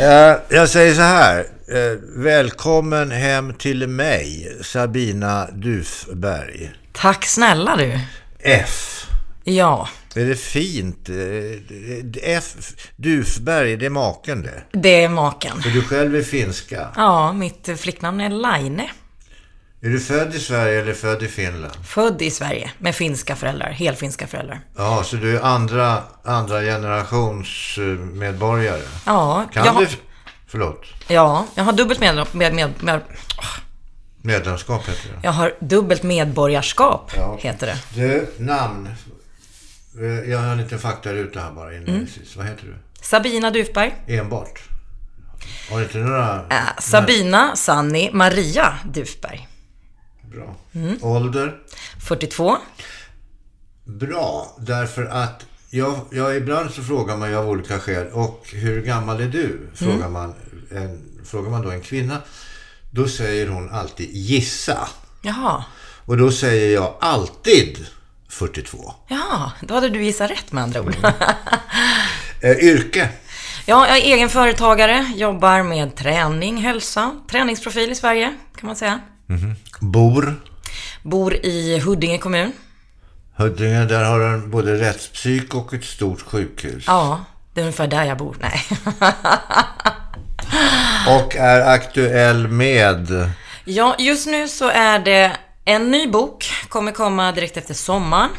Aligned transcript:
Eh, 0.00 0.36
jag 0.48 0.68
säger 0.68 0.94
så 0.94 1.00
här. 1.02 1.38
Eh, 1.68 1.98
välkommen 2.16 3.10
hem 3.10 3.54
till 3.54 3.86
mig, 3.86 4.56
Sabina 4.62 5.46
Dufberg. 5.52 6.70
Tack 6.92 7.24
snälla 7.24 7.76
du. 7.76 8.00
F. 8.38 9.06
Ja, 9.44 9.88
Är 10.14 10.24
det 10.24 10.36
fint? 10.36 11.08
Eh, 11.08 12.34
F. 12.36 12.54
Dufberg, 12.96 13.76
det 13.76 13.86
är 13.86 13.90
maken 13.90 14.42
det. 14.42 14.62
det 14.72 15.04
är 15.04 15.08
maken. 15.08 15.52
Och 15.56 15.72
du 15.72 15.82
själv 15.82 16.16
är 16.16 16.22
finska. 16.22 16.88
Ja, 16.96 17.32
mitt 17.32 17.68
flicknamn 17.80 18.20
är 18.20 18.30
Laine. 18.30 18.88
Är 19.82 19.88
du 19.88 20.00
född 20.00 20.34
i 20.34 20.38
Sverige 20.40 20.80
eller 20.82 20.94
född 20.94 21.22
i 21.22 21.28
Finland? 21.28 21.74
Född 21.84 22.22
i 22.22 22.30
Sverige 22.30 22.70
med 22.78 22.94
finska 22.94 23.36
föräldrar, 23.36 23.70
helfinska 23.70 24.26
föräldrar. 24.26 24.60
Ja, 24.76 25.02
så 25.04 25.16
du 25.16 25.36
är 25.36 25.40
andra, 25.42 26.02
andra 26.24 26.60
generations 26.60 27.78
eh, 27.78 27.84
medborgare. 27.98 28.82
Ja, 29.06 29.44
Kan 29.52 29.64
jag, 29.64 29.78
du... 29.78 29.88
Förlåt. 30.46 30.84
ja, 31.08 31.46
jag 31.54 31.64
har 31.64 31.72
dubbelt 31.72 32.00
med, 32.00 32.26
med, 32.32 32.54
med, 32.54 32.72
med, 32.82 33.00
Medlemskap 34.22 34.88
heter 34.88 35.08
det. 35.08 35.18
jag 35.22 35.32
har 35.32 35.54
dubbelt 35.60 36.02
medborgarskap, 36.02 37.12
Ja. 37.16 37.36
heter 37.40 37.66
det. 37.66 37.78
Du, 37.94 38.44
namn. 38.44 38.88
Eh, 40.00 40.30
Jag 40.30 40.38
har 40.38 40.46
en 40.52 40.58
liten 40.58 40.78
faktaruta 40.78 41.40
här 41.40 41.50
bara 41.52 41.74
inledningsvis. 41.74 42.34
Mm. 42.34 42.46
Vad 42.46 42.46
heter 42.56 42.66
du? 42.68 42.74
Sabina 43.02 43.50
Dufberg. 43.50 43.94
Enbart? 44.06 44.60
Har 45.70 45.78
du 45.78 45.82
inte 45.84 45.98
några... 45.98 46.34
Äh, 46.50 46.56
Sabina 46.78 47.56
Sanni 47.56 48.10
Maria 48.12 48.74
Dufberg. 48.84 49.46
Bra. 50.30 50.54
Mm. 50.74 50.96
Ålder? 51.02 51.56
42. 52.08 52.56
Bra, 53.84 54.56
därför 54.58 55.04
att 55.06 55.46
jag, 55.70 56.00
jag 56.12 56.36
ibland 56.36 56.70
så 56.70 56.82
frågar 56.82 57.16
man 57.16 57.30
ju 57.30 57.36
av 57.36 57.48
olika 57.48 57.78
skäl. 57.78 58.06
Och 58.12 58.46
hur 58.52 58.82
gammal 58.82 59.20
är 59.20 59.28
du? 59.28 59.68
Frågar, 59.74 59.94
Mm. 59.94 60.12
man, 60.12 60.34
en, 60.70 61.20
frågar 61.24 61.50
man 61.50 61.62
då 61.62 61.70
en 61.70 61.80
kvinna. 61.80 62.16
Då 62.90 63.08
säger 63.08 63.48
hon 63.48 63.70
alltid 63.70 64.10
gissa. 64.12 64.88
Jaha. 65.22 65.64
Och 66.06 66.16
då 66.16 66.30
säger 66.32 66.74
jag 66.74 66.94
alltid 67.00 67.86
42. 68.28 68.94
Ja, 69.08 69.52
då 69.62 69.74
hade 69.74 69.88
du 69.88 70.02
gissat 70.04 70.30
rätt 70.30 70.52
med 70.52 70.62
andra 70.64 70.80
ord. 70.82 70.96
Eh, 72.42 72.56
yrke? 72.58 73.08
Ja, 73.66 73.86
jag 73.88 73.96
är 73.98 74.02
egen 74.02 74.28
företagare, 74.28 75.12
jobbar 75.16 75.62
med 75.62 75.96
träning, 75.96 76.56
hälsa, 76.56 77.10
träningsprofil 77.30 77.90
i 77.90 77.94
Sverige, 77.94 78.34
kan 78.56 78.66
man 78.66 78.76
säga. 78.76 79.00
Bor? 79.80 80.40
Bor 81.02 81.34
i 81.34 81.78
Huddinge 81.78 82.18
kommun. 82.18 82.52
Huddinge, 83.36 83.84
där 83.84 84.04
har 84.04 84.20
den 84.20 84.50
både 84.50 84.80
rättspsyk 84.80 85.54
och 85.54 85.74
ett 85.74 85.84
stort 85.84 86.20
sjukhus. 86.20 86.84
Ja, 86.86 87.24
det 87.54 87.60
är 87.60 87.62
ungefär 87.62 87.86
där 87.86 88.04
jag 88.04 88.18
bor. 88.18 88.36
Nej. 88.40 88.62
Och 91.08 91.36
är 91.36 91.60
aktuell 91.60 92.48
med... 92.48 93.30
Ja, 93.64 93.96
just 93.98 94.26
nu 94.26 94.48
så 94.48 94.68
är 94.68 94.98
det 94.98 95.36
en 95.64 95.90
ny 95.90 96.06
bok, 96.06 96.50
kommer 96.68 96.92
komma 96.92 97.32
direkt 97.32 97.56
efter 97.56 97.74
sommaren. 97.74 98.30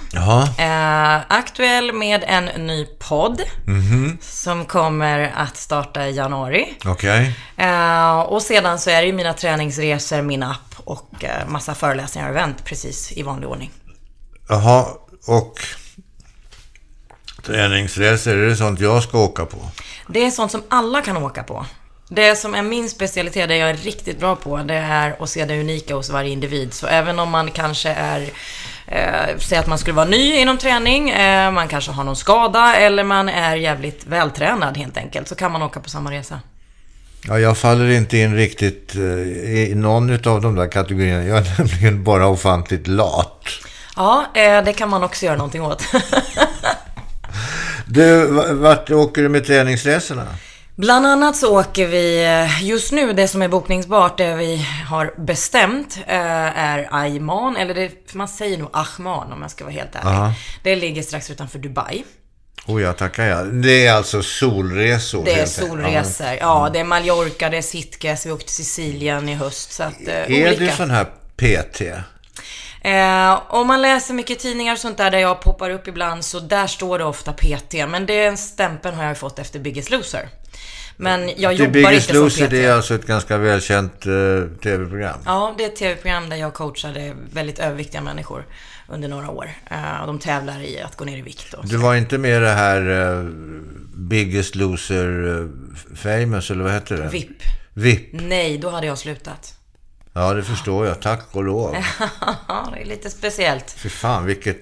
Eh, 0.58 1.22
aktuell 1.28 1.94
med 1.94 2.24
en 2.28 2.46
ny 2.46 2.86
podd 2.86 3.42
som 4.22 4.66
kommer 4.66 5.34
att 5.36 5.58
starta 5.58 6.08
i 6.08 6.12
januari. 6.16 6.74
Okej. 6.86 7.36
Eh, 7.58 8.20
och 8.20 8.42
sedan 8.42 8.80
så 8.80 8.90
är 8.90 9.02
det 9.02 9.08
ju 9.08 9.14
mina 9.14 9.34
träningsresor, 9.34 10.22
min 10.22 10.44
app 10.44 10.71
och 10.92 11.24
eh, 11.24 11.48
massa 11.48 11.76
föreläsningar 11.76 12.30
och 12.30 12.36
event 12.36 12.66
precis 12.66 13.12
i 13.12 13.24
vanlig 13.24 13.50
ordning. 13.50 13.72
Jaha, 14.50 14.86
och 15.28 15.60
träningsresor, 17.44 18.36
är 18.38 18.48
det 18.48 18.56
sånt 18.56 18.80
jag 18.80 19.04
ska 19.04 19.24
åka 19.24 19.46
på? 19.46 19.58
Det 20.08 20.26
är 20.26 20.32
sånt 20.32 20.52
som 20.52 20.64
alla 20.70 21.02
kan 21.02 21.18
åka 21.18 21.44
på. 21.44 21.66
Det 22.10 22.36
som 22.36 22.56
är 22.56 22.62
min 22.62 22.90
specialitet, 22.90 23.50
det 23.50 23.58
jag 23.58 23.70
är 23.70 23.74
riktigt 23.74 24.20
bra 24.20 24.36
på, 24.36 24.58
det 24.58 24.74
är 24.74 25.24
att 25.24 25.30
se 25.30 25.46
det 25.46 25.60
unika 25.60 25.96
hos 25.96 26.10
varje 26.10 26.30
individ. 26.30 26.74
Så 26.74 26.88
även 26.88 27.20
om 27.20 27.30
man 27.30 27.52
kanske 27.52 27.90
är, 27.90 28.22
eh, 28.88 29.38
säg 29.38 29.58
att 29.58 29.68
man 29.68 29.78
skulle 29.78 29.96
vara 29.96 30.06
ny 30.06 30.36
inom 30.36 30.58
träning, 30.58 31.10
eh, 31.10 31.52
man 31.52 31.68
kanske 31.68 31.92
har 31.92 32.04
någon 32.04 32.16
skada 32.16 32.76
eller 32.76 33.04
man 33.04 33.30
är 33.30 33.56
jävligt 33.56 34.06
vältränad 34.06 34.78
helt 34.78 34.98
enkelt, 34.98 35.28
så 35.28 35.36
kan 35.36 35.52
man 35.52 35.62
åka 35.62 35.80
på 35.80 35.90
samma 35.90 36.12
resa. 36.12 36.40
Ja, 37.28 37.40
jag 37.40 37.58
faller 37.58 37.90
inte 37.90 38.18
in 38.18 38.36
riktigt 38.36 38.96
eh, 38.96 39.02
i 39.02 39.74
någon 39.76 40.28
av 40.28 40.42
de 40.42 40.56
där 40.56 40.68
kategorierna. 40.68 41.24
Jag 41.24 41.38
är 41.38 41.56
nämligen 41.58 42.04
bara 42.04 42.28
ofantligt 42.28 42.88
lat. 42.88 43.44
Ja, 43.96 44.26
eh, 44.34 44.64
det 44.64 44.74
kan 44.74 44.90
man 44.90 45.04
också 45.04 45.26
göra 45.26 45.38
någonting 45.38 45.62
åt. 45.62 45.84
Du, 47.86 48.26
vart 48.54 48.92
åker 48.92 49.22
du 49.22 49.30
med 49.30 49.46
träningsresorna? 49.46 50.28
Bland 50.76 51.08
annat 51.08 51.36
så 51.36 51.60
åker 51.60 51.88
vi, 51.88 52.26
eh, 52.26 52.64
just 52.64 52.92
nu 52.92 53.14
det 53.14 53.28
som 53.28 53.42
är 53.42 53.48
bokningsbart, 53.48 54.18
det 54.18 54.36
vi 54.36 54.66
har 54.90 55.14
bestämt 55.18 56.00
är 56.08 56.88
Ayman, 56.92 57.58
eller 57.58 57.74
det, 57.74 58.14
man 58.14 58.28
säger 58.28 58.58
nog 58.58 58.70
Ahman 58.74 59.32
om 59.32 59.42
jag 59.42 59.52
ska 59.52 59.64
vara 59.64 59.74
helt 59.74 59.96
ärlig. 59.96 60.10
Aha. 60.10 60.34
Det 60.64 60.76
ligger 60.76 61.02
strax 61.02 61.30
utanför 61.30 61.60
Dubai. 61.60 62.04
Oh 62.68 62.82
ja, 62.82 62.94
tackar 62.94 63.26
jag. 63.26 63.48
Det 63.48 63.86
är 63.86 63.94
alltså 63.94 64.24
solresor. 64.24 65.26
Det 65.26 65.34
är 65.34 65.46
solresor. 65.46 66.28
Ja, 66.40 66.70
det 66.74 66.80
är 66.80 66.84
Mallorca, 66.84 67.50
det 67.50 67.58
är 67.58 67.62
Sitges, 67.62 68.26
vi 68.26 68.32
åkte 68.32 68.46
till 68.46 68.56
Sicilien 68.56 69.30
i 69.30 69.34
höst. 69.36 69.72
Så 69.72 69.84
att, 69.84 70.08
eh, 70.08 70.14
Ja. 70.14 70.26
Är 70.26 70.48
olika. 70.48 70.64
du 70.64 70.70
sån 70.72 70.92
här 70.92 71.06
PT? 71.36 71.82
Eh, 72.84 73.40
om 73.50 73.68
man 73.68 73.82
läser 73.82 74.14
mycket 74.14 74.40
tidningar 74.40 74.74
och 74.74 74.80
sånt 74.80 74.98
där, 74.98 75.12
där 75.12 75.20
jag 75.20 75.42
poppar 75.42 75.70
upp 75.70 75.88
ibland, 75.88 76.26
så 76.26 76.40
där 76.40 76.68
står 76.68 77.00
det 77.00 77.06
ofta 77.06 77.34
PT. 77.34 77.74
Men 77.88 78.06
den 78.06 78.38
stämpeln 78.38 78.96
har 78.98 79.04
jag 79.06 79.18
fått 79.18 79.40
efter 79.40 79.60
Biggest 79.60 79.90
Loser. 79.90 80.30
Men 81.02 81.30
jag 81.38 81.58
The 81.58 81.64
jobbar 81.64 81.74
Biggest 81.74 82.10
inte 82.10 82.14
som 82.14 82.24
Loser, 82.24 82.46
PT. 82.46 82.52
det 82.52 82.66
är 82.66 82.74
alltså 82.74 82.96
ett 82.96 83.08
ganska 83.08 83.38
välkänt 83.38 84.06
eh, 84.06 84.12
tv-program. 84.64 85.20
Ja, 85.26 85.56
det 85.58 85.64
är 85.64 85.68
ett 85.68 85.76
tv-program 85.76 86.30
där 86.30 86.38
jag 86.38 86.54
coachade 86.54 87.14
väldigt 87.34 87.60
överviktiga 87.60 88.02
människor 88.02 88.46
under 88.88 89.08
några 89.08 89.30
år. 89.30 89.50
Eh, 89.72 90.02
och 90.02 90.08
de 90.08 90.20
tävlar 90.20 90.62
i 90.62 90.82
att 90.82 90.96
gå 90.96 91.06
ner 91.06 91.18
i 91.18 91.22
vikt. 91.22 91.54
Och. 91.54 91.68
Du 91.68 91.78
var 91.78 91.96
inte 91.96 92.18
med 92.18 92.38
i 92.38 92.40
det 92.40 92.50
här 92.50 92.90
eh, 92.90 93.24
Biggest 93.96 94.56
Loser 94.56 95.40
eh, 95.42 95.96
Famous, 95.96 96.52
eller 96.52 96.64
vad 96.64 96.74
heter 96.74 96.98
det? 96.98 97.10
VIP. 97.10 97.44
VIP. 97.74 98.10
Nej, 98.12 98.58
då 98.58 98.70
hade 98.70 98.88
jag 98.88 98.98
slutat. 98.98 99.54
Ja, 100.14 100.34
det 100.34 100.44
förstår 100.44 100.88
jag. 100.88 101.00
Tack 101.00 101.28
och 101.32 101.44
lov. 101.44 101.72
Det 102.74 102.82
är 102.82 102.86
lite 102.86 103.10
speciellt. 103.10 103.72
Fy 103.78 103.90
fan, 103.90 104.26
vilket... 104.26 104.58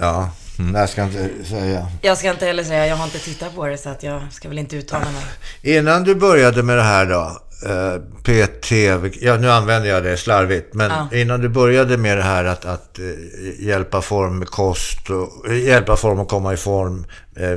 Ja, 0.00 0.30
mm, 0.60 0.74
jag 0.80 0.88
ska 0.88 1.02
inte 1.02 1.30
säga. 1.48 1.86
Jag 2.02 2.18
ska 2.18 2.30
inte 2.30 2.46
heller 2.46 2.64
säga, 2.64 2.86
jag 2.86 2.96
har 2.96 3.04
inte 3.04 3.18
tittat 3.18 3.54
på 3.54 3.66
det 3.66 3.78
så 3.78 3.88
att 3.88 4.02
jag 4.02 4.22
ska 4.32 4.48
väl 4.48 4.58
inte 4.58 4.76
uttala 4.76 5.04
mig. 5.04 5.76
Innan 5.78 6.04
du 6.04 6.14
började 6.14 6.62
med 6.62 6.76
det 6.76 6.82
här 6.82 7.06
då, 7.06 7.38
eh, 7.68 7.96
PT, 8.22 8.72
ja 9.20 9.36
nu 9.36 9.50
använder 9.50 9.88
jag 9.88 10.02
det 10.02 10.16
slarvigt, 10.16 10.74
men 10.74 10.90
Ja. 10.90 11.16
innan 11.18 11.40
du 11.40 11.48
började 11.48 11.96
med 11.96 12.16
det 12.18 12.22
här 12.22 12.44
att, 12.44 12.64
att 12.64 12.98
eh, 12.98 13.66
hjälpa 13.66 14.02
form 14.02 14.38
med 14.38 14.48
kost 14.48 15.10
och 15.10 15.48
eh, 15.50 15.58
hjälpa 15.66 15.96
form 15.96 16.20
att 16.20 16.28
komma 16.28 16.52
i 16.52 16.56
form 16.56 17.06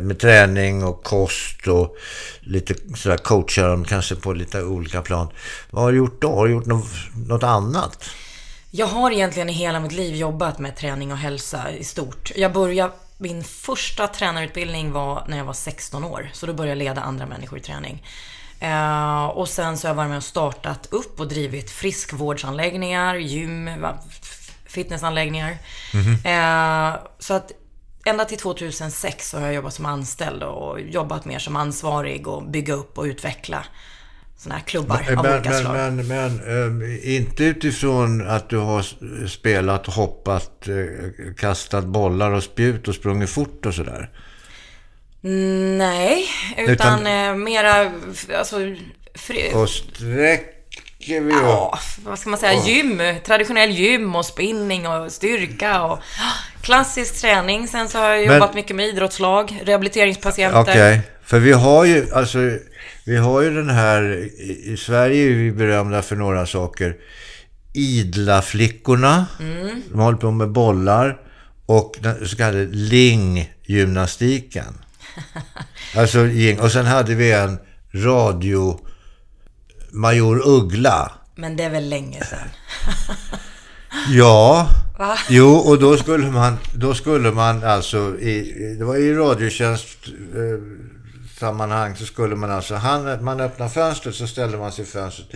med 0.01 0.19
träning 0.19 0.83
och 0.83 1.03
kost 1.03 1.67
och 1.67 1.95
lite 2.41 2.73
sådär 2.95 3.17
coacha 3.17 3.67
dem 3.67 3.85
kanske 3.85 4.15
på 4.15 4.33
lite 4.33 4.63
olika 4.63 5.01
plan. 5.01 5.27
Vad 5.71 5.83
har 5.83 5.91
du 5.91 5.97
gjort 5.97 6.21
då? 6.21 6.35
Har 6.35 6.45
du 6.47 6.51
gjort 6.53 6.65
något, 6.65 6.85
något 7.27 7.43
annat? 7.43 7.97
Jag 8.75 8.87
har 8.87 9.11
egentligen 9.11 9.49
i 9.49 9.53
hela 9.53 9.79
mitt 9.79 9.91
liv 9.91 10.15
jobbat 10.15 10.59
med 10.59 10.75
träning 10.75 11.11
och 11.11 11.17
hälsa 11.17 11.71
i 11.71 11.83
stort. 11.83 12.31
Jag 12.35 12.53
började, 12.53 12.93
min 13.17 13.43
första 13.43 14.07
tränarutbildning 14.07 14.91
var 14.91 15.25
när 15.27 15.37
jag 15.37 15.45
var 15.45 15.53
16 15.53 16.03
år. 16.03 16.29
Så 16.33 16.45
då 16.45 16.53
började 16.53 16.71
jag 16.71 16.77
leda 16.77 17.01
andra 17.01 17.25
människor 17.25 17.59
i 17.59 17.61
träning. 17.61 18.05
Eh, 18.59 19.25
och 19.25 19.49
sen 19.49 19.77
så 19.77 19.87
har 19.87 19.89
jag 19.89 19.95
varit 19.95 20.09
med 20.09 20.17
och 20.17 20.23
startat 20.23 20.87
upp 20.91 21.19
och 21.19 21.27
drivit 21.27 21.71
friskvårdsanläggningar, 21.71 23.15
gym, 23.15 23.69
fitnessanläggningar. 24.65 25.57
Eh, 26.25 26.99
så 27.19 27.33
att 27.33 27.51
ända 28.05 28.25
till 28.25 28.37
2006 28.37 29.29
så 29.29 29.39
har 29.39 29.45
jag 29.45 29.55
jobbat 29.55 29.73
som 29.73 29.85
anställd 29.85 30.43
och 30.43 30.81
jobbat 30.81 31.25
mer 31.25 31.39
som 31.39 31.55
ansvarig 31.55 32.27
och 32.27 32.43
bygga 32.43 32.73
upp 32.73 32.97
och 32.97 33.03
utveckla 33.03 33.65
sådana 34.43 34.59
här 34.59 34.65
klubbar 34.67 34.95
av 35.17 35.23
Men, 35.23 35.33
olika 35.35 35.49
men, 35.49 35.59
slag. 35.61 35.73
men, 35.73 36.07
men 36.07 36.89
eh, 36.91 37.15
inte 37.15 37.43
utifrån 37.43 38.27
att 38.27 38.49
du 38.49 38.57
har 38.57 38.85
spelat, 39.27 39.87
hoppat, 39.87 40.67
eh, 40.67 41.33
kastat 41.37 41.85
bollar 41.85 42.31
och 42.31 42.43
spjut 42.43 42.87
och 42.87 42.95
sprungit 42.95 43.29
fort 43.29 43.65
och 43.65 43.73
sådär. 43.73 44.09
Nej, 45.77 46.25
utan, 46.57 46.73
Utan- 46.73 47.07
eh, 47.07 47.35
mera, 47.35 47.91
alltså, 48.37 48.57
fri, 49.15 49.51
Och 49.53 49.69
sträcker 49.69 51.21
vi 51.21 51.31
ja, 51.33 51.79
vad 52.05 52.19
ska 52.19 52.29
man 52.29 52.39
säga, 52.39 52.53
gym, 52.65 53.01
traditionell 53.25 53.69
gym 53.71 54.15
och 54.15 54.25
spinning 54.25 54.87
och 54.87 55.11
styrka 55.11 55.83
och 55.83 55.99
klassisk 56.61 57.21
träning. 57.21 57.67
Sen 57.67 57.89
så 57.89 57.97
har 57.97 58.09
jag 58.09 58.25
Men- 58.27 58.33
jobbat 58.35 58.53
mycket 58.53 58.75
med 58.75 58.85
idrottslag, 58.85 59.61
rehabiliteringspatienter. 59.65 60.61
Okej, 60.61 61.01
för 61.25 61.39
vi 61.39 61.51
har 61.51 61.85
ju, 61.85 62.05
alltså, 62.13 62.37
vi 63.05 63.17
har 63.17 63.41
ju 63.41 63.53
den 63.55 63.69
här, 63.69 64.03
i, 64.39 64.75
Sverige 64.77 65.31
är 65.31 65.35
vi 65.35 65.51
berömda 65.51 66.01
för 66.01 66.15
några 66.15 66.45
saker. 66.45 66.95
Idla 67.73 68.41
flickorna, 68.41 69.25
Mm. 69.39 69.81
de 69.91 69.99
håller 69.99 70.17
på 70.17 70.31
med 70.31 70.51
bollar 70.51 71.21
och 71.65 71.95
den 72.01 72.27
så 72.27 72.35
kallade 72.37 72.65
linggymnastiken. 72.65 74.73
alltså, 75.95 76.19
och 76.59 76.71
sen 76.71 76.85
hade 76.85 77.15
vi 77.15 77.31
en 77.31 77.57
radio 77.93 78.79
Major 79.91 80.47
Uggla. 80.47 81.11
Men 81.35 81.55
det 81.55 81.63
är 81.63 81.69
väl 81.69 81.89
länge 81.89 82.23
sedan? 82.23 82.47
Ja, 84.09 84.69
Va? 84.99 85.17
jo 85.29 85.49
och 85.53 85.79
då 85.79 85.97
skulle 85.97 86.31
man, 86.31 86.57
då 86.75 86.93
skulle 86.93 87.31
man 87.31 87.63
alltså, 87.63 88.19
i, 88.19 88.75
det 88.79 88.85
var 88.85 88.95
i 88.95 89.13
radiotjänst 89.13 89.97
eh, 90.35 90.59
sammanhang 91.39 91.95
så 91.95 92.05
skulle 92.05 92.35
man 92.35 92.51
alltså, 92.51 92.75
han, 92.75 93.23
man 93.23 93.39
öppnade 93.39 93.71
fönstret 93.71 94.15
så 94.15 94.27
ställde 94.27 94.57
man 94.57 94.71
sig 94.71 94.83
i 94.83 94.87
fönstret. 94.87 95.27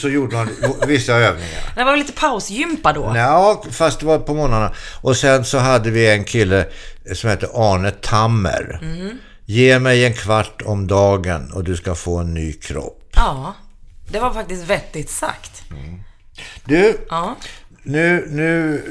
Så 0.00 0.08
gjorde 0.08 0.36
man 0.36 0.48
vissa 0.86 1.12
övningar. 1.12 1.72
Det 1.76 1.84
var 1.84 1.90
väl 1.92 1.98
lite 2.00 2.12
pausgympa 2.12 2.92
då? 2.92 3.12
Ja, 3.16 3.62
fast 3.70 4.00
det 4.00 4.06
var 4.06 4.18
på 4.18 4.34
morgnarna. 4.34 4.72
Och 5.00 5.16
sen 5.16 5.44
så 5.44 5.58
hade 5.58 5.90
vi 5.90 6.10
en 6.10 6.24
kille 6.24 6.66
som 7.14 7.30
hette 7.30 7.48
Arne 7.54 7.90
Tammer. 7.90 8.80
Ge 9.44 9.78
mig 9.78 10.04
en 10.06 10.14
kvart 10.14 10.62
om 10.64 10.86
dagen 10.86 11.52
och 11.52 11.64
du 11.64 11.76
ska 11.76 11.94
få 11.94 12.18
en 12.18 12.34
ny 12.34 12.52
kropp. 12.52 13.12
Ja, 13.14 13.54
det 14.08 14.20
var 14.20 14.30
faktiskt 14.34 14.64
vettigt 14.70 15.10
sagt. 15.10 15.62
Du, 16.64 16.98
Ja. 17.10 17.36
Nu, 17.82 18.26
nu, 18.30 18.82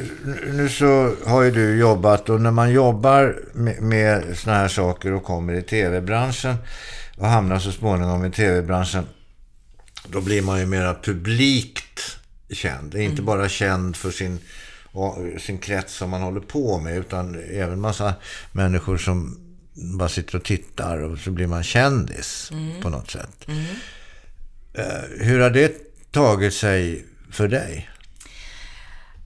nu 0.53 0.69
så 0.69 1.15
har 1.25 1.41
ju 1.41 1.51
du 1.51 1.77
jobbat 1.77 2.29
och 2.29 2.41
när 2.41 2.51
man 2.51 2.71
jobbar 2.71 3.39
med, 3.53 3.81
med 3.81 4.37
såna 4.37 4.55
här 4.55 4.67
saker 4.67 5.13
och 5.13 5.23
kommer 5.23 5.53
i 5.53 5.61
tv-branschen 5.61 6.55
och 7.17 7.27
hamnar 7.27 7.59
så 7.59 7.71
småningom 7.71 8.25
i 8.25 8.31
tv-branschen 8.31 9.05
då 10.07 10.21
blir 10.21 10.41
man 10.41 10.59
ju 10.59 10.65
mera 10.65 10.93
publikt 10.93 12.17
känd. 12.49 12.95
Inte 12.95 13.21
bara 13.21 13.49
känd 13.49 13.95
för 13.95 14.11
sin, 14.11 14.39
sin 15.39 15.57
krets 15.57 15.93
som 15.93 16.09
man 16.09 16.21
håller 16.21 16.41
på 16.41 16.79
med 16.79 16.97
utan 16.97 17.43
även 17.51 17.81
massa 17.81 18.13
människor 18.51 18.97
som 18.97 19.37
bara 19.73 20.09
sitter 20.09 20.35
och 20.35 20.43
tittar 20.43 20.97
och 20.97 21.17
så 21.17 21.31
blir 21.31 21.47
man 21.47 21.63
kändis 21.63 22.51
på 22.81 22.89
något 22.89 23.11
sätt. 23.11 23.47
Eh, 24.73 24.85
hur 25.19 25.39
har 25.39 25.49
det 25.49 25.73
tagit 26.11 26.53
sig 26.53 27.05
för 27.31 27.47
dig? 27.47 27.90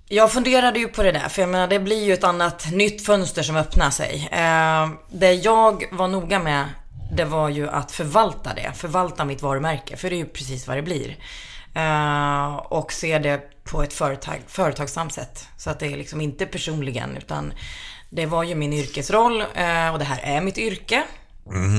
Jag 0.07 0.31
funderade 0.31 0.79
ju 0.79 0.87
på 0.87 1.03
det 1.03 1.11
där, 1.11 1.29
för 1.29 1.41
jag 1.41 1.49
menar 1.49 1.67
det 1.67 1.79
blir 1.79 2.05
ju 2.05 2.13
ett 2.13 2.23
annat 2.23 2.71
nytt 2.71 3.05
fönster 3.05 3.43
som 3.43 3.55
öppnar 3.55 3.89
sig. 3.89 4.29
Eh, 4.31 4.89
det 5.11 5.33
jag 5.33 5.83
var 5.91 6.07
noga 6.07 6.39
med, 6.39 6.65
det 7.17 7.25
var 7.25 7.49
ju 7.49 7.69
att 7.69 7.91
förvalta 7.91 8.53
det. 8.53 8.71
Förvalta 8.75 9.25
mitt 9.25 9.41
varumärke, 9.41 9.97
för 9.97 10.09
det 10.09 10.15
är 10.15 10.17
ju 10.17 10.25
precis 10.25 10.67
vad 10.67 10.77
det 10.77 10.81
blir. 10.81 11.17
Eh, 11.75 12.55
och 12.55 12.93
se 12.93 13.19
det 13.19 13.41
på 13.63 13.83
ett 13.83 13.93
företag, 13.93 14.37
företagsamt 14.47 15.13
sätt. 15.13 15.47
Så 15.57 15.69
att 15.69 15.79
det 15.79 15.87
är 15.87 15.97
liksom 15.97 16.21
inte 16.21 16.45
personligen, 16.45 17.17
utan 17.17 17.53
det 18.09 18.25
var 18.25 18.43
ju 18.43 18.55
min 18.55 18.73
yrkesroll 18.73 19.41
eh, 19.41 19.93
och 19.93 19.99
det 19.99 20.05
här 20.05 20.19
är 20.23 20.41
mitt 20.41 20.57
yrke. 20.57 21.03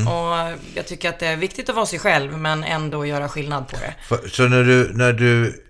Och 0.08 0.58
jag 0.74 0.86
tycker 0.86 1.08
att 1.08 1.18
det 1.18 1.26
är 1.26 1.36
viktigt 1.36 1.68
att 1.68 1.74
vara 1.74 1.86
sig 1.86 1.98
själv, 1.98 2.38
men 2.38 2.64
ändå 2.64 3.06
göra 3.06 3.28
skillnad 3.28 3.68
på 3.68 3.76
det. 3.76 3.94
Så 4.30 4.48
när 4.48 4.64
du, 4.64 4.92
när 4.94 5.12
du 5.12 5.64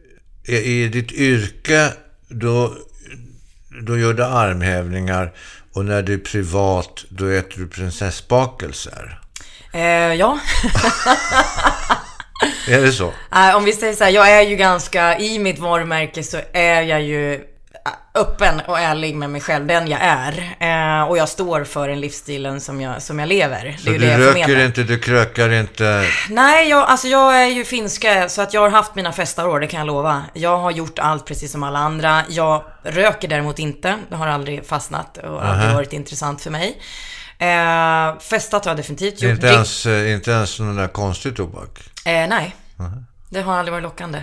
är 0.49 0.61
i 0.61 0.89
ditt 0.89 1.13
yrke, 1.13 1.93
då, 2.29 2.77
då 3.83 3.99
gör 3.99 4.15
du 4.15 4.25
armhävningar 4.25 5.33
och 5.73 5.85
när 5.85 6.03
du 6.03 6.15
är 6.15 6.19
privat, 6.19 7.05
då 7.09 7.27
äter 7.27 7.61
du 7.61 7.69
prinsessbakelser. 7.69 9.21
Eh, 9.73 10.15
ja. 10.15 10.39
Är 12.69 12.83
det 12.83 12.93
så? 12.93 13.13
Nej, 13.31 13.55
om 13.55 13.65
vi 13.65 13.73
säger 13.73 13.95
så 13.95 14.05
här, 14.05 14.11
jag 14.11 14.31
är 14.31 14.43
ju 14.43 14.57
ganska, 14.57 15.19
i 15.19 15.39
mitt 15.39 15.59
varumärke 15.59 16.23
så 16.23 16.41
är 16.53 16.83
jag 16.83 17.03
ju 17.03 17.35
äh, 17.35 17.41
öppen 18.17 18.61
och 18.67 18.79
ärlig 18.81 19.17
med 19.17 19.31
mig 19.31 19.41
själv, 19.41 19.67
den 19.67 19.89
jag 19.89 20.01
är. 20.03 20.57
Eh, 20.61 21.09
och 21.09 21.19
jag 21.19 21.29
står 21.29 21.65
för 21.65 21.89
den 21.89 22.01
livsstilen 22.01 22.61
som 22.61 22.81
jag, 22.81 23.03
som 23.03 23.19
jag 23.19 23.29
lever. 23.29 23.77
Så 23.79 23.91
du 23.91 23.99
röker 23.99 24.65
inte, 24.65 24.83
du 24.83 24.99
krökar 24.99 25.53
inte. 25.53 26.05
Nej, 26.31 26.69
jag, 26.69 26.89
alltså 26.89 27.09
jag 27.09 27.43
är 27.43 27.47
ju 27.47 27.65
finska, 27.65 28.29
så 28.29 28.43
att 28.43 28.55
jag 28.55 28.61
har 28.61 28.71
haft 28.71 28.95
mina 28.95 29.13
festarår, 29.13 29.61
det 29.61 29.67
kan 29.67 29.79
jag 29.79 29.87
lova. 29.87 30.23
Jag 30.35 30.59
har 30.59 30.71
gjort 30.71 30.99
allt 30.99 31.25
precis 31.25 31.53
som 31.53 31.63
alla 31.63 31.79
andra. 31.79 32.23
Jag 32.29 32.65
röker 32.83 33.29
däremot 33.29 33.59
inte, 33.59 33.99
det 34.09 34.17
har 34.17 34.27
aldrig 34.27 34.67
fastnat 34.67 35.19
och 35.19 35.45
aldrig 35.47 35.75
varit 35.75 35.93
intressant 35.93 36.43
för 36.43 36.51
mig. 36.51 36.79
Eh, 37.39 38.19
festat 38.21 38.65
har 38.65 38.71
jag 38.71 38.77
definitivt 38.77 39.23
gjort. 39.23 39.33
Inte 39.33 39.47
ens, 39.47 39.87
eh, 39.87 40.13
inte 40.13 40.31
ens 40.31 40.61
någon 40.61 40.77
där 40.77 40.89
konstig 40.89 41.37
tobak. 41.37 41.79
Eh, 42.05 42.29
nej, 42.29 42.57
det 43.29 43.43
har 43.43 43.59
aldrig 43.59 43.73
varit 43.73 43.83
lockande. 43.83 44.23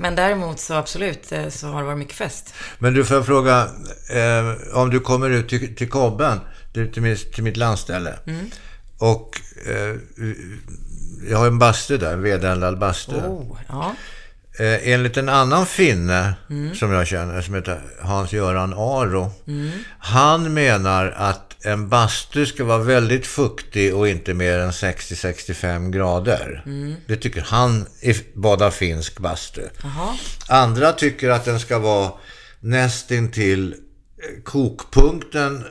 Men 0.00 0.14
däremot 0.14 0.60
så 0.60 0.74
absolut 0.74 1.32
eh, 1.32 1.48
så 1.48 1.66
har 1.66 1.80
det 1.80 1.86
varit 1.86 1.98
mycket 1.98 2.16
fest. 2.16 2.54
Men 2.78 2.94
du, 2.94 3.04
får 3.04 3.16
jag 3.16 3.26
fråga, 3.26 3.68
eh, 4.10 4.76
om 4.78 4.90
du 4.90 5.00
kommer 5.00 5.30
ut 5.30 5.48
till, 5.48 5.76
till 5.76 5.88
Kobben, 5.90 6.40
till, 6.72 6.92
till, 6.92 7.02
mitt, 7.02 7.32
till 7.32 7.44
mitt 7.44 7.56
landställe. 7.56 8.14
Mm. 8.26 8.50
Och 8.98 9.40
eh, 9.66 9.96
jag 11.30 11.38
har 11.38 11.46
en 11.46 11.58
bastu 11.58 11.96
där, 11.98 12.12
en 12.12 12.22
vedeldad 12.22 12.78
bastu. 12.78 13.16
Oh, 13.16 13.58
ja. 13.68 13.94
Eh, 14.58 14.92
enligt 14.92 15.16
en 15.16 15.28
annan 15.28 15.66
finne 15.66 16.34
Mm. 16.50 16.74
som 16.74 16.92
jag 16.92 17.06
känner, 17.06 17.42
som 17.42 17.54
heter 17.54 17.80
Hans-Göran 18.00 18.72
Aro. 18.72 19.32
Han 19.98 20.54
menar 20.54 21.14
att 21.16 21.49
en 21.64 21.88
bastu 21.88 22.46
ska 22.46 22.64
vara 22.64 22.78
väldigt 22.78 23.26
fuktig 23.26 23.94
och 23.94 24.08
inte 24.08 24.34
mer 24.34 24.58
än 24.58 24.70
60-65 24.70 25.90
grader. 25.90 26.62
Mm. 26.66 26.94
Det 27.06 27.16
tycker 27.16 27.40
han 27.40 27.86
i 28.00 28.14
badar 28.34 28.70
finsk 28.70 29.18
bastu. 29.18 29.62
Jaha. 29.82 30.16
Andra 30.48 30.92
tycker 30.92 31.30
att 31.30 31.44
den 31.44 31.60
ska 31.60 31.78
vara 31.78 32.12
nästintill 32.60 33.72
eh, 33.72 34.42
kokpunkten 34.44 35.64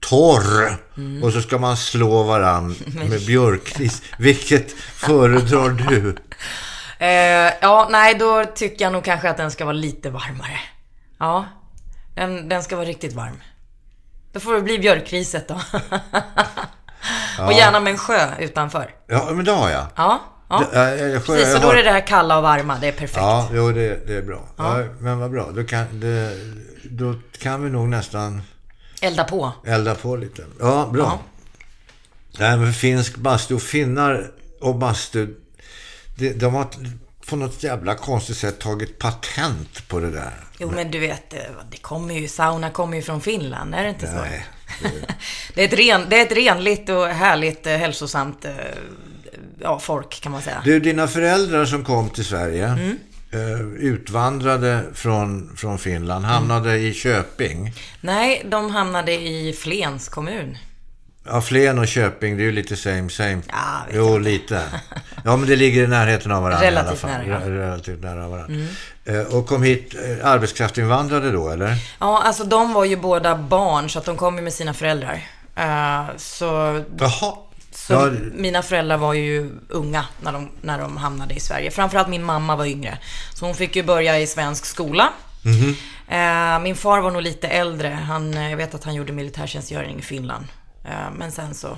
torr 0.00 0.76
och 1.22 1.32
så 1.32 1.40
ska 1.40 1.58
man 1.58 1.76
slå 1.76 2.22
varann 2.22 2.76
med 3.08 3.26
björkris. 3.26 4.02
Vilket 4.18 4.72
föredrar 4.72 5.70
du? 5.70 6.16
Eh, 6.98 7.52
ja, 7.60 7.88
nej, 7.90 8.14
då 8.14 8.44
tycker 8.44 8.84
jag 8.84 8.92
nog 8.92 9.04
kanske 9.04 9.30
att 9.30 9.36
den 9.36 9.50
ska 9.50 9.64
vara 9.64 9.72
lite 9.72 10.10
varmare. 10.10 10.60
Ja, 11.18 11.44
den, 12.14 12.48
den 12.48 12.62
ska 12.62 12.76
vara 12.76 12.86
riktigt 12.86 13.12
varm. 13.12 13.36
Då 14.34 14.40
får 14.40 14.54
det 14.54 14.60
bli 14.60 14.78
björkriset 14.78 15.48
då. 15.48 15.54
Och 17.46 17.52
gärna 17.52 17.80
med 17.80 17.90
en 17.90 17.98
sjö 17.98 18.28
utanför. 18.38 18.90
Ja, 19.06 19.30
men 19.32 19.44
det 19.44 19.52
har 19.52 19.70
jag. 19.70 19.86
Ja, 19.96 20.20
ja. 20.48 20.62
Det- 20.72 21.20
Precis, 21.26 21.52
så 21.52 21.58
då 21.58 21.66
har- 21.66 21.74
är 21.74 21.84
det 21.84 21.90
här 21.90 22.06
kalla 22.06 22.36
och 22.36 22.42
varma, 22.42 22.78
det 22.80 22.88
är 22.88 22.92
perfekt. 22.92 23.16
Ja, 23.16 23.48
jo, 23.52 23.72
det, 23.72 24.06
det 24.06 24.14
är 24.14 24.22
bra. 24.22 24.48
Ja. 24.56 24.78
men 25.00 25.18
vad 25.18 25.30
bra. 25.30 25.50
Då 25.54 25.64
kan, 25.64 26.00
det, 26.00 26.32
då 26.84 27.14
kan 27.38 27.64
vi 27.64 27.70
nog 27.70 27.88
nästan 27.88 28.42
Elda 29.02 29.24
på. 29.24 29.52
elda 29.66 29.94
på 29.94 30.16
lite. 30.16 30.42
Ja, 30.60 30.88
bra. 30.92 31.02
Ja. 31.02 31.18
Nej, 32.38 32.56
men 32.56 32.72
finsk 32.72 33.16
bastu, 33.16 33.58
finnar 33.58 34.30
och 34.60 34.74
bastu, 34.74 35.34
det, 36.16 36.32
de 36.32 36.54
har 36.54 36.66
på 37.28 37.36
något 37.36 37.62
jävla 37.62 37.94
konstigt 37.94 38.36
sätt 38.36 38.58
tagit 38.58 38.98
patent 38.98 39.88
på 39.88 40.00
det 40.00 40.10
där. 40.10 40.32
Jo, 40.58 40.70
men 40.74 40.90
du 40.90 40.98
vet, 40.98 41.34
eh, 41.34 41.40
det 41.70 41.76
kommer 41.76 42.14
ju, 42.14 42.28
sauna 42.28 42.70
kommer 42.70 42.96
ju 42.96 43.02
från 43.02 43.20
Finland, 43.20 43.74
är 43.74 43.82
det 43.82 43.88
inte 43.88 44.06
så? 44.06 44.12
Nej. 44.16 44.46
Det 45.54 45.60
är 45.60 45.64
ett, 45.64 45.72
ren, 45.78 46.06
det 46.10 46.18
är 46.18 46.22
ett 46.26 46.32
renligt 46.32 46.88
och 46.88 47.06
härligt, 47.06 47.66
eh, 47.66 47.76
hälsosamt 47.76 48.44
eh, 48.44 48.52
ja, 49.60 49.78
folk 49.78 50.20
kan 50.20 50.32
man 50.32 50.42
säga. 50.42 50.62
Du, 50.64 50.80
dina 50.80 51.08
föräldrar 51.08 51.64
som 51.64 51.84
kom 51.84 52.10
till 52.10 52.24
Sverige, 52.24 52.66
Mm. 52.66 53.76
utvandrade 53.76 54.84
från, 54.94 55.56
från 55.56 55.78
Finland, 55.78 56.24
hamnade 56.24 56.78
i 56.78 56.94
Köping. 56.94 57.72
Nej, 58.00 58.42
de 58.50 58.70
hamnade 58.70 59.12
i 59.12 59.52
Flens 59.58 60.08
kommun. 60.08 60.58
Ja, 61.26 61.40
Flen 61.40 61.78
och 61.78 61.86
Köping, 61.88 62.36
det 62.36 62.42
är 62.42 62.44
ju 62.44 62.52
lite 62.52 62.76
same 62.76 63.10
same. 63.10 63.38
Ja, 63.48 63.86
jo, 63.92 64.18
lite. 64.18 64.62
Ja, 65.24 65.36
men 65.36 65.48
det 65.48 65.56
ligger 65.56 65.84
i 65.84 65.86
närheten 65.86 66.32
av 66.32 66.42
varandra 66.42 66.66
Relativt 66.66 67.04
i 67.04 67.06
alla 67.06 67.14
fall. 67.16 67.26
nära. 67.28 67.36
Mm. 67.42 67.48
Re- 67.48 67.58
Relativt 67.58 68.02
nära 68.02 68.28
varandra. 68.28 68.66
Eh, 69.04 69.20
och 69.20 69.46
kom 69.46 69.62
hit, 69.62 69.94
eh, 69.94 70.26
arbetskraftsinvandrade 70.26 71.30
då, 71.32 71.48
eller? 71.50 71.76
Ja, 72.00 72.22
alltså 72.24 72.44
de 72.44 72.72
var 72.72 72.84
ju 72.84 72.96
båda 72.96 73.36
barn, 73.36 73.90
så 73.90 73.98
att 73.98 74.04
de 74.04 74.16
kom 74.16 74.36
ju 74.36 74.42
med 74.42 74.52
sina 74.52 74.74
föräldrar. 74.74 75.20
Eh, 75.56 76.04
så 76.16 76.44
Jaha. 76.98 77.34
så 77.74 77.92
Ja, 77.92 78.10
mina 78.34 78.62
föräldrar 78.62 78.96
var 78.96 79.14
ju 79.14 79.50
unga 79.68 80.04
när 80.22 80.32
de, 80.32 80.50
när 80.60 80.78
de 80.78 80.96
hamnade 80.96 81.34
i 81.34 81.40
Sverige. 81.40 81.70
Framförallt 81.70 82.08
min 82.08 82.24
mamma 82.24 82.56
var 82.56 82.64
yngre. 82.66 82.98
Så 83.34 83.46
hon 83.46 83.54
fick 83.54 83.76
ju 83.76 83.82
börja 83.82 84.18
i 84.20 84.26
svensk 84.26 84.64
skola. 84.64 85.08
Eh, 86.08 86.58
min 86.60 86.76
far 86.76 87.00
var 87.00 87.10
nog 87.10 87.22
lite 87.22 87.48
äldre. 87.48 87.88
Han, 87.88 88.32
jag 88.32 88.56
vet 88.56 88.74
att 88.74 88.84
han 88.84 88.94
gjorde 88.94 89.12
militärtjänstgöring 89.12 89.98
i 89.98 90.02
Finland. 90.02 90.44
Eh, 90.84 91.10
men 91.16 91.32
sen 91.32 91.54
så 91.54 91.76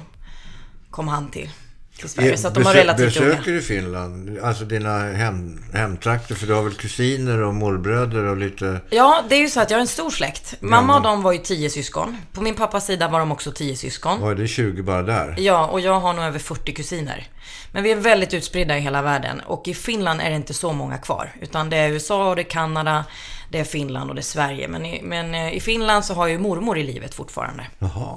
kom 0.91 1.09
han 1.09 1.31
till, 1.31 1.51
till 1.99 2.09
Sverige. 2.09 2.37
Så 2.39 2.49
att 2.49 2.55
de 2.55 2.63
Besö- 2.63 2.73
relativt 2.75 3.17
unga. 3.17 3.31
Besöker 3.31 3.53
du 3.53 3.63
Finland? 3.63 4.39
Alltså 4.39 4.65
dina 4.65 4.99
hem, 4.99 5.65
hemtrakter? 5.73 6.35
För 6.35 6.47
du 6.47 6.55
har 6.55 6.63
väl 6.63 6.75
kusiner 6.75 7.43
och 7.43 7.55
morbröder 7.55 8.25
och 8.25 8.37
lite... 8.37 8.81
Ja, 8.91 9.23
det 9.29 9.35
är 9.35 9.41
ju 9.41 9.49
så 9.49 9.61
att 9.61 9.71
jag 9.71 9.77
har 9.77 9.81
en 9.81 9.87
stor 9.87 10.11
släkt. 10.11 10.55
Mamma 10.61 10.97
och 10.97 11.03
de 11.03 11.23
var 11.23 11.33
ju 11.33 11.39
tio 11.39 11.71
syskon. 11.71 12.17
På 12.33 12.41
min 12.41 12.55
pappas 12.55 12.87
sida 12.87 13.09
var 13.09 13.19
de 13.19 13.33
också 13.33 13.53
tio 13.53 13.77
syskon. 13.77 14.19
Oj, 14.23 14.35
det 14.35 14.43
är 14.43 14.47
20 14.47 14.83
bara 14.83 15.03
där. 15.03 15.35
Ja, 15.39 15.67
och 15.67 15.81
jag 15.81 16.01
har 16.01 16.13
nog 16.13 16.25
över 16.25 16.39
40 16.39 16.73
kusiner. 16.73 17.29
Men 17.73 17.83
vi 17.83 17.93
är 17.93 17.97
väldigt 17.97 18.35
utspridda 18.35 18.77
i 18.77 18.81
hela 18.81 19.03
världen. 19.03 19.41
Och 19.41 19.69
i 19.69 19.75
Finland 19.75 20.21
är 20.21 20.31
det 20.31 20.37
inte 20.37 20.55
så 20.55 20.73
många 20.73 20.99
kvar. 20.99 21.33
Utan 21.41 21.71
det 21.71 21.77
är 21.77 21.89
USA 21.89 22.29
och 22.31 22.37
det 22.37 22.43
är 22.43 22.51
Kanada, 22.51 23.05
det 23.51 23.59
är 23.59 23.65
Finland 23.65 24.11
och 24.11 24.17
det 24.17 24.21
är 24.21 24.23
Sverige. 24.23 24.69
Men 24.69 24.87
i, 24.87 25.03
men 25.03 25.35
eh, 25.35 25.53
i 25.57 25.61
Finland 25.61 26.05
så 26.05 26.15
har 26.15 26.27
jag 26.27 26.33
ju 26.33 26.39
mormor 26.39 26.79
i 26.79 26.83
livet 26.83 27.15
fortfarande. 27.15 27.67
Jaha. 27.79 28.17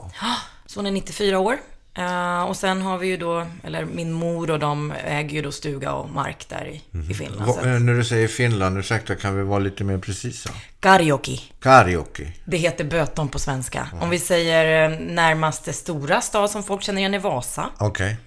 Så 0.69 0.79
hon 0.79 0.85
är 0.85 0.91
94 0.91 1.39
år. 1.39 1.57
Eh, 1.97 2.41
och 2.41 2.57
sen 2.57 2.81
har 2.81 2.97
vi 2.97 3.07
ju 3.07 3.17
då, 3.17 3.45
eller 3.63 3.85
min 3.85 4.11
mor 4.11 4.51
och 4.51 4.59
de 4.59 4.91
äger 4.91 5.29
ju 5.29 5.41
då 5.41 5.51
stuga 5.51 5.93
och 5.93 6.09
mark 6.09 6.49
där 6.49 6.67
i, 6.67 6.81
i 7.11 7.13
Finland. 7.13 7.45
Va, 7.45 7.53
att, 7.59 7.65
eh, 7.65 7.71
när 7.71 7.93
du 7.93 8.03
säger 8.03 8.27
Finland, 8.27 8.77
ursäkta, 8.77 9.15
kan 9.15 9.37
vi 9.37 9.43
vara 9.43 9.59
lite 9.59 9.83
mer 9.83 9.97
precisa? 9.97 10.49
Karjoki. 10.79 11.41
Karaoke. 11.59 12.33
Det 12.45 12.57
heter 12.57 12.83
Böton 12.83 13.29
på 13.29 13.39
svenska. 13.39 13.87
Om 14.01 14.09
vi 14.09 14.19
säger 14.19 14.91
eh, 14.91 14.99
närmaste 14.99 15.73
stora 15.73 16.21
stad 16.21 16.51
som 16.51 16.63
folk 16.63 16.81
känner 16.81 16.99
igen 16.99 17.13
är 17.13 17.19
Vasa. 17.19 17.69
Okej. 17.77 18.17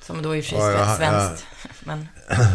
Som 0.00 0.22
då 0.22 0.36
i 0.36 0.40
och 0.40 0.44
för 0.44 0.56
sig 0.56 0.74
är 0.74 0.96
svenskt. 0.96 1.46
Men, 1.84 2.08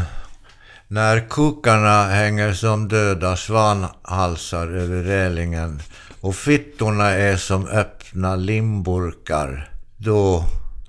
När 0.88 1.30
kukarna 1.30 2.04
hänger 2.04 2.54
som 2.54 2.88
döda 2.88 3.38
svanhalsar 3.38 4.68
över 4.68 5.04
relingen 5.04 5.82
och 6.22 6.36
fittorna 6.36 7.10
är 7.10 7.38
som 7.38 7.68
öppna 7.68 8.36
limburkar, 8.36 9.70
då 9.98 10.46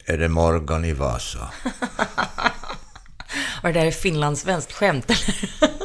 är 0.06 0.18
det 0.18 0.28
morgon 0.28 0.84
i 0.84 0.92
Vasa. 0.92 1.38
och 3.62 3.68
det 3.68 3.72
där 3.72 3.86
är 3.86 3.90
finlandssvenskt 3.90 4.72
skämt, 4.72 5.04
eller? 5.04 5.50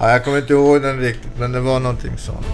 Ja, 0.00 0.10
jag 0.10 0.24
kommer 0.24 0.38
inte 0.38 0.52
ihåg 0.52 0.82
den 0.82 1.00
riktigt, 1.00 1.38
men 1.38 1.52
det 1.52 1.60
var 1.60 1.80
någonting 1.80 2.18
sånt. 2.18 2.46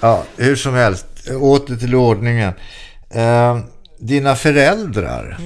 Ja, 0.00 0.24
hur 0.36 0.56
som 0.56 0.74
helst. 0.74 1.06
Åter 1.40 1.76
till 1.76 1.94
ordningen. 1.94 2.52
Eh, 3.10 3.58
dina 3.98 4.36
föräldrar, 4.36 5.38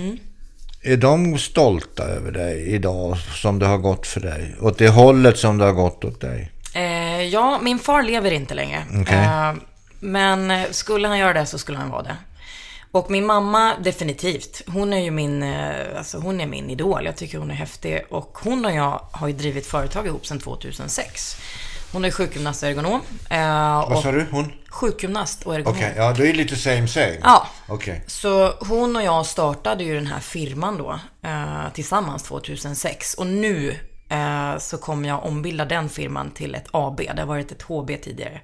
är 0.83 0.97
de 0.97 1.39
stolta 1.39 2.03
över 2.03 2.33
dig 2.33 2.67
idag 2.75 3.17
som 3.19 3.59
det 3.59 3.67
har 3.67 3.79
gått 3.79 4.07
för 4.07 4.21
dig? 4.21 4.55
Åt 4.61 4.79
det 4.79 4.89
hållet 4.89 5.39
som 5.39 5.59
det 5.59 5.65
har 5.65 5.73
gått 5.73 6.05
åt 6.05 6.21
dig? 6.21 6.51
Eh, 6.75 7.23
ja, 7.23 7.59
min 7.63 7.79
far 7.79 8.03
lever 8.03 8.31
inte 8.31 8.55
längre. 8.55 8.85
Okej. 9.01 9.19
Eh, 9.19 9.55
men 10.01 10.51
eh, 10.51 10.71
skulle 10.71 11.09
han 11.09 11.19
göra 11.19 11.33
det 11.33 11.47
så 11.47 11.59
skulle 11.59 11.79
han 11.79 11.91
vara 11.91 12.03
det. 12.03 12.17
Och 12.93 13.11
min 13.11 13.27
mamma, 13.27 13.75
definitivt. 13.85 14.63
Hon 14.67 14.93
är 14.93 14.99
ju 14.99 15.11
min, 15.11 15.43
eh, 15.43 15.99
alltså 15.99 16.19
hon 16.19 16.41
är 16.41 16.47
min 16.47 16.71
idol. 16.71 17.05
Jag 17.05 17.17
tycker 17.17 17.39
hon 17.39 17.51
är 17.51 17.55
häftig. 17.55 18.05
Och 18.11 18.39
hon 18.43 18.65
och 18.65 18.73
jag 18.73 19.01
har 19.13 19.29
ju 19.29 19.35
drivit 19.35 19.67
företag 19.67 20.07
ihop 20.07 20.27
sedan 20.27 20.39
2006. 20.39 21.37
Hon 21.93 22.05
är 22.05 22.11
sjukgymnast 22.11 22.63
och 22.63 22.69
ergonom. 22.69 23.01
Eh, 23.31 23.89
Vad 23.91 24.03
sa 24.03 24.13
du? 24.13 24.27
Hon? 24.31 24.53
sjukgymnast 24.71 25.43
och 25.47 25.55
ergonom. 25.55 25.73
Okej, 25.77 25.95
ja 25.97 26.13
det 26.13 26.29
är 26.31 26.35
lite 26.35 26.57
same 26.57 26.89
same. 26.89 27.17
Ja. 27.23 27.47
Okej. 27.69 28.05
Så 28.07 28.55
hon 28.61 28.97
och 28.97 29.03
jag 29.03 29.27
startade 29.27 29.85
ju 29.85 29.95
den 29.95 30.07
här 30.07 30.21
firman 30.21 30.79
då 30.79 31.01
eh, 31.23 31.73
tillsammans 31.75 32.23
2006. 32.23 33.15
Och 33.15 33.27
nu 33.27 33.75
eh, 34.09 34.59
så 34.59 34.79
kommer 34.79 35.09
jag 35.09 35.25
ombilda 35.25 35.65
den 35.65 35.89
firman 35.89 36.31
till 36.31 36.55
ett 36.55 36.67
AB. 36.71 36.97
Det 36.97 37.19
har 37.21 37.27
varit 37.27 37.53
ett 37.53 37.63
HB 37.63 37.91
tidigare. 38.03 38.41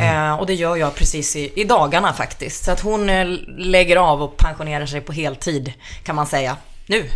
Eh, 0.00 0.34
och 0.34 0.46
det 0.46 0.54
gör 0.54 0.76
jag 0.76 0.94
precis 0.94 1.36
i, 1.36 1.52
i 1.60 1.64
dagarna 1.64 2.12
faktiskt. 2.12 2.64
Så 2.64 2.70
att 2.70 2.80
hon 2.80 3.10
eh, 3.10 3.26
lägger 3.58 3.96
av 3.96 4.22
och 4.22 4.36
pensionerar 4.36 4.86
sig 4.86 5.00
på 5.00 5.12
heltid 5.12 5.72
kan 6.04 6.16
man 6.16 6.26
säga. 6.26 6.56
Nu. 6.86 7.10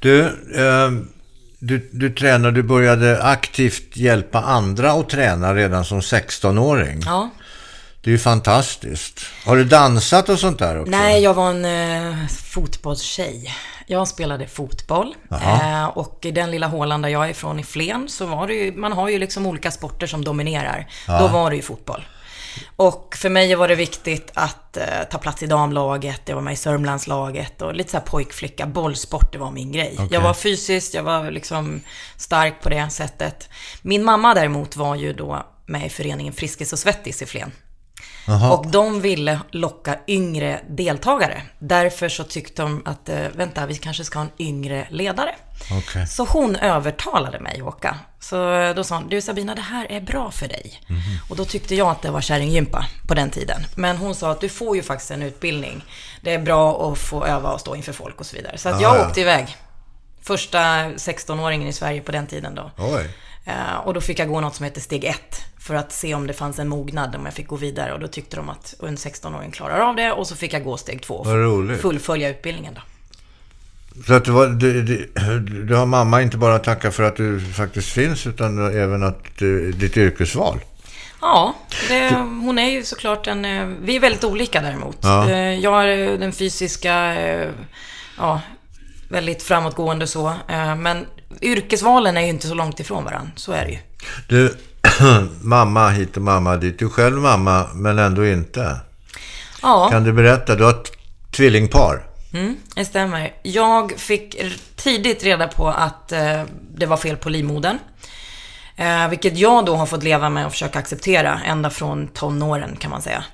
Du, 0.00 0.24
eh, 0.54 0.90
du, 1.60 1.88
du 1.92 2.10
tränar, 2.10 2.50
du 2.50 2.62
började 2.62 3.22
aktivt 3.22 3.96
hjälpa 3.96 4.42
andra 4.42 4.92
att 4.92 5.08
träna 5.08 5.54
redan 5.54 5.84
som 5.84 6.00
16-åring. 6.00 7.02
Ja. 7.06 7.30
Det 8.02 8.10
är 8.10 8.12
ju 8.12 8.18
fantastiskt. 8.18 9.20
Har 9.46 9.56
du 9.56 9.64
dansat 9.64 10.28
och 10.28 10.38
sånt 10.38 10.58
där 10.58 10.80
också? 10.80 10.90
Nej, 10.90 11.22
jag 11.22 11.34
var 11.34 11.50
en 11.50 11.64
eh, 11.64 12.26
fotbollstjej. 12.28 13.54
Jag 13.86 14.08
spelade 14.08 14.46
fotboll. 14.46 15.14
Eh, 15.30 15.84
och 15.84 16.18
i 16.22 16.30
den 16.30 16.50
lilla 16.50 16.66
hålan 16.66 17.02
där 17.02 17.08
jag 17.08 17.24
är 17.24 17.30
ifrån 17.30 17.60
i 17.60 17.64
Flen 17.64 18.08
så 18.08 18.26
var 18.26 18.46
det 18.46 18.54
ju, 18.54 18.72
man 18.72 18.92
har 18.92 19.08
ju 19.08 19.18
liksom 19.18 19.46
olika 19.46 19.70
sporter 19.70 20.06
som 20.06 20.24
dominerar. 20.24 20.86
Då 21.06 21.28
var 21.28 21.50
det 21.50 21.56
ju 21.56 21.62
fotboll. 21.62 22.04
Och 22.76 23.16
för 23.16 23.28
mig 23.28 23.54
var 23.54 23.68
det 23.68 23.74
viktigt 23.74 24.30
att 24.34 24.76
eh, 24.76 24.84
ta 25.10 25.18
plats 25.18 25.42
i 25.42 25.46
damlaget, 25.46 26.20
jag 26.24 26.34
var 26.34 26.42
med 26.42 26.52
i 26.52 26.56
Sörmlandslaget 26.56 27.62
och 27.62 27.74
lite 27.74 27.90
så 27.90 27.96
här 27.96 28.04
pojkflicka, 28.04 28.66
bollsport, 28.66 29.32
det 29.32 29.38
var 29.38 29.50
min 29.50 29.72
grej. 29.72 29.94
Okej. 29.94 30.08
Jag 30.10 30.20
var 30.20 30.34
fysiskt, 30.34 30.94
jag 30.94 31.02
var 31.02 31.30
liksom 31.30 31.80
stark 32.16 32.62
på 32.62 32.68
det 32.68 32.90
sättet. 32.90 33.48
Min 33.82 34.04
mamma 34.04 34.34
däremot 34.34 34.76
var 34.76 34.94
ju 34.94 35.12
då 35.12 35.46
med 35.66 35.86
i 35.86 35.88
föreningen 35.88 36.32
Friskis 36.32 36.72
och 36.72 36.78
Svettis 36.78 37.22
i 37.22 37.26
Flen. 37.26 37.52
Jaha. 38.26 38.50
Och 38.52 38.66
de 38.66 39.00
ville 39.00 39.40
locka 39.50 39.98
yngre 40.08 40.60
deltagare. 40.68 41.42
Därför 41.58 42.08
så 42.08 42.24
tyckte 42.24 42.62
de 42.62 42.82
att, 42.84 43.08
eh, 43.08 43.18
vänta, 43.34 43.66
vi 43.66 43.74
kanske 43.76 44.04
ska 44.04 44.18
ha 44.18 44.26
en 44.26 44.32
yngre 44.46 44.86
ledare. 44.90 45.34
Okej. 45.78 46.06
Så 46.06 46.24
hon 46.24 46.56
övertalade 46.56 47.40
mig 47.40 47.60
att 47.60 47.66
åka. 47.66 47.96
Så 48.20 48.54
eh, 48.54 48.74
då 48.74 48.84
sa 48.84 48.94
hon, 48.96 49.08
du 49.08 49.20
Sabina, 49.20 49.54
det 49.54 49.60
här 49.62 49.92
är 49.92 50.00
bra 50.00 50.30
för 50.30 50.48
dig. 50.48 50.80
Och 51.28 51.36
då 51.36 51.44
tyckte 51.44 51.74
jag 51.74 51.88
att 51.88 52.02
det 52.02 52.10
var 52.10 52.20
kärringgympa 52.20 52.86
på 53.08 53.14
den 53.14 53.30
tiden. 53.30 53.66
Men 53.76 53.96
hon 53.96 54.14
sa 54.14 54.30
att 54.30 54.40
du 54.40 54.48
får 54.48 54.76
ju 54.76 54.82
faktiskt 54.82 55.10
en 55.10 55.22
utbildning. 55.22 55.84
Det 56.22 56.34
är 56.34 56.38
bra 56.38 56.92
att 56.92 56.98
få 56.98 57.24
öva 57.26 57.50
och 57.52 57.60
stå 57.60 57.76
inför 57.76 57.92
folk 57.92 58.20
och 58.20 58.26
så 58.26 58.36
vidare. 58.36 58.58
Så 58.58 58.68
att 58.68 58.74
Ah, 58.74 58.80
jag 58.80 58.96
ja. 58.96 59.06
åkte 59.06 59.20
iväg. 59.20 59.56
Första 60.22 60.58
16-åringen 60.84 61.68
i 61.68 61.72
Sverige 61.72 62.00
på 62.00 62.12
den 62.12 62.26
tiden 62.26 62.54
då. 62.54 62.70
Oj. 62.78 63.10
Eh, 63.44 63.76
Och 63.84 63.94
då 63.94 64.00
fick 64.00 64.18
jag 64.18 64.28
gå 64.28 64.40
något 64.40 64.54
som 64.54 64.64
heter 64.64 64.80
steg 64.80 65.04
1 65.04 65.16
för 65.70 65.76
att 65.76 65.92
se 65.92 66.14
om 66.14 66.26
det 66.26 66.32
fanns 66.32 66.58
en 66.58 66.68
mognad, 66.68 67.16
om 67.16 67.24
jag 67.24 67.34
fick 67.34 67.46
gå 67.48 67.56
vidare. 67.56 67.92
Och 67.92 68.00
då 68.00 68.06
tyckte 68.08 68.36
de 68.36 68.48
att 68.48 68.74
en 68.82 68.96
16-åring 68.96 69.50
klarar 69.50 69.80
av 69.80 69.96
det 69.96 70.12
och 70.12 70.26
så 70.26 70.36
fick 70.36 70.52
jag 70.52 70.64
gå 70.64 70.76
steg 70.76 71.02
2 71.02 71.14
och 71.14 71.26
fullfölja 71.80 72.28
utbildningen 72.28 72.74
då. 72.74 72.80
Så 74.06 74.14
att 74.14 74.24
det 74.24 74.30
var, 74.30 74.46
du, 74.46 74.82
du, 74.82 75.10
du 75.64 75.74
har 75.74 75.86
mamma 75.86 76.22
inte 76.22 76.36
bara 76.36 76.58
tacka 76.58 76.90
för 76.90 77.02
att 77.02 77.16
du 77.16 77.40
faktiskt 77.40 77.88
finns 77.88 78.26
utan 78.26 78.74
även 78.76 79.02
att 79.02 79.24
du, 79.38 79.72
ditt 79.72 79.96
yrkesval. 79.96 80.60
Ja, 81.20 81.54
det, 81.88 82.10
hon 82.42 82.58
är 82.58 82.70
ju 82.70 82.82
såklart 82.82 83.26
en... 83.26 83.44
eh, 83.44 83.66
Vi 83.82 83.96
är 83.96 84.00
väldigt 84.00 84.24
olika 84.24 84.60
däremot. 84.60 84.98
Ja. 85.02 85.30
Eh, 85.30 85.36
Jag 85.58 85.84
är 85.92 86.18
den 86.18 86.32
fysiska, 86.32 87.14
eh, 87.14 87.48
ja, 88.18 88.40
väldigt 89.08 89.42
framåtgående 89.42 90.06
så. 90.06 90.28
Eh, 90.48 90.76
Men 90.76 91.06
yrkesvalen 91.40 92.16
är 92.16 92.20
ju 92.20 92.28
inte 92.28 92.46
så 92.48 92.54
långt 92.54 92.80
ifrån 92.80 93.04
varandra, 93.04 93.30
så 93.36 93.52
är 93.52 93.64
det 93.64 93.70
ju. 93.70 93.78
Du, 94.28 94.56
mamma 95.42 95.88
hit 95.88 96.16
och 96.16 96.22
mamma 96.22 96.56
dit. 96.56 96.78
Du 96.78 96.84
är 96.84 96.90
själv 96.90 97.18
mamma 97.18 97.66
men 97.74 97.98
ändå 97.98 98.26
inte. 98.26 98.76
Ja. 99.62 99.88
Kan 99.90 100.04
du 100.04 100.12
berätta? 100.12 100.54
Du 100.54 100.64
har 100.64 100.70
ett 100.70 100.92
tvillingpar. 101.30 102.02
Mm, 102.32 102.56
det 102.74 102.84
stämmer. 102.84 103.32
Jag 103.42 103.92
fick 103.92 104.36
tidigt 104.76 105.24
reda 105.24 105.48
på 105.48 105.68
att 105.68 106.12
eh, 106.12 106.42
det 106.74 106.86
var 106.86 106.96
fel 106.96 107.16
på 107.16 107.28
livmodern. 107.28 107.78
Eh, 108.76 109.08
vilket 109.08 109.38
jag 109.38 109.66
då 109.66 109.76
har 109.76 109.86
fått 109.86 110.02
leva 110.02 110.30
med 110.30 110.46
och 110.46 110.52
försöka 110.52 110.78
acceptera 110.78 111.40
ända 111.46 111.70
från 111.70 112.08
tonåren 112.08 112.76
kan 112.76 112.90
man 112.90 113.02
säga. 113.02 113.24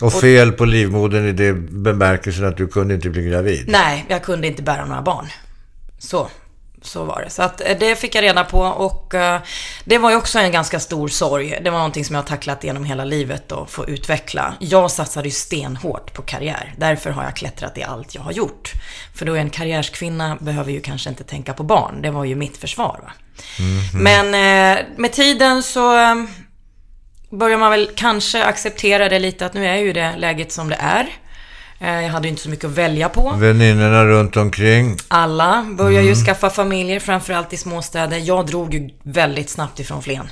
Och 0.00 0.12
fel 0.12 0.52
på 0.52 0.64
livmodern 0.64 1.26
i 1.26 1.32
det 1.32 1.52
bemärkelsen 1.54 2.44
att 2.44 2.56
du 2.56 2.68
kunde 2.68 2.94
inte 2.94 3.10
bli 3.10 3.22
gravid. 3.22 3.64
Nej, 3.68 4.04
jag 4.08 4.22
kunde 4.22 4.46
inte 4.46 4.62
bära 4.62 4.84
några 4.84 5.02
barn. 5.02 5.26
Så, 5.98 6.28
så 6.86 7.04
var 7.04 7.22
det. 7.24 7.30
Så 7.30 7.42
att 7.42 7.60
eh, 7.60 7.78
det 7.78 7.96
fick 7.96 8.14
jag 8.14 8.22
reda 8.22 8.44
på 8.44 8.60
och 8.60 9.14
eh, 9.14 9.40
det 9.84 9.98
var 9.98 10.10
ju 10.10 10.16
också 10.16 10.38
en 10.38 10.52
ganska 10.52 10.80
stor 10.80 11.08
sorg. 11.08 11.58
Det 11.62 11.70
var 11.70 11.78
någonting 11.78 12.04
som 12.04 12.14
jag 12.14 12.22
har 12.22 12.28
tacklat 12.28 12.64
genom 12.64 12.84
hela 12.84 13.04
livet 13.04 13.52
och 13.52 13.70
få 13.70 13.88
utveckla. 13.88 14.54
Jag 14.60 14.90
satsade 14.90 15.28
ju 15.28 15.32
stenhårt 15.32 16.14
på 16.14 16.22
karriär. 16.22 16.74
Därför 16.78 17.10
har 17.10 17.24
jag 17.24 17.36
klättrat 17.36 17.78
i 17.78 17.82
allt 17.82 18.14
jag 18.14 18.22
har 18.22 18.32
gjort. 18.32 18.72
För 19.14 19.26
då 19.26 19.34
är 19.34 19.38
en 19.38 19.50
karriärskvinna 19.50 20.36
behöver 20.40 20.72
ju 20.72 20.80
kanske 20.80 21.08
inte 21.08 21.24
tänka 21.24 21.52
på 21.52 21.62
barn. 21.62 22.02
Det 22.02 22.10
var 22.10 22.24
ju 22.24 22.34
mitt 22.34 22.56
försvar. 22.56 23.00
Va? 23.02 23.12
Men 23.92 24.26
eh, 24.26 24.84
med 24.96 25.12
tiden 25.12 25.62
så 25.62 25.96
börjar 27.30 27.58
man 27.58 27.70
väl 27.70 27.90
kanske 27.96 28.44
acceptera 28.44 29.08
det 29.08 29.18
lite 29.18 29.46
att 29.46 29.54
nu 29.54 29.66
är 29.66 29.76
ju 29.76 29.92
det 29.92 30.16
läget 30.16 30.52
som 30.52 30.68
det 30.68 30.76
är. 30.80 31.08
Eh, 31.80 32.02
Jag 32.02 32.10
hade 32.10 32.28
inte 32.28 32.42
så 32.42 32.48
mycket 32.48 32.64
att 32.64 32.70
välja 32.70 33.08
på. 33.08 33.30
Väninnorna 33.36 34.04
runt 34.04 34.36
omkring. 34.36 34.96
Alla 35.08 35.66
börjar 35.78 36.02
ju 36.02 36.14
skaffa 36.14 36.50
familjer, 36.50 37.00
framförallt 37.00 37.52
i 37.52 37.56
småstäder. 37.56 38.18
Jag 38.18 38.46
drog 38.46 38.74
ju 38.74 38.90
väldigt 39.02 39.50
snabbt 39.50 39.80
ifrån 39.80 40.02
Flen. 40.02 40.28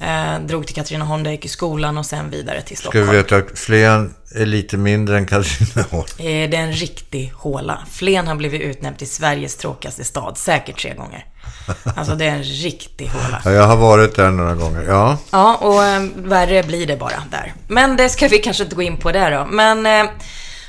Eh, 0.00 0.40
drog 0.46 0.66
till 0.66 0.74
Katrineholm 0.74 1.22
där 1.22 1.30
jag 1.30 1.34
gick 1.36 1.44
i 1.44 1.48
skolan 1.48 1.98
och 1.98 2.06
sen 2.06 2.30
vidare 2.30 2.62
till 2.62 2.76
Ska 2.76 2.82
Stockholm. 2.82 3.10
vi 3.10 3.16
veta 3.16 3.36
att 3.36 3.58
Flen 3.58 4.14
är 4.34 4.46
lite 4.46 4.76
mindre 4.76 5.16
än 5.16 5.26
Katrineholm. 5.26 6.04
Eh, 6.18 6.24
det 6.50 6.56
är 6.56 6.60
en 6.62 6.72
riktig 6.72 7.32
håla. 7.36 7.78
Flen 7.90 8.26
har 8.26 8.34
blivit 8.34 8.60
utnämnt 8.62 8.98
till 8.98 9.10
Sveriges 9.10 9.56
tråkigaste 9.56 10.04
stad, 10.04 10.38
säkert 10.38 10.80
tre 10.82 10.94
gånger. 10.94 11.24
Alltså 11.96 12.14
det 12.14 12.24
är 12.24 12.30
en 12.30 12.42
riktig 12.44 13.06
håla. 13.06 13.42
Ja, 13.44 13.50
jag 13.50 13.66
har 13.66 13.76
varit 13.76 14.16
där 14.16 14.30
några 14.30 14.54
gånger. 14.54 14.82
Ja. 14.88 15.18
Ja, 15.30 15.54
och 15.56 15.84
eh, 15.84 16.02
värre 16.16 16.62
blir 16.62 16.86
det 16.86 16.96
bara 16.96 17.22
där. 17.30 17.54
Men 17.68 17.96
det 17.96 18.08
ska 18.08 18.28
vi 18.28 18.38
kanske 18.38 18.62
inte 18.62 18.76
gå 18.76 18.82
in 18.82 18.96
på 18.96 19.12
där 19.12 19.30
då. 19.30 19.46
Men 19.50 19.86
eh, 19.86 20.10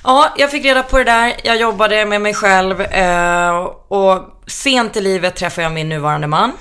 ja, 0.04 0.34
jag 0.38 0.51
fick 0.51 0.66
reda 0.66 0.84
på 0.84 0.98
det 0.98 1.04
där. 1.04 1.34
Jag 1.44 1.58
jobbade 1.58 2.06
med 2.06 2.22
mig 2.22 2.34
själv 2.34 2.82
eh, 2.82 3.56
och 3.88 4.44
sent 4.48 4.98
i 4.98 5.01
livet 5.01 5.36
träffade 5.36 5.63
jag 5.66 5.72
min 5.72 5.89
nuvarande 5.89 6.27
man. 6.27 6.51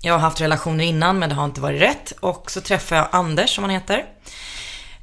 Jag 0.00 0.12
har 0.12 0.20
haft 0.20 0.40
relationer 0.40 0.84
innan 0.84 1.18
men 1.18 1.28
det 1.28 1.34
har 1.34 1.44
inte 1.44 1.60
varit 1.60 1.82
rätt. 1.82 2.12
Och 2.20 2.50
så 2.50 2.60
träffade 2.60 3.00
jag 3.00 3.08
Anders 3.12 3.54
som 3.54 3.64
han 3.64 3.70
heter. 3.70 4.04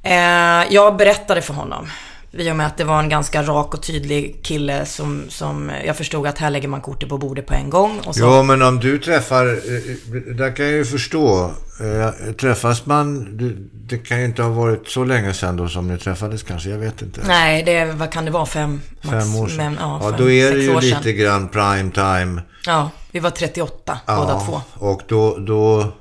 Eh, 0.03 0.73
jag 0.73 0.95
berättade 0.95 1.41
för 1.41 1.53
honom. 1.53 1.89
I 2.37 2.51
och 2.51 2.55
med 2.55 2.67
att 2.67 2.77
det 2.77 2.83
var 2.83 2.99
en 2.99 3.09
ganska 3.09 3.43
rak 3.43 3.73
och 3.73 3.83
tydlig 3.83 4.39
kille 4.43 4.85
som, 4.85 5.23
som 5.29 5.71
jag 5.85 5.97
förstod 5.97 6.27
att 6.27 6.37
här 6.37 6.49
lägger 6.49 6.67
man 6.67 6.81
kortet 6.81 7.09
på 7.09 7.17
bordet 7.17 7.45
på 7.45 7.53
en 7.53 7.69
gång. 7.69 7.99
Och 8.05 8.15
så... 8.15 8.21
Jo, 8.21 8.43
men 8.43 8.61
om 8.61 8.79
du 8.79 8.99
träffar, 8.99 9.45
eh, 9.47 10.35
där 10.35 10.55
kan 10.55 10.65
jag 10.65 10.73
ju 10.73 10.85
förstå. 10.85 11.51
Eh, 11.79 12.31
träffas 12.33 12.85
man, 12.85 13.27
det 13.73 13.97
kan 13.97 14.19
ju 14.19 14.25
inte 14.25 14.43
ha 14.43 14.49
varit 14.49 14.87
så 14.87 15.03
länge 15.03 15.33
sedan 15.33 15.57
då 15.57 15.67
som 15.67 15.87
ni 15.87 15.97
träffades 15.97 16.43
kanske, 16.43 16.69
jag 16.69 16.77
vet 16.77 17.01
inte. 17.01 17.21
Nej, 17.27 17.63
det, 17.63 17.85
vad 17.85 18.11
kan 18.11 18.25
det 18.25 18.31
vara, 18.31 18.45
fem, 18.45 18.81
fem 19.03 19.35
år 19.35 19.47
sedan? 19.47 19.57
Men, 19.57 19.77
ja, 19.79 19.99
ja 20.01 20.09
fem, 20.09 20.19
då 20.19 20.31
är 20.31 20.51
det 20.51 20.61
ju 20.61 20.79
lite 20.79 21.13
grann 21.13 21.49
prime 21.49 21.91
time. 21.91 22.41
Ja, 22.65 22.89
vi 23.11 23.19
var 23.19 23.29
38 23.29 23.99
Ja, 24.05 24.15
båda 24.15 24.39
två. 24.39 24.61
och 24.73 25.01
då, 25.07 25.37
då 25.37 25.93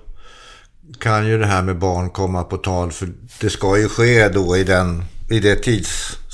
kan 1.00 1.26
ju 1.26 1.38
det 1.38 1.46
här 1.46 1.62
med 1.62 1.78
barn 1.78 2.10
komma 2.10 2.44
på 2.44 2.56
tal. 2.56 2.92
För 2.92 3.08
det 3.40 3.50
ska 3.50 3.78
ju 3.78 3.88
ske 3.88 4.28
då 4.28 4.56
i, 4.56 4.64
den, 4.64 5.04
i 5.30 5.40
det 5.40 5.56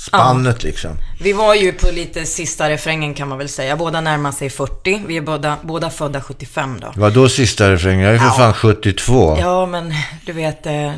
tidsspannet 0.01 0.63
liksom. 0.63 0.91
Vi 1.21 1.33
var 1.33 1.55
ju 1.55 1.71
på 1.71 1.91
lite 1.91 2.25
sista 2.25 2.69
refrängen 2.69 3.13
kan 3.13 3.27
man 3.27 3.37
väl 3.37 3.49
säga. 3.49 3.75
Båda 3.75 4.01
närmar 4.01 4.31
sig 4.31 4.49
40. 4.49 5.01
Vi 5.07 5.17
är 5.17 5.21
båda, 5.21 5.57
båda 5.61 5.89
födda 5.89 6.21
75 6.21 6.79
då. 6.81 6.93
Vad 6.95 7.13
då 7.13 7.29
sista 7.29 7.69
refrängen? 7.71 8.01
Jag 8.05 8.13
är 8.15 8.19
för 8.19 8.25
Ja. 8.25 8.31
fan 8.33 8.53
72. 8.53 9.37
Ja, 9.39 9.65
men 9.65 9.93
du 10.25 10.33
vet, 10.33 10.65
eh, 10.65 10.91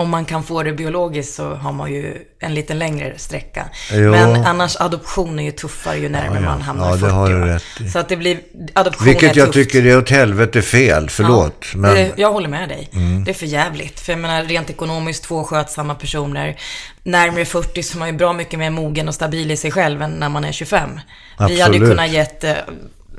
om 0.00 0.10
man 0.10 0.24
kan 0.24 0.42
få 0.42 0.62
det 0.62 0.72
biologiskt 0.72 1.34
så 1.34 1.54
har 1.54 1.72
man 1.72 1.92
ju 1.92 2.16
en 2.40 2.54
lite 2.54 2.74
längre 2.74 3.12
sträcka. 3.16 3.64
Jo. 3.92 4.10
Men 4.10 4.44
annars 4.46 4.76
adoption 4.80 5.38
är 5.38 5.44
ju 5.44 5.50
tuffare 5.50 5.98
ju 5.98 6.08
närmare 6.08 6.34
Ja, 6.34 6.40
ja. 6.44 6.50
man 6.50 6.62
hamnar 6.62 6.86
Ja, 6.88 6.90
i 6.94 6.98
det 6.98 7.00
40. 7.00 7.12
har 7.12 7.28
du 7.28 7.40
rätt 7.44 7.62
i. 7.80 7.88
Så 7.88 7.98
att 7.98 8.08
det 8.08 8.16
blir, 8.16 8.40
adoption 8.74 9.04
Vilket 9.06 9.32
är 9.36 9.38
jag 9.38 9.52
tufft. 9.52 9.70
tycker 9.72 9.86
är 9.86 9.98
åt 9.98 10.10
helvete 10.10 10.62
fel. 10.62 11.10
Förlåt. 11.10 11.64
Ja, 11.72 11.78
men... 11.78 11.94
det, 11.94 12.12
jag 12.16 12.32
håller 12.32 12.48
med 12.48 12.68
dig. 12.68 12.88
Mm. 12.92 13.24
Det 13.24 13.30
är 13.30 13.34
för 13.34 13.46
jävligt. 13.46 14.00
För 14.00 14.12
jag 14.12 14.18
menar, 14.18 14.44
rent 14.44 14.70
ekonomiskt, 14.70 15.24
två 15.24 15.44
skötsamma 15.44 15.94
personer. 15.94 16.56
Närmare 17.02 17.44
40 17.44 17.82
så 17.82 17.96
är 17.96 17.98
man 17.98 18.08
ju 18.08 18.14
bra 18.14 18.32
mycket 18.32 18.58
mer 18.58 18.70
mogen 18.70 19.08
och 19.08 19.14
stabil 19.14 19.50
i 19.50 19.56
sig 19.56 19.70
själv 19.70 20.02
än 20.02 20.10
när 20.10 20.28
man 20.28 20.44
är 20.44 20.52
25. 20.52 20.90
Vi 21.38 21.42
hade 21.44 21.54
ju 21.54 21.62
Absolut. 21.62 21.88
kunnat 21.88 22.10
gett 22.10 22.44
eh, 22.44 22.52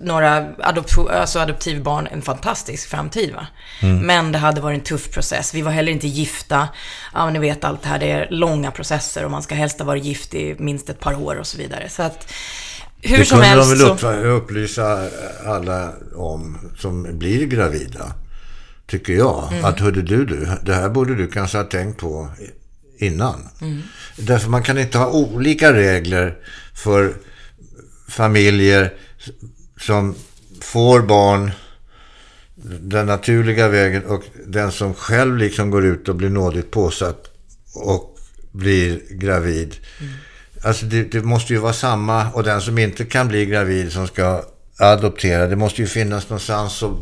några 0.04 0.48
adoption, 0.60 1.10
alltså 1.10 1.40
adoptivbarn 1.40 2.08
en 2.08 2.22
fantastisk 2.22 2.90
framtid. 2.90 3.34
Va? 3.34 3.48
Mm. 3.82 4.00
Men 4.00 4.32
det 4.32 4.38
hade 4.38 4.62
varit 4.62 4.78
en 4.78 4.84
tuff 4.84 5.10
process. 5.12 5.54
Vi 5.54 5.62
var 5.62 5.72
heller 5.72 5.92
inte 5.92 6.08
gifta. 6.08 6.68
Ja, 7.14 7.30
ni 7.30 7.40
vet 7.40 7.64
allt 7.64 7.82
det 7.82 7.90
här. 7.90 8.00
Det 8.00 8.12
är 8.12 8.28
långa 8.30 8.72
processer 8.72 9.26
och 9.26 9.32
man 9.32 9.44
ska 9.44 9.56
helst 9.56 9.80
ha 9.80 9.86
varit 9.86 10.04
gift 10.04 10.34
i 10.34 10.56
minst 10.60 10.90
ett 10.90 11.00
par 11.00 11.14
år 11.14 11.36
och 11.36 11.48
så 11.48 11.58
vidare. 11.58 11.90
Så 11.90 12.04
att 12.04 12.34
hur 13.02 13.18
Det 13.18 13.26
som 13.26 13.36
kunde 13.36 13.48
helst 13.48 13.80
de 14.02 14.08
väl 14.08 14.26
upp, 14.32 14.44
upplysa 14.44 15.10
alla 15.46 15.94
om 16.16 16.72
som 16.78 17.20
blir 17.20 17.46
gravida. 17.46 18.14
Tycker 18.88 19.14
jag. 19.14 19.48
Mm. 19.52 19.66
Att 19.66 19.80
hörde 19.80 20.02
du, 20.02 20.26
du, 20.26 20.48
det 20.64 20.74
här 20.74 20.90
borde 20.90 21.16
du 21.16 21.28
kanske 21.28 21.58
ha 21.58 21.66
tänkt 21.66 22.00
på 22.00 22.30
innan. 22.98 23.48
Mm. 23.62 23.82
Därför 24.18 24.50
man 24.50 24.64
kan 24.64 24.78
inte 24.78 24.98
ha 24.98 25.08
olika 25.08 25.74
regler 25.74 26.38
för 26.74 27.14
familjer 28.08 28.94
som 29.82 30.16
får 30.62 31.02
barn 31.02 31.52
den 32.82 33.06
naturliga 33.06 33.68
vägen 33.68 34.06
och 34.06 34.24
den 34.48 34.72
som 34.72 34.94
själv 34.94 35.38
liksom 35.38 35.72
går 35.72 35.86
ut 35.86 36.10
och 36.10 36.16
blir 36.16 36.30
nådigt 36.30 36.72
påsatt 36.72 37.28
och 37.76 38.18
blir 38.52 39.02
gravid. 39.10 39.76
Alltså 40.64 40.86
det, 40.86 41.04
det 41.04 41.22
måste 41.22 41.54
ju 41.54 41.60
vara 41.60 41.74
samma 41.74 42.32
och 42.32 42.44
den 42.44 42.62
som 42.62 42.78
inte 42.78 43.06
kan 43.06 43.28
bli 43.28 43.46
gravid 43.46 43.92
som 43.92 44.08
ska 44.08 44.44
adoptera. 44.80 45.48
Det 45.48 45.56
måste 45.56 45.82
ju 45.82 45.88
finnas 45.88 46.30
någonstans 46.30 46.84
och, 46.84 46.98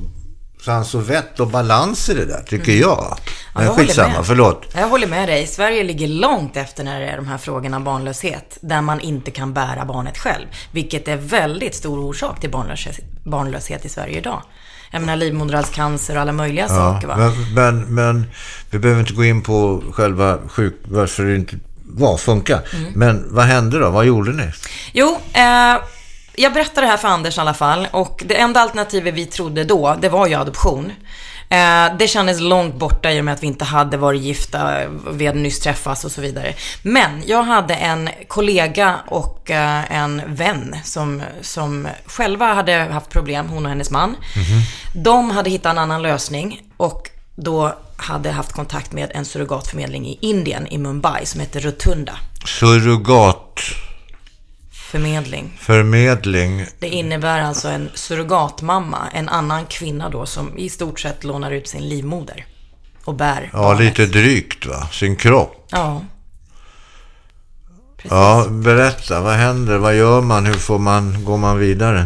sans 0.66 0.96
och 0.96 1.10
vett 1.10 1.40
och 1.40 1.48
balans 1.48 2.10
i 2.10 2.14
det 2.14 2.26
där, 2.26 2.44
tycker 2.48 2.72
jag. 2.72 3.00
Mm. 3.00 3.10
Ja, 3.10 3.18
Men 3.54 3.64
jag 3.64 3.72
håller 3.72 3.86
skitsamma, 3.88 4.14
med. 4.14 4.26
förlåt. 4.26 4.66
Jag 4.76 4.90
håller 4.90 5.08
med 5.08 5.30
dig. 5.30 5.48
Sverige 5.48 5.84
ligger 5.84 6.08
långt 6.08 6.58
efter 6.58 6.84
när 6.84 7.00
det 7.00 7.08
är 7.08 7.18
de 7.18 7.28
här 7.28 7.38
frågorna 7.38 7.80
barnlöshet. 7.80 8.58
Där 8.62 8.82
man 8.82 9.00
inte 9.00 9.32
kan 9.32 9.54
bära 9.54 9.86
barnet 9.86 10.18
själv. 10.18 10.46
Vilket 10.72 11.08
är 11.08 11.16
väldigt 11.18 11.76
stor 11.76 12.00
orsak 12.00 12.40
till 12.40 12.50
barnlöshet, 12.50 13.00
barnlöshet 13.24 13.86
i 13.86 13.90
Sverige 13.90 14.18
idag. 14.18 14.42
Jag 14.92 15.02
menar 15.02 15.16
livmoderhalscancer 15.16 16.16
och 16.16 16.22
alla 16.22 16.32
möjliga 16.32 16.68
saker 16.68 17.08
va. 17.08 17.18
Men, 17.18 17.54
men, 17.54 17.96
men 17.96 18.32
vi 18.72 18.80
behöver 18.80 19.02
inte 19.02 19.14
gå 19.14 19.24
in 19.24 19.42
på 19.42 19.84
själva 19.92 20.38
sjuk... 20.48 20.76
Varför 20.84 21.26
det 21.26 21.36
inte 21.36 21.56
var, 21.84 22.18
funkar. 22.18 22.62
Mm. 22.74 22.92
Men 22.96 23.26
vad 23.30 23.46
hände 23.46 23.80
då? 23.80 23.90
Vad 23.90 24.06
gjorde 24.06 24.32
ni? 24.32 24.52
Jo, 24.94 25.18
eh, 25.34 25.76
jag 26.40 26.54
berättade 26.54 26.88
det 26.88 26.92
här 26.92 26.98
för 26.98 27.08
Anders 27.08 27.38
i 27.38 27.42
alla 27.42 27.54
fall. 27.54 27.88
Och 27.92 28.24
det 28.26 28.38
enda 28.40 28.60
alternativet 28.60 29.14
vi 29.14 29.26
trodde 29.26 29.64
då, 29.64 29.96
det 30.02 30.10
var 30.10 30.28
ju 30.28 30.36
adoption. 30.36 30.92
Eh, 31.50 31.98
det 32.00 32.08
kändes 32.08 32.40
långt 32.40 32.76
borta 32.76 33.12
i 33.12 33.22
och 33.22 33.26
med 33.26 33.34
att 33.34 33.44
vi 33.44 33.48
inte 33.48 33.66
hade 33.66 33.98
varit 33.98 34.22
gifta, 34.22 34.88
vi 35.12 35.28
hade 35.28 35.40
nyss 35.40 35.60
träffats 35.60 36.06
och 36.06 36.12
så 36.12 36.22
vidare. 36.22 36.54
Men 36.82 37.24
jag 37.26 37.44
hade 37.44 37.74
en 37.74 38.10
kollega 38.28 38.96
och 39.08 39.52
eh, 39.52 39.92
en 39.92 40.22
vän 40.28 40.76
som, 40.84 41.22
som 41.42 41.88
själva 42.06 42.54
hade 42.54 42.74
haft 42.74 43.10
problem, 43.10 43.50
hon 43.50 43.66
och 43.66 43.70
hennes 43.70 43.92
man. 43.92 44.16
De 44.94 45.32
hade 45.32 45.50
hittat 45.50 45.72
en 45.72 45.78
annan 45.78 46.02
lösning 46.02 46.62
och 46.78 47.10
då 47.36 47.76
hade 47.98 48.32
haft 48.32 48.52
kontakt 48.52 48.92
med 48.92 49.12
en 49.14 49.26
surrogatförmedling 49.26 50.08
i 50.08 50.18
Indien, 50.22 50.68
i 50.68 50.78
Mumbai, 50.78 51.26
som 51.26 51.40
heter 51.40 51.60
Rotunda. 51.60 52.14
Surrogatförmedling. 54.92 55.58
Förmedling. 55.60 56.66
Det 56.80 56.88
innebär 56.88 57.42
alltså 57.42 57.68
en 57.68 57.90
surrogatmamma, 57.94 58.98
en 59.14 59.30
annan 59.30 59.66
kvinna 59.66 60.10
då 60.10 60.26
som 60.26 60.58
i 60.58 60.70
stort 60.70 61.00
sett 61.00 61.24
lånar 61.24 61.52
ut 61.52 61.68
sin 61.68 61.90
livmoder 61.90 62.46
och 63.06 63.14
bär 63.16 63.50
Ja, 63.54 63.60
barnet. 63.60 63.82
lite 63.82 64.06
drygt 64.06 64.66
va? 64.66 64.88
Sin 64.92 65.16
kropp. 65.16 65.68
Ja. 65.72 66.02
Precis. 67.98 68.12
Ja, 68.12 68.46
berätta. 68.50 69.22
Vad 69.22 69.34
händer? 69.36 69.78
Vad 69.78 69.96
gör 69.96 70.22
man? 70.22 70.46
Hur 70.46 70.54
får 70.54 70.80
man, 70.80 71.26
går 71.26 71.38
man 71.38 71.60
vidare? 71.60 72.06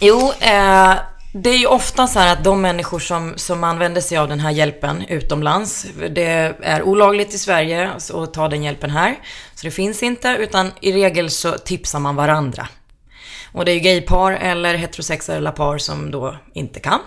Jo, 0.00 0.32
eh, 0.40 0.92
det 1.36 1.50
är 1.50 1.58
ju 1.58 1.66
ofta 1.66 2.06
så 2.06 2.18
här 2.18 2.32
att 2.32 2.44
de 2.44 2.60
människor 2.60 2.98
som, 2.98 3.32
som 3.36 3.64
använder 3.64 4.00
sig 4.00 4.18
av 4.18 4.28
den 4.28 4.40
här 4.40 4.50
hjälpen 4.50 5.04
utomlands, 5.08 5.86
det 6.10 6.54
är 6.62 6.82
olagligt 6.82 7.34
i 7.34 7.38
Sverige 7.38 7.90
att 7.90 8.34
ta 8.34 8.48
den 8.48 8.62
hjälpen 8.62 8.90
här. 8.90 9.18
Så 9.54 9.66
det 9.66 9.70
finns 9.70 10.02
inte, 10.02 10.36
utan 10.40 10.72
i 10.80 10.92
regel 10.92 11.30
så 11.30 11.52
tipsar 11.52 11.98
man 11.98 12.16
varandra. 12.16 12.68
Och 13.52 13.64
det 13.64 13.72
är 13.72 13.74
ju 13.74 13.80
gaypar 13.80 14.32
eller 14.32 14.74
heterosexuella 14.74 15.52
par 15.52 15.78
som 15.78 16.10
då 16.10 16.36
inte 16.52 16.80
kan. 16.80 17.00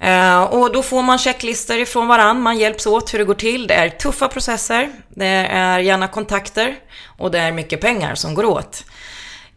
Eh, 0.00 0.42
och 0.42 0.72
då 0.72 0.82
får 0.82 1.02
man 1.02 1.18
checklistor 1.18 1.78
ifrån 1.78 2.08
varann, 2.08 2.42
man 2.42 2.58
hjälps 2.58 2.86
åt 2.86 3.14
hur 3.14 3.18
det 3.18 3.24
går 3.24 3.34
till. 3.34 3.66
Det 3.66 3.74
är 3.74 3.88
tuffa 3.88 4.28
processer, 4.28 4.92
det 5.08 5.26
är 5.50 5.78
gärna 5.78 6.08
kontakter 6.08 6.76
och 7.18 7.30
det 7.30 7.38
är 7.38 7.52
mycket 7.52 7.80
pengar 7.80 8.14
som 8.14 8.34
går 8.34 8.44
åt. 8.44 8.84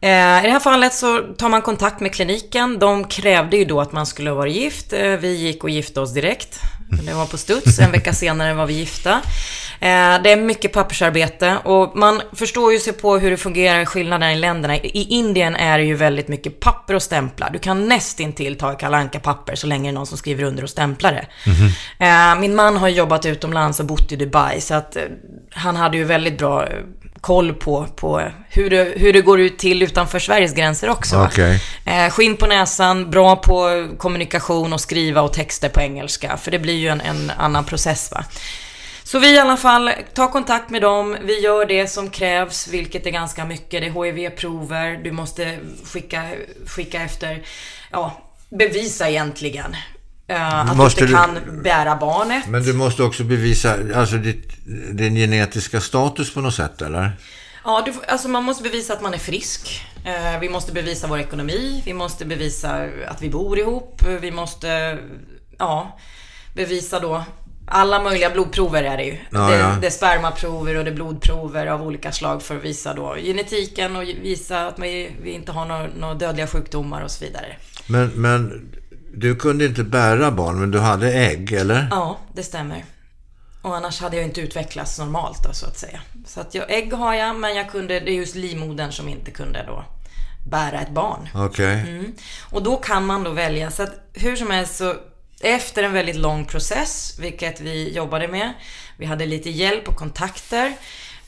Eh, 0.02 0.44
I 0.44 0.48
det 0.48 0.52
här 0.52 0.60
fallet 0.60 0.94
så 0.94 1.22
tar 1.22 1.50
man 1.50 1.62
kontakt 1.62 2.00
med 2.00 2.14
kliniken. 2.14 2.80
De 2.80 3.04
krävde 3.04 3.58
ju 3.58 3.66
då 3.66 3.82
att 3.82 3.92
man 3.92 4.06
skulle 4.06 4.32
vara 4.32 4.48
gift. 4.48 4.94
Eh, 4.94 5.12
vi 5.12 5.36
gick 5.36 5.64
och 5.64 5.70
gifte 5.70 6.02
oss 6.02 6.14
direkt. 6.14 6.60
Det 7.06 7.14
var 7.14 7.26
på 7.26 7.38
studs. 7.38 7.80
En 7.80 7.92
vecka 7.92 8.14
senare 8.14 8.54
var 8.54 8.66
vi 8.66 8.74
gifta. 8.74 9.22
Eh, 9.80 10.22
det 10.24 10.32
är 10.32 10.36
mycket 10.38 10.74
pappersarbete 10.74 11.58
och 11.64 11.98
man 11.98 12.22
förstår 12.34 12.74
ju 12.74 12.80
sig 12.80 12.94
på 12.94 13.18
hur 13.18 13.32
det 13.32 13.38
fungerar, 13.38 13.86
skillnaden 13.86 14.30
i 14.32 14.36
länderna. 14.36 14.78
I 14.78 15.08
Indien 15.10 15.56
är 15.56 15.78
det 15.78 15.84
ju 15.84 15.96
väldigt 15.96 16.28
mycket 16.28 16.60
papper 16.60 16.94
och 16.94 17.02
stämplar. 17.02 17.50
Du 17.50 17.60
kan 17.60 17.88
nästintill 17.88 18.58
ta 18.58 18.74
kalanka 18.74 19.20
papper 19.20 19.56
så 19.56 19.68
länge 19.68 19.90
det 19.90 19.92
är 19.92 19.94
någon 19.94 20.08
som 20.08 20.18
skriver 20.18 20.44
under 20.44 20.64
och 20.64 20.70
stämplar 20.70 21.12
det. 21.12 21.28
Eh, 22.06 22.40
min 22.40 22.56
man 22.56 22.78
har 22.78 22.88
jobbat 22.88 23.26
utomlands 23.26 23.80
och 23.80 23.86
bott 23.86 24.12
i 24.12 24.16
Dubai 24.16 24.62
så 24.62 24.74
att 24.74 24.98
han 25.52 25.76
hade 25.76 25.98
ju 25.98 26.04
väldigt 26.04 26.38
bra 26.38 26.68
koll 27.22 27.54
på, 27.54 27.88
på 27.96 28.32
hur, 28.50 28.70
det, 28.70 28.94
hur 28.96 29.14
det 29.14 29.22
går 29.22 29.40
ut 29.40 29.58
till 29.58 29.84
utanför 29.84 30.20
Sveriges 30.20 30.54
gränser 30.54 30.90
också. 30.90 31.24
Okej. 31.26 31.62
Eh, 31.86 32.10
skinn 32.10 32.38
på 32.38 32.48
näsan, 32.48 33.12
bra 33.12 33.36
på 33.36 33.88
kommunikation 33.98 34.74
och 34.74 34.82
skriva 34.82 35.22
och 35.22 35.34
texter 35.34 35.70
på 35.70 35.82
engelska. 35.82 36.38
För 36.38 36.52
det 36.52 36.60
blir 36.60 36.74
ju 36.78 36.88
en, 36.88 37.02
en 37.02 37.32
annan 37.38 37.66
process 37.66 38.12
va. 38.12 38.26
Så 39.04 39.20
vi 39.20 39.36
i 39.36 39.40
alla 39.40 39.58
fall 39.58 39.92
tar 40.14 40.28
kontakt 40.28 40.70
med 40.70 40.82
dem, 40.82 41.18
vi 41.22 41.40
gör 41.40 41.66
det 41.66 41.88
som 41.88 42.10
krävs, 42.10 42.68
vilket 42.68 43.06
är 43.06 43.12
ganska 43.12 43.46
mycket. 43.46 43.82
Det 43.82 43.88
är 43.88 44.06
HIV-prover, 44.06 45.04
du 45.04 45.12
måste 45.12 45.58
skicka, 45.84 46.24
skicka 46.66 47.02
efter, 47.02 47.42
ja, 47.92 48.22
bevisa 48.50 49.10
egentligen. 49.10 49.76
Eh, 50.28 50.60
att 50.60 50.78
Måste 50.78 51.06
du 51.06 51.12
inte 51.12 51.42
kan 51.42 51.62
bära 51.64 51.96
barnet. 51.96 52.48
Men 52.48 52.64
du 52.64 52.74
måste 52.74 53.04
också 53.04 53.24
bevisa 53.24 53.76
alltså 53.96 54.16
ditt, 54.16 54.50
din 54.92 55.16
genetiska 55.16 55.82
status 55.82 56.34
på 56.34 56.42
något 56.42 56.54
sätt, 56.54 56.82
eller? 56.82 57.12
Ja, 57.64 57.84
du, 57.86 57.94
alltså 58.08 58.28
man 58.28 58.44
måste 58.44 58.64
bevisa 58.64 58.94
att 58.94 59.02
man 59.02 59.14
är 59.14 59.18
frisk. 59.18 59.82
Eh, 60.06 60.40
vi 60.40 60.50
måste 60.50 60.72
bevisa 60.72 61.08
vår 61.08 61.20
ekonomi. 61.20 61.82
Vi 61.86 61.94
måste 61.94 62.26
bevisa 62.26 62.88
att 63.08 63.22
vi 63.22 63.30
bor 63.30 63.60
ihop. 63.60 64.02
Vi 64.22 64.32
måste, 64.32 64.98
ja, 65.58 66.00
bevisa 66.56 67.00
då 67.00 67.24
alla 67.68 68.04
möjliga 68.04 68.30
blodprover 68.30 68.84
är 68.84 68.98
det 68.98 69.04
ju. 69.04 69.18
Ja, 69.30 69.50
det, 69.50 69.58
ja. 69.58 69.78
det 69.82 69.88
är 69.88 69.92
spermaprover 69.92 70.78
och 70.78 70.84
det 70.84 70.90
är 70.90 70.96
blodprover 70.96 71.68
av 71.68 71.82
olika 71.84 72.12
slag 72.12 72.44
för 72.44 72.58
att 72.58 72.64
visa 72.64 72.94
då 72.94 73.16
genetiken 73.16 73.96
och 73.96 74.04
visa 74.04 74.68
att 74.68 74.80
vi, 74.80 75.12
vi 75.22 75.32
inte 75.32 75.52
har 75.52 75.66
några, 75.66 75.88
några 76.00 76.14
dödliga 76.14 76.48
sjukdomar 76.48 77.02
och 77.02 77.12
så 77.12 77.26
vidare. 77.26 77.56
Men, 77.88 78.08
men 78.08 78.72
du 79.20 79.36
kunde 79.36 79.66
inte 79.66 79.84
bära 79.84 80.32
barn, 80.32 80.60
men 80.60 80.72
du 80.72 80.80
hade 80.80 81.14
ägg, 81.14 81.54
eller? 81.54 81.88
Ja, 81.92 82.20
det 82.34 82.44
stämmer. 82.44 82.86
Och 83.62 83.76
annars 83.76 84.02
hade 84.02 84.16
jag 84.16 84.26
inte 84.26 84.42
utvecklats 84.42 85.00
normalt 85.00 85.44
då, 85.44 85.54
så 85.54 85.66
att 85.66 85.78
säga. 85.78 86.02
Så 86.26 86.42
att 86.42 86.56
jag, 86.56 86.72
ägg 86.72 86.94
har 86.94 87.14
jag, 87.14 87.36
men 87.36 87.56
jag 87.56 87.72
kunde, 87.72 88.00
det 88.00 88.12
är 88.12 88.16
just 88.16 88.36
livmodern 88.36 88.92
som 88.92 89.10
inte 89.10 89.32
kunde 89.32 89.64
då 89.68 89.86
bära 90.50 90.82
ett 90.82 90.92
barn. 90.92 91.30
Okej. 91.36 91.80
Mm. 91.80 92.14
Och 92.52 92.64
då 92.64 92.78
kan 92.78 93.06
man 93.06 93.24
då 93.24 93.32
välja. 93.32 93.72
Så 93.72 93.84
att 93.84 94.10
hur 94.14 94.36
som 94.36 94.52
helst 94.52 94.76
så 94.76 94.96
efter 95.42 95.84
en 95.84 95.94
väldigt 95.94 96.16
lång 96.16 96.46
process, 96.46 97.20
vilket 97.20 97.62
vi 97.62 97.96
jobbade 97.96 98.28
med. 98.28 98.54
Vi 98.98 99.06
hade 99.06 99.26
lite 99.26 99.50
hjälp 99.50 99.88
och 99.88 99.96
kontakter. 99.96 100.74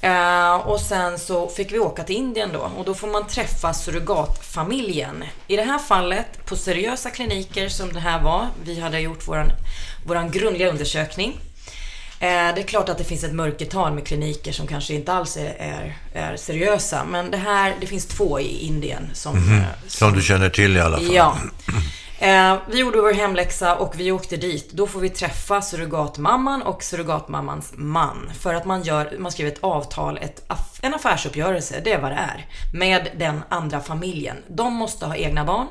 Eh, 0.01 0.53
och 0.55 0.79
sen 0.79 1.19
så 1.19 1.49
fick 1.49 1.71
vi 1.71 1.79
åka 1.79 2.03
till 2.03 2.15
Indien 2.15 2.49
då 2.53 2.71
och 2.77 2.85
då 2.85 2.93
får 2.93 3.07
man 3.07 3.27
träffa 3.27 3.73
surrogatfamiljen. 3.73 5.23
I 5.47 5.55
det 5.55 5.63
här 5.63 5.79
fallet 5.79 6.45
på 6.45 6.55
seriösa 6.55 7.09
kliniker 7.09 7.69
som 7.69 7.93
det 7.93 7.99
här 7.99 8.21
var. 8.21 8.47
Vi 8.63 8.79
hade 8.79 8.99
gjort 8.99 9.27
våran, 9.27 9.51
våran 10.07 10.31
grundliga 10.31 10.69
undersökning. 10.69 11.37
Eh, 12.19 12.27
det 12.27 12.61
är 12.61 12.63
klart 12.63 12.89
att 12.89 12.97
det 12.97 13.03
finns 13.03 13.23
ett 13.23 13.33
mörkertal 13.33 13.93
med 13.93 14.07
kliniker 14.07 14.51
som 14.51 14.67
kanske 14.67 14.93
inte 14.93 15.13
alls 15.13 15.37
är, 15.37 15.55
är, 15.59 15.97
är 16.13 16.37
seriösa. 16.37 17.03
Men 17.09 17.31
det 17.31 17.37
här, 17.37 17.75
det 17.81 17.87
finns 17.87 18.05
två 18.05 18.39
i 18.39 18.65
Indien 18.65 19.09
som... 19.13 19.35
eh, 19.53 19.63
Som 19.87 20.13
du 20.13 20.21
känner 20.21 20.49
till 20.49 20.77
i 20.77 20.79
alla 20.79 20.97
fall. 20.97 21.15
Ja. 21.15 21.37
Eh, 22.21 22.57
vi 22.71 22.79
gjorde 22.79 23.01
vår 23.01 23.13
hemläxa 23.13 23.75
och 23.75 23.99
vi 23.99 24.11
åkte 24.11 24.37
dit. 24.37 24.71
Då 24.71 24.87
får 24.87 24.99
vi 24.99 25.09
träffa 25.09 25.61
surrogatmamman 25.61 26.61
och 26.61 26.83
surrogatmammans 26.83 27.71
man. 27.75 28.31
För 28.39 28.53
att 28.53 28.65
man, 28.65 28.83
gör, 28.83 29.15
man 29.19 29.31
skriver 29.31 29.51
ett 29.51 29.63
avtal, 29.63 30.17
ett, 30.21 30.43
aff- 30.47 30.79
en 30.81 30.93
affärsuppgörelse, 30.93 31.81
det 31.83 31.91
är 31.93 32.01
vad 32.01 32.11
det 32.11 32.15
är. 32.15 32.45
Med 32.73 33.09
den 33.17 33.41
andra 33.49 33.79
familjen. 33.79 34.37
De 34.47 34.73
måste 34.73 35.05
ha 35.05 35.15
egna 35.15 35.45
barn. 35.45 35.67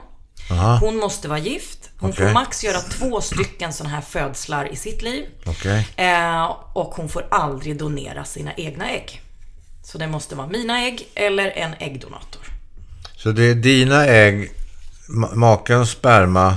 Aha. 0.50 0.78
Hon 0.80 0.96
måste 0.96 1.28
vara 1.28 1.38
gift. 1.38 1.90
Hon 2.00 2.10
Okej. 2.10 2.26
får 2.26 2.32
max 2.34 2.64
göra 2.64 2.80
två 2.80 3.20
stycken 3.20 3.72
sådana 3.72 3.94
här 3.94 4.02
födslar 4.02 4.72
i 4.72 4.76
sitt 4.76 5.02
liv. 5.02 5.24
Okej. 5.46 5.88
Eh, 5.96 6.44
och 6.72 6.94
hon 6.94 7.08
får 7.08 7.26
aldrig 7.30 7.78
donera 7.78 8.24
sina 8.24 8.52
egna 8.56 8.90
ägg. 8.90 9.20
Så 9.84 9.98
det 9.98 10.06
måste 10.06 10.34
vara 10.34 10.46
mina 10.46 10.80
ägg 10.84 11.08
eller 11.14 11.50
en 11.50 11.74
äggdonator. 11.78 12.42
Så 13.16 13.30
det 13.30 13.42
är 13.50 13.54
dina 13.54 14.06
ägg, 14.06 14.52
makens 15.08 15.90
sperma. 15.90 16.56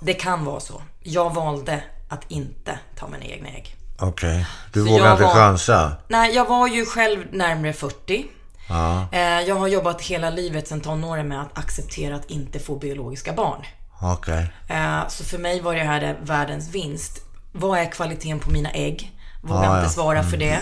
Det 0.00 0.14
kan 0.14 0.44
vara 0.44 0.60
så. 0.60 0.82
Jag 1.00 1.34
valde 1.34 1.82
att 2.08 2.24
inte 2.28 2.78
ta 2.96 3.08
mina 3.08 3.24
egna 3.24 3.48
ägg. 3.48 3.76
Okej. 3.98 4.46
Du 4.72 4.84
Så 4.84 4.90
vågar 4.90 5.04
jag 5.04 5.14
inte 5.14 5.24
var- 5.24 5.34
chansa? 5.34 5.92
Nej, 6.08 6.34
jag 6.34 6.48
var 6.48 6.68
ju 6.68 6.86
själv 6.86 7.18
närmare 7.32 7.72
40. 7.72 8.26
Ja. 8.68 9.06
Eh, 9.12 9.20
Jag 9.40 9.54
har 9.54 9.68
jobbat 9.68 10.00
hela 10.02 10.30
livet 10.30 10.68
sedan 10.68 10.80
tonåren 10.80 11.28
med 11.28 11.40
att 11.42 11.58
acceptera 11.58 12.16
att 12.16 12.30
inte 12.30 12.58
få 12.58 12.76
biologiska 12.78 13.32
barn. 13.32 13.62
Okej. 14.02 14.52
Eh, 14.68 15.08
Så 15.08 15.24
för 15.24 15.38
mig 15.38 15.60
var 15.60 15.74
det 15.74 15.80
här 15.84 16.18
världens 16.22 16.68
vinst. 16.68 17.18
Vad 17.52 17.78
är 17.78 17.84
kvaliteten 17.92 18.38
på 18.38 18.50
mina 18.50 18.70
ägg? 18.70 19.12
Vågar 19.42 19.64
Ja, 19.64 19.74
inte 19.76 19.84
ja. 19.86 19.88
svara 19.90 20.22
för 20.22 20.36
det. 20.36 20.58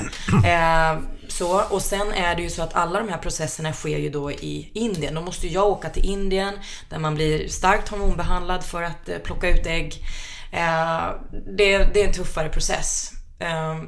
Så, 1.29 1.63
och 1.71 1.83
sen 1.83 2.13
är 2.13 2.37
det 2.37 2.43
ju 2.43 2.51
så 2.51 2.63
att 2.63 2.75
alla 2.75 2.99
de 2.99 3.09
här 3.09 3.19
processerna 3.19 3.73
sker 3.73 3.99
ju 3.99 4.11
då 4.11 4.33
i 4.33 4.71
Indien. 4.75 5.15
Då 5.15 5.21
måste 5.21 5.49
jag 5.49 5.67
åka 5.67 5.89
till 5.89 6.05
Indien 6.05 6.55
där 6.89 6.99
man 6.99 7.15
blir 7.15 7.49
starkt 7.49 7.89
hormonbehandlad 7.89 8.65
för 8.65 8.83
att 8.83 9.09
eh, 9.09 9.19
plocka 9.19 9.49
ut 9.49 9.67
ägg. 9.67 10.05
Eh, 10.53 11.11
det, 11.57 11.79
det 11.79 12.03
är 12.03 12.07
en 12.07 12.13
tuffare 12.13 12.49
process. 12.49 13.13
Eh, 13.39 13.79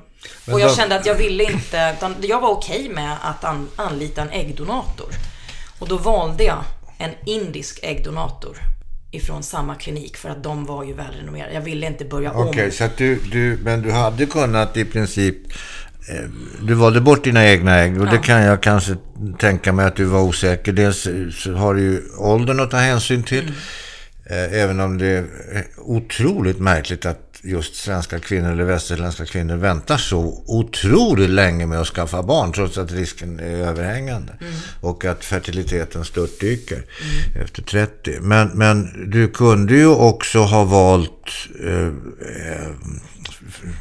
och 0.53 0.61
jag 0.61 0.76
kände 0.76 0.96
att 0.96 1.07
jag 1.07 1.14
ville 1.14 1.44
inte, 1.44 1.94
utan 1.96 2.14
jag 2.22 2.40
var 2.40 2.50
okej 2.50 2.88
med 2.88 3.16
att 3.22 3.44
an, 3.44 3.68
anlita 3.76 4.22
en 4.22 4.31
äggdonator. 4.31 5.09
Och 5.79 5.88
då 5.88 5.96
valde 5.96 6.44
jag 6.44 6.64
en 6.98 7.11
indisk 7.26 7.81
äggdonator 7.83 8.57
ifrån 9.11 9.42
samma 9.42 9.74
klinik 9.74 10.16
för 10.16 10.29
att 10.29 10.42
de 10.42 10.66
var 10.66 10.85
ju 10.85 10.92
välrenommerade. 10.92 11.55
Jag 11.55 11.61
ville 11.61 11.87
inte 11.87 12.05
börja 12.05 12.33
Okej, 12.33 12.64
om. 12.64 12.70
så 12.70 12.85
att 12.85 12.96
du, 12.96 13.16
du, 13.16 13.59
men 13.62 13.83
du 13.83 13.92
hade 13.92 14.26
kunnat 14.26 14.76
i 14.76 14.85
princip... 14.85 15.37
eh, 16.08 16.24
Du 16.62 16.74
valde 16.74 17.00
bort 17.00 17.24
dina 17.24 17.46
egna 17.46 17.76
ägg 17.76 18.00
och 18.00 18.06
det 18.06 18.18
kan 18.18 18.42
jag 18.42 18.62
kanske 18.62 18.96
tänka 19.38 19.72
mig 19.72 19.86
att 19.86 19.96
du 19.96 20.04
var 20.04 20.20
osäker. 20.20 20.72
Dels 20.72 21.08
så 21.32 21.52
har 21.52 21.74
du 21.74 21.80
ju 21.80 22.02
åldern 22.18 22.60
att 22.60 22.70
ta 22.70 22.76
hänsyn 22.76 23.22
till. 23.22 23.44
Mm. 23.44 23.54
Eh, 24.30 24.60
Även 24.62 24.80
om 24.80 24.98
det 24.98 25.06
är 25.06 25.24
otroligt 25.76 26.58
märkligt 26.58 27.06
att 27.06 27.26
just 27.42 27.74
svenska 27.74 28.18
kvinnor 28.18 28.52
eller 28.52 28.64
västerländska 28.64 29.26
kvinnor 29.26 29.56
väntar 29.56 29.96
så 29.96 30.44
otroligt 30.46 31.30
länge 31.30 31.66
med 31.66 31.80
att 31.80 31.86
skaffa 31.86 32.22
barn 32.22 32.52
trots 32.52 32.78
att 32.78 32.92
risken 32.92 33.40
är 33.40 33.56
överhängande. 33.56 34.32
Mm. 34.40 34.52
Och 34.80 35.04
att 35.04 35.24
fertiliteten 35.24 36.04
störtdyker 36.04 36.84
efter 37.42 37.62
30. 37.62 38.18
Men, 38.20 38.48
men 38.48 39.10
du 39.10 39.28
kunde 39.28 39.74
ju 39.74 39.86
också 39.86 40.38
ha 40.38 40.64
valt 40.64 41.10
eh, 41.64 41.86
eh, 41.86 42.68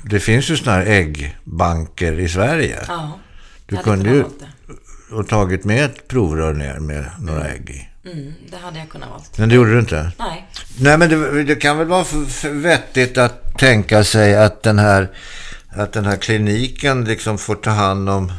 det 0.03 0.19
finns 0.19 0.49
ju 0.49 0.58
sådana 0.58 0.77
här 0.77 0.86
äggbanker 0.86 2.19
i 2.19 2.29
Sverige. 2.29 2.79
Ja, 2.88 3.19
Du 3.65 3.77
kunde 3.77 4.10
ju 4.10 4.23
och 5.12 5.27
tagit 5.27 5.63
med 5.63 5.86
ett 5.86 6.08
provrör 6.08 6.53
ner 6.53 6.79
med 6.79 7.05
några 7.19 7.47
ägg 7.47 7.69
i. 7.69 8.10
Mm, 8.10 8.34
det 8.51 8.58
hade 8.58 8.79
jag 8.79 8.89
kunnat 8.89 9.10
valt. 9.10 9.38
Men 9.38 9.49
det 9.49 9.55
gjorde 9.55 9.73
du 9.73 9.79
inte? 9.79 10.12
Nej. 10.19 10.47
Nej, 10.79 10.97
men 10.97 11.10
det, 11.10 11.43
det 11.43 11.55
kan 11.55 11.77
väl 11.77 11.88
vara 11.88 12.05
vettigt 12.51 13.17
att 13.17 13.58
tänka 13.58 14.03
sig 14.03 14.36
att 14.36 14.63
den 14.63 14.79
här, 14.79 15.10
att 15.69 15.93
den 15.93 16.05
här 16.05 16.15
kliniken 16.15 17.05
liksom 17.05 17.38
får 17.38 17.55
ta 17.55 17.69
hand 17.69 18.10
om 18.10 18.32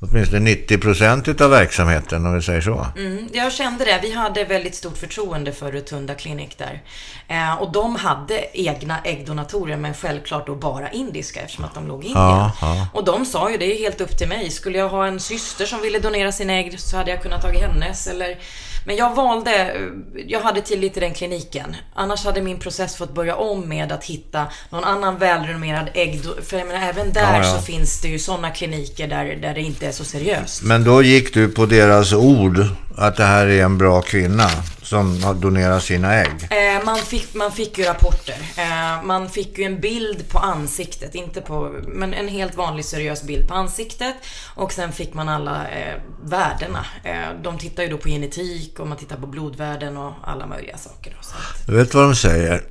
åtminstone 0.00 0.40
90 0.40 0.78
procent 0.78 1.40
av 1.40 1.50
verksamheten, 1.50 2.26
om 2.26 2.34
vi 2.34 2.42
säger 2.42 2.60
så. 2.60 2.86
Mm, 2.96 3.28
jag 3.32 3.52
kände 3.52 3.84
det. 3.84 3.98
Vi 4.02 4.12
hade 4.12 4.44
väldigt 4.44 4.74
stort 4.74 4.98
förtroende 4.98 5.52
för 5.52 5.72
Rotunda 5.72 6.14
Clinic 6.14 6.56
där. 6.56 6.82
Eh, 7.28 7.54
och 7.62 7.72
de 7.72 7.96
hade 7.96 8.58
egna 8.58 8.98
äggdonatorer, 9.04 9.76
men 9.76 9.94
självklart 9.94 10.46
då 10.46 10.54
bara 10.54 10.90
indiska 10.90 11.40
eftersom 11.40 11.64
att 11.64 11.74
de 11.74 11.86
låg 11.86 12.04
i 12.04 12.06
Indien. 12.06 12.24
Ja, 12.24 12.52
ja. 12.60 12.88
Och 12.92 13.04
de 13.04 13.24
sa 13.24 13.50
ju, 13.50 13.56
det 13.56 13.74
är 13.74 13.78
helt 13.78 14.00
upp 14.00 14.18
till 14.18 14.28
mig. 14.28 14.50
Skulle 14.50 14.78
jag 14.78 14.88
ha 14.88 15.06
en 15.06 15.20
syster 15.20 15.66
som 15.66 15.80
ville 15.80 15.98
donera 15.98 16.32
sina 16.32 16.52
ägg 16.52 16.80
så 16.80 16.96
hade 16.96 17.10
jag 17.10 17.22
kunnat 17.22 17.42
tagit 17.42 17.60
hennes. 17.60 18.06
Eller... 18.06 18.38
Men 18.86 18.96
jag 18.96 19.14
valde, 19.14 19.50
eh, 19.54 19.80
jag 20.26 20.40
hade 20.40 20.60
tillit 20.60 20.92
till 20.92 21.02
den 21.02 21.14
kliniken. 21.14 21.76
Annars 21.94 22.24
hade 22.24 22.42
min 22.42 22.58
process 22.58 22.96
fått 22.96 23.14
börja 23.14 23.36
om 23.36 23.68
med 23.68 23.92
att 23.92 24.04
hitta 24.04 24.46
någon 24.70 24.84
annan 24.84 25.18
välrenommerad 25.18 25.88
ägg. 25.94 26.20
För 26.46 26.58
jag 26.58 26.66
menar, 26.66 26.88
även 26.88 27.12
där 27.12 27.34
Ja, 27.40 27.46
ja. 27.46 27.56
så 27.56 27.62
finns 27.62 28.00
det 28.00 28.08
ju 28.08 28.18
sådana 28.18 28.50
kliniker 28.50 29.08
där, 29.08 29.24
där 29.24 29.54
det 29.54 29.60
inte 29.60 29.86
är 29.86 29.92
så 29.92 30.04
seriöst. 30.04 30.62
Men 30.62 30.84
då 30.84 31.02
gick 31.02 31.34
du 31.34 31.48
på 31.48 31.66
deras 31.66 32.12
ord 32.12 32.66
att 32.96 33.16
det 33.16 33.24
här 33.24 33.46
är 33.46 33.64
en 33.64 33.78
bra 33.78 34.02
kvinna 34.02 34.48
som 34.82 35.22
har 35.22 35.34
donerat 35.34 35.82
sina 35.82 36.14
ägg. 36.14 36.48
Eh, 36.50 36.84
man, 36.84 36.98
fick, 36.98 37.34
man 37.34 37.52
fick 37.52 37.78
ju 37.78 37.84
rapporter. 37.84 38.36
Eh, 38.56 39.04
man 39.04 39.30
fick 39.30 39.58
ju 39.58 39.64
en 39.64 39.80
bild 39.80 40.28
på 40.28 40.38
ansiktet, 40.38 41.14
inte 41.14 41.40
på, 41.40 41.80
men 41.88 42.14
en 42.14 42.28
helt 42.28 42.56
vanlig 42.56 42.84
seriös 42.84 43.22
bild 43.22 43.48
på 43.48 43.54
ansiktet. 43.54 44.14
Och 44.54 44.72
sen 44.72 44.92
fick 44.92 45.14
man 45.14 45.28
alla 45.28 45.68
eh, 45.68 45.94
värdena. 46.24 46.86
Eh, 47.04 47.42
de 47.42 47.58
tittar 47.58 47.82
ju 47.82 47.88
då 47.88 47.98
på 47.98 48.08
genetik 48.08 48.80
och 48.80 48.86
man 48.86 48.98
tittar 48.98 49.16
på 49.16 49.26
blodvärden 49.26 49.96
och 49.96 50.12
alla 50.24 50.46
möjliga 50.46 50.78
saker. 50.78 51.10
Då, 51.10 51.18
att, 51.18 51.66
Du 51.66 51.76
vet 51.76 51.94
vad 51.94 52.04
de 52.04 52.16
säger? 52.16 52.62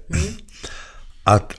Att 1.24 1.54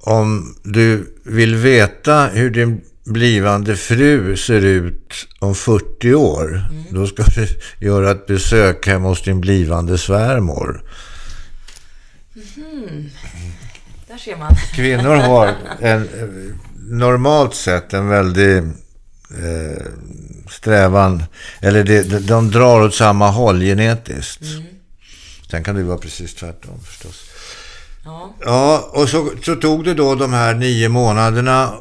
om 0.00 0.56
du 0.64 1.18
vill 1.24 1.54
veta 1.54 2.26
hur 2.26 2.50
din 2.50 2.84
blivande 3.04 3.76
fru 3.76 4.36
ser 4.36 4.64
ut 4.64 5.12
om 5.38 5.54
40 5.54 6.14
år, 6.14 6.64
då 6.90 7.06
ska 7.06 7.22
du 7.22 7.48
göra 7.86 8.10
ett 8.10 8.26
besök 8.26 8.86
hemma 8.86 9.08
hos 9.08 9.22
din 9.22 9.40
blivande 9.40 9.98
svärmor. 9.98 10.82
där 14.08 14.18
ser 14.18 14.36
man. 14.36 14.56
Kvinnor 14.74 15.14
har 15.14 15.54
en, 15.80 16.08
normalt 16.88 17.54
sett 17.54 17.92
en 17.92 18.08
väldig 18.08 18.56
eh, 18.56 19.86
strävan, 20.50 21.24
eller 21.60 21.84
det, 21.84 22.02
de, 22.02 22.18
de 22.18 22.50
drar 22.50 22.80
åt 22.80 22.94
samma 22.94 23.30
håll 23.30 23.60
genetiskt. 23.60 24.44
Sen 25.50 25.64
kan 25.64 25.74
det 25.74 25.82
vara 25.82 25.98
precis 25.98 26.34
tvärtom 26.34 26.80
förstås. 26.84 27.24
Ja. 28.04 28.34
Ja, 28.40 28.90
och 28.92 29.08
så, 29.08 29.30
så 29.44 29.56
tog 29.56 29.84
det 29.84 29.94
då 29.94 30.14
de 30.14 30.32
här 30.32 30.54
nio 30.54 30.88
månaderna 30.88 31.72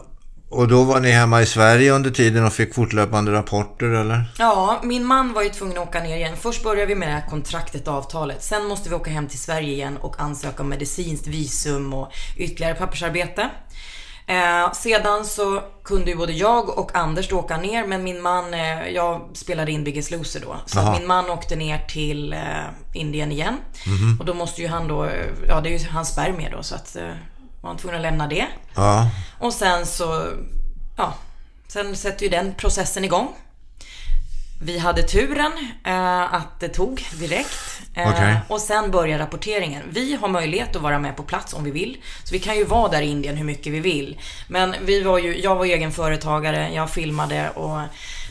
och 0.52 0.68
då 0.68 0.84
var 0.84 1.00
ni 1.00 1.12
hemma 1.12 1.42
i 1.42 1.46
Sverige 1.46 1.92
under 1.92 2.12
tiden 2.12 2.46
och 2.46 2.54
fick 2.54 2.76
fortlöpande 2.76 3.32
rapporter 3.32 3.86
eller? 3.86 4.24
ja, 4.38 4.80
min 4.84 5.06
man 5.06 5.34
var 5.34 5.42
ju 5.42 5.50
tvungen 5.50 5.78
att 5.78 5.88
åka 5.88 6.04
ner 6.04 6.16
igen. 6.16 6.38
Först 6.42 6.64
började 6.64 6.86
vi 6.86 6.96
med 6.96 7.08
det 7.08 7.14
här 7.14 7.30
kontraktet, 7.30 7.88
avtalet. 7.88 8.44
Sen 8.44 8.66
måste 8.66 8.90
vi 8.90 8.96
åka 8.96 9.12
hem 9.12 9.28
till 9.28 9.40
Sverige 9.40 9.74
igen 9.74 9.98
och 9.98 10.20
ansöka 10.20 10.64
om 10.64 10.70
medicinskt 10.70 11.28
visum 11.28 11.94
och 11.94 12.12
ytterligare 12.38 12.76
pappersarbete. 12.76 13.50
Eh, 14.28 14.72
sedan 14.74 15.26
så 15.26 15.62
kunde 15.84 16.12
ju 16.12 16.18
både 16.18 16.34
jag 16.34 16.78
och 16.78 16.96
Anders 16.96 17.34
åka 17.34 17.58
ner, 17.58 17.88
men 17.88 18.04
min 18.04 18.22
man, 18.22 18.54
eh, 18.54 18.88
jag 18.88 19.30
spelade 19.34 19.72
in 19.72 19.84
Biggest 19.84 20.12
Loser 20.12 20.40
då. 20.40 20.56
Så 20.66 20.80
att 20.80 21.00
min 21.00 21.08
man 21.08 21.30
åkte 21.30 21.56
ner 21.56 21.78
till 21.78 22.34
eh, 22.34 22.40
Indien 22.94 23.32
igen. 23.32 23.58
Och 24.20 24.26
då 24.26 24.34
måste 24.34 24.62
ju 24.62 24.68
han 24.68 24.88
då, 24.88 25.06
eh, 25.06 25.28
ja 25.48 25.62
det 25.62 25.70
är 25.70 25.80
ju 25.80 25.88
hans 25.90 26.10
spermier 26.10 26.52
då, 26.52 26.64
så 26.64 26.76
att 26.76 26.96
eh, 26.96 27.12
var 27.62 27.70
han 27.70 27.78
tvungen 27.78 27.96
att 27.96 28.02
lämna 28.02 28.28
det. 28.28 28.48
Ja, 28.76 29.10
Och 29.40 29.54
sen 29.54 29.86
så, 29.86 30.34
ja, 30.98 31.14
sen 31.68 31.96
sätter 31.96 32.24
ju 32.24 32.30
den 32.30 32.54
processen 32.54 33.06
igång. 33.06 33.28
Vi 34.64 34.80
hade 34.80 35.04
turen 35.04 35.52
eh, 35.86 36.34
att 36.34 36.60
det 36.60 36.70
tog 36.70 37.06
direkt. 37.20 37.82
Eh, 37.94 38.10
Okej. 38.10 38.36
Och 38.48 38.62
sen 38.62 38.92
börjar 38.92 39.20
rapporteringen. 39.20 39.84
Vi 39.90 40.16
har 40.16 40.28
möjlighet 40.28 40.76
att 40.76 40.82
vara 40.82 41.00
med 41.00 41.16
på 41.18 41.24
plats 41.24 41.54
om 41.54 41.64
vi 41.64 41.72
vill. 41.72 41.98
Så 42.24 42.34
vi 42.34 42.40
kan 42.40 42.56
ju 42.58 42.64
vara 42.66 42.92
där 42.92 43.02
i 43.02 43.06
Indien 43.06 43.38
hur 43.38 43.46
mycket 43.46 43.74
vi 43.74 43.80
vill. 43.80 44.20
Men 44.48 44.76
vi 44.82 45.02
var 45.04 45.18
ju, 45.20 45.42
jag 45.42 45.56
var 45.56 45.66
egen 45.66 45.92
företagare, 45.92 46.70
jag 46.74 46.90
filmade 46.90 47.50
och 47.50 47.80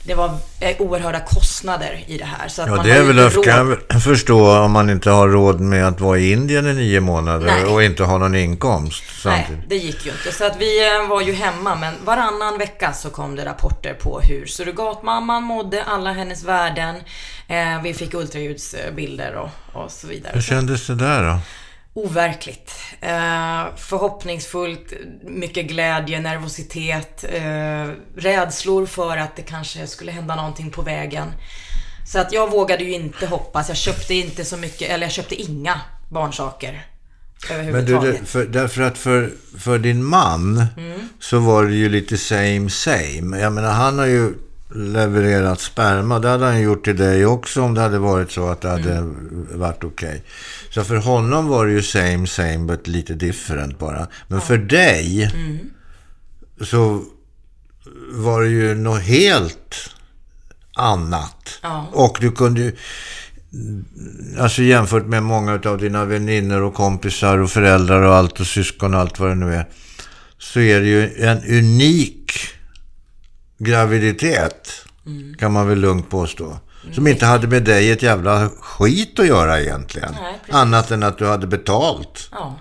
det 0.02 0.14
var 0.14 0.26
eh, 0.60 0.76
oerhörda 0.78 1.20
kostnader 1.20 2.04
i 2.06 2.18
det 2.18 2.24
här. 2.24 2.48
Så 2.48 2.62
att 2.62 2.68
Ja, 2.68 2.74
man 2.76 2.86
det 2.86 2.92
är 2.92 3.02
väl, 3.02 3.18
råd- 3.18 3.44
kan 3.44 3.76
jag 3.90 4.02
förstå 4.02 4.58
om 4.58 4.72
man 4.72 4.90
inte 4.90 5.10
har 5.10 5.28
råd 5.28 5.60
med 5.60 5.86
att 5.88 6.00
vara 6.00 6.18
i 6.18 6.32
Indien 6.32 6.66
i 6.66 6.72
nio 6.74 7.00
månader 7.00 7.46
Nej. 7.46 7.64
och 7.64 7.82
inte 7.82 8.04
ha 8.04 8.18
någon 8.18 8.34
inkomst 8.34 9.02
samtidigt. 9.22 9.48
Nej, 9.58 9.66
det 9.68 9.76
gick 9.76 10.06
ju 10.06 10.12
inte. 10.12 10.32
Så 10.32 10.44
att 10.46 10.56
vi 10.60 10.86
eh, 11.02 11.08
var 11.08 11.20
ju 11.20 11.32
hemma, 11.32 11.74
men 11.74 11.94
varannan 12.04 12.58
vecka 12.58 12.92
så 12.92 13.10
kom 13.10 13.36
det 13.36 13.44
rapporter 13.44 13.94
på 13.94 14.20
hur 14.20 14.46
surrogatmamman 14.46 15.42
mådde, 15.42 15.84
alla 15.84 16.12
hennes 16.12 16.44
värden. 16.44 16.94
Eh, 17.48 17.82
vi 17.82 17.94
fick 17.94 18.14
ultraljudsbilder 18.14 19.34
och, 19.34 19.48
och 19.82 19.90
så 19.90 20.06
vidare. 20.06 20.30
Hur 20.34 20.40
kändes 20.42 20.86
det 20.86 20.94
där 20.94 21.22
då? 21.22 21.38
Overkligt. 22.04 22.72
Eh, 23.00 23.64
förhoppningsfullt, 23.76 24.92
mycket 25.22 25.66
glädje, 25.66 26.20
nervositet, 26.20 27.24
eh, 27.32 27.88
rädslor 28.16 28.86
för 28.86 29.16
att 29.16 29.36
det 29.36 29.42
kanske 29.42 29.86
skulle 29.86 30.12
hända 30.12 30.36
någonting 30.36 30.70
på 30.70 30.82
vägen. 30.82 31.32
Så 32.06 32.18
att 32.18 32.32
jag 32.32 32.50
vågade 32.50 32.84
ju 32.84 32.92
inte 32.92 33.26
hoppas. 33.26 33.68
Jag 33.68 33.76
köpte 33.76 34.14
inte 34.14 34.44
så 34.44 34.56
mycket, 34.56 34.90
eller 34.90 35.06
jag 35.06 35.12
köpte 35.12 35.34
inga 35.34 35.80
barnsaker 36.10 36.86
Men 37.48 37.84
du, 37.84 38.18
för, 38.24 38.44
därför 38.44 38.82
att 38.82 38.98
för, 38.98 39.32
för 39.58 39.78
din 39.78 40.04
man 40.04 40.66
Mm. 40.76 41.08
så 41.20 41.38
var 41.38 41.64
det 41.64 41.74
ju 41.74 41.88
lite 41.88 42.18
same 42.18 42.70
same. 42.70 43.38
Jag 43.38 43.52
menar, 43.52 43.70
han 43.70 43.98
har 43.98 44.06
ju 44.06 44.34
levererat 44.74 45.60
sperma. 45.60 46.18
Det 46.18 46.28
hade 46.28 46.44
han 46.44 46.60
gjort 46.62 46.84
till 46.84 46.96
dig 46.96 47.26
också 47.26 47.62
om 47.62 47.74
det 47.74 47.80
hade 47.80 47.98
varit 47.98 48.30
så 48.30 48.48
att 48.48 48.60
det 48.60 48.68
hade 48.68 48.92
Mm. 48.96 49.46
varit 49.54 49.84
okej. 49.84 50.22
Så 50.70 50.84
för 50.84 50.96
honom 50.96 51.46
var 51.48 51.66
det 51.66 51.72
ju 51.72 51.82
same 51.82 52.26
same, 52.26 52.58
but 52.58 52.86
lite 52.86 53.14
different 53.14 53.78
bara. 53.78 54.06
Men 54.28 54.40
för 54.40 54.58
dig 54.58 55.30
Mm. 55.34 55.58
så 56.60 57.02
var 58.12 58.42
det 58.42 58.48
ju 58.48 58.74
något 58.74 59.02
helt 59.02 59.90
annat. 60.76 61.58
Ja. 61.62 61.86
Och 61.92 62.18
du 62.20 62.32
kunde 62.32 62.60
ju, 62.60 62.72
alltså 64.38 64.62
jämfört 64.62 65.06
med 65.06 65.22
många 65.22 65.60
av 65.64 65.78
dina 65.78 66.04
vänner 66.04 66.62
och 66.62 66.74
kompisar 66.74 67.38
och 67.38 67.50
föräldrar 67.50 68.02
och 68.02 68.14
allt 68.14 68.40
och 68.40 68.46
syskon 68.46 68.94
och 68.94 69.00
allt 69.00 69.18
vad 69.18 69.28
det 69.28 69.34
nu 69.34 69.54
är. 69.54 69.68
Så 70.38 70.60
är 70.60 70.80
det 70.80 70.86
ju 70.86 71.24
en 71.24 71.38
unik 71.44 72.32
graviditet. 73.60 74.84
Kan 75.38 75.52
man 75.52 75.68
väl 75.68 75.78
lugnt 75.78 76.10
påstå. 76.10 76.58
Som 76.92 77.06
inte 77.06 77.26
hade 77.26 77.46
med 77.46 77.62
dig 77.62 77.90
ett 77.90 78.02
jävla 78.02 78.48
skit 78.60 79.18
att 79.18 79.26
göra 79.26 79.60
egentligen. 79.60 80.16
Nej. 80.22 80.38
Annat 80.50 80.90
än 80.90 81.02
att 81.02 81.18
du 81.18 81.26
hade 81.26 81.46
betalt. 81.46 82.28
Ja. 82.32 82.58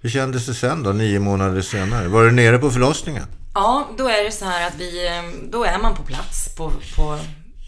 Hur 0.00 0.10
kändes 0.10 0.46
det 0.46 0.54
sen 0.54 0.82
då, 0.82 0.90
nio 0.90 1.20
månader 1.20 1.60
senare? 1.60 2.08
Var 2.08 2.24
du 2.24 2.30
nere 2.30 2.58
på 2.58 2.70
förlossningen? 2.70 3.26
Ja, 3.54 3.88
då 3.98 4.08
är 4.08 4.24
det 4.24 4.30
så 4.30 4.44
här 4.44 4.66
att 4.66 4.74
vi, 4.78 5.06
eh, 5.06 5.50
då 5.50 5.64
är 5.64 5.78
man 5.78 5.94
på 5.94 6.02
plats 6.02 6.54
på, 6.56 6.72
på, 6.96 7.18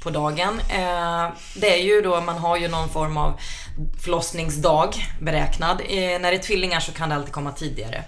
på 0.03 0.11
dagen. 0.11 0.61
Eh, 0.69 1.29
det 1.57 1.81
är 1.81 1.85
ju 1.85 2.01
då, 2.03 2.21
man 2.21 2.39
har 2.39 2.57
ju 2.57 2.69
någon 2.69 2.89
form 2.89 3.17
av 3.17 3.41
förlossningsdag 4.01 4.95
beräknad. 5.21 5.81
Eh, 5.81 5.97
när 5.97 6.31
det 6.31 6.37
är 6.37 6.43
tvillingar 6.43 6.81
så 6.81 6.93
kan 6.93 7.09
det 7.09 7.15
alltid 7.15 7.33
komma 7.33 7.53
tidigare. 7.53 8.05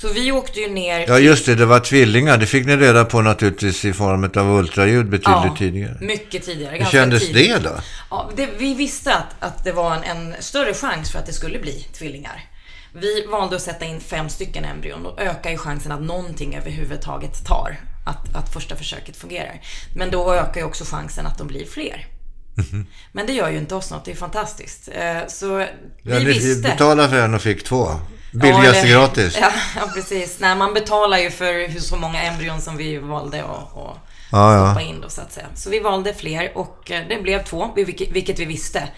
Så 0.00 0.08
vi 0.12 0.32
åkte 0.32 0.60
ju 0.60 0.68
ner 0.70 1.04
Ja, 1.08 1.18
just 1.18 1.46
det. 1.46 1.54
Det 1.54 1.66
var 1.66 1.80
tvillingar. 1.80 2.36
Det 2.38 2.46
fick 2.46 2.66
ni 2.66 2.76
reda 2.76 3.04
på 3.04 3.22
naturligtvis 3.22 3.84
i 3.84 3.92
form 3.92 4.30
av 4.36 4.50
ultraljud 4.58 5.08
betydligt 5.10 5.56
tidigare. 5.58 5.96
mycket 6.00 6.44
tidigare. 6.44 6.76
Hur 6.76 6.84
kändes 6.84 7.26
tidigt. 7.26 7.54
det 7.62 7.68
då? 7.68 7.74
Ja, 8.10 8.30
det, 8.36 8.48
vi 8.58 8.74
visste 8.74 9.14
att, 9.14 9.34
att 9.40 9.64
det 9.64 9.72
var 9.72 9.94
en, 9.94 10.02
en 10.02 10.34
större 10.40 10.74
chans 10.74 11.10
för 11.12 11.18
att 11.18 11.26
det 11.26 11.32
skulle 11.32 11.58
bli 11.58 11.86
tvillingar. 11.98 12.44
Vi 12.92 13.26
valde 13.26 13.56
att 13.56 13.62
sätta 13.62 13.84
in 13.84 14.00
fem 14.00 14.28
stycken 14.28 14.64
embryon. 14.64 15.02
Då 15.02 15.16
ökar 15.18 15.50
ju 15.50 15.58
chansen 15.58 15.92
att 15.92 16.02
någonting 16.02 16.56
överhuvudtaget 16.56 17.44
tar. 17.46 17.80
Att, 18.06 18.36
att 18.36 18.52
första 18.52 18.76
försöket 18.76 19.16
fungerar. 19.16 19.60
Men 19.96 20.10
då 20.10 20.34
ökar 20.34 20.60
ju 20.60 20.66
också 20.66 20.84
chansen 20.84 21.26
att 21.26 21.38
de 21.38 21.46
blir 21.46 21.66
fler. 21.66 22.06
Mhm. 22.54 22.86
Men 23.12 23.26
det 23.26 23.32
gör 23.32 23.50
ju 23.50 23.58
inte 23.58 23.74
oss 23.74 23.90
något. 23.90 24.04
Det 24.04 24.10
är 24.10 24.16
fantastiskt. 24.16 24.88
Eh, 24.92 25.16
Så 25.28 25.56
vi 25.56 25.66
Ja, 26.02 26.18
ni 26.18 26.24
visste. 26.24 26.68
betalade 26.70 27.08
för 27.08 27.16
en 27.18 27.34
och 27.34 27.42
fick 27.42 27.64
två. 27.64 27.88
Ja, 28.36 28.42
Billigast 28.42 28.84
eller- 28.84 28.92
gratis. 28.92 29.36
Ja, 29.40 29.50
ja, 29.76 29.90
precis. 29.94 30.36
Nej, 30.40 30.56
man 30.56 30.74
betalar 30.74 31.18
ju 31.18 31.30
för 31.30 31.68
hur 31.68 31.80
så 31.80 31.96
många 31.96 32.22
embryon 32.22 32.60
som 32.60 32.76
vi 32.76 32.98
valde 32.98 33.44
att 33.44 33.76
att 33.76 33.96
Ja, 34.32 34.54
ja. 34.56 34.66
stoppa 34.66 34.82
in 34.82 35.00
då 35.00 35.08
så 35.08 35.20
att 35.20 35.32
säga. 35.32 35.46
Så 35.54 35.70
vi 35.70 35.78
valde 35.80 36.14
fler 36.14 36.58
och 36.58 36.90
eh, 36.90 37.08
det 37.08 37.22
blev 37.22 37.44
två, 37.44 37.70
vilket, 37.74 38.38
vi 38.38 38.44
visste. 38.44 38.88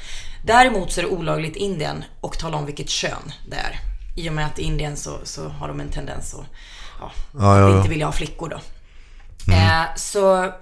Däremot 0.45 0.93
så 0.93 1.01
är 1.01 1.05
det 1.05 1.11
olagligt 1.11 1.57
i 1.57 1.61
Indien 1.61 2.05
att 2.23 2.39
tala 2.39 2.57
om 2.57 2.67
vilket 2.67 2.89
kön 2.91 3.33
det 3.51 3.57
är. 3.57 3.81
I 4.17 4.29
och 4.29 4.33
med 4.33 4.47
att 4.47 4.59
i 4.59 4.63
Indien 4.63 4.97
så, 4.97 5.19
så 5.25 5.49
har 5.49 5.69
de 5.69 5.81
en 5.81 5.91
tendens 5.91 6.35
att 6.35 6.45
ja, 7.01 7.11
Ja, 7.33 7.59
ja, 7.59 7.71
ja. 7.71 7.77
inte 7.77 7.89
vilja 7.89 8.07
ha 8.07 8.13
flickor 8.13 8.49
då. 8.49 8.57
Eh, 9.55 9.83
så 9.97 10.53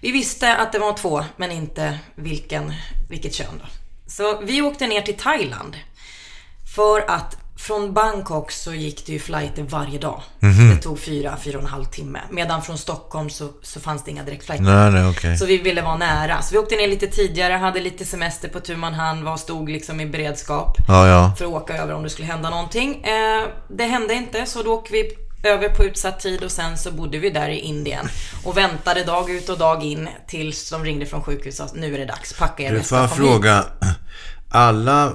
vi 0.00 0.12
visste 0.12 0.56
att 0.56 0.72
det 0.72 0.78
var 0.78 0.92
två, 0.92 1.24
men 1.36 1.50
inte 1.50 1.98
vilken, 2.14 2.72
vilket 3.08 3.34
kön 3.34 3.60
då. 3.62 3.68
Så 4.06 4.40
vi 4.40 4.62
åkte 4.62 4.86
ner 4.86 5.02
till 5.02 5.16
Thailand. 5.18 5.76
För 6.76 7.10
att 7.10 7.36
från 7.60 7.92
Bangkok 7.94 8.50
så 8.50 8.74
gick 8.74 9.06
det 9.06 9.12
ju 9.12 9.18
flighter 9.18 9.62
varje 9.62 9.98
dag. 9.98 10.22
Mhm. 10.38 10.70
Det 10.70 10.76
tog 10.76 11.00
fyra, 11.00 11.36
fyra 11.42 11.58
och 11.58 11.64
en 11.64 11.70
halv 11.70 11.84
timme. 11.84 12.20
Medan 12.30 12.62
från 12.62 12.78
Stockholm 12.78 13.30
så, 13.30 13.48
så 13.62 13.80
fanns 13.80 14.04
det 14.04 14.10
inga 14.10 14.22
direktflighter. 14.24 14.64
Nej, 14.64 14.90
nej, 14.92 15.10
okej. 15.10 15.36
Så 15.38 15.46
vi 15.46 15.58
ville 15.58 15.82
vara 15.82 15.96
nära. 15.96 16.42
Så 16.42 16.52
vi 16.52 16.58
åkte 16.58 16.76
ner 16.76 16.88
lite 16.88 17.06
tidigare, 17.06 17.52
hade 17.52 17.80
lite 17.80 18.04
semester 18.04 18.48
på 18.48 18.60
tu 18.60 18.76
man 18.76 18.94
hand, 18.94 19.24
var 19.24 19.36
stod 19.36 19.68
liksom 19.68 20.00
i 20.00 20.06
beredskap 20.06 20.76
Ja, 20.88 21.08
ja. 21.08 21.34
för 21.38 21.44
att 21.44 21.50
åka 21.50 21.76
över 21.76 21.94
om 21.94 22.02
det 22.02 22.10
skulle 22.10 22.28
hända 22.28 22.50
någonting. 22.50 23.04
Eh, 23.04 23.46
det 23.68 23.84
hände 23.84 24.14
inte, 24.14 24.46
så 24.46 24.62
då 24.62 24.72
åkte 24.74 24.92
vi 24.92 25.16
över 25.42 25.68
på 25.68 25.84
utsatt 25.84 26.20
tid 26.20 26.44
och 26.44 26.50
sen 26.52 26.78
så 26.78 26.90
bodde 26.92 27.18
vi 27.18 27.30
där 27.30 27.48
i 27.48 27.58
Indien 27.58 28.08
och 28.44 28.56
väntade 28.56 29.04
dag 29.04 29.30
ut 29.30 29.48
och 29.48 29.58
dag 29.58 29.84
in 29.84 30.08
tills 30.28 30.70
de 30.70 30.84
ringde 30.84 31.06
från 31.06 31.22
sjukhuset 31.22 31.60
och 31.60 31.70
sa 31.70 31.76
nu 31.76 31.94
är 31.94 31.98
det 31.98 32.04
dags, 32.06 32.32
packa 32.32 32.62
er 32.62 32.70
Du, 32.70 32.76
väska 32.76 32.88
får 32.88 32.98
jag 32.98 33.10
kom 33.10 33.22
hit." 33.24 33.32
fråga. 33.32 33.64
Alla 34.50 35.12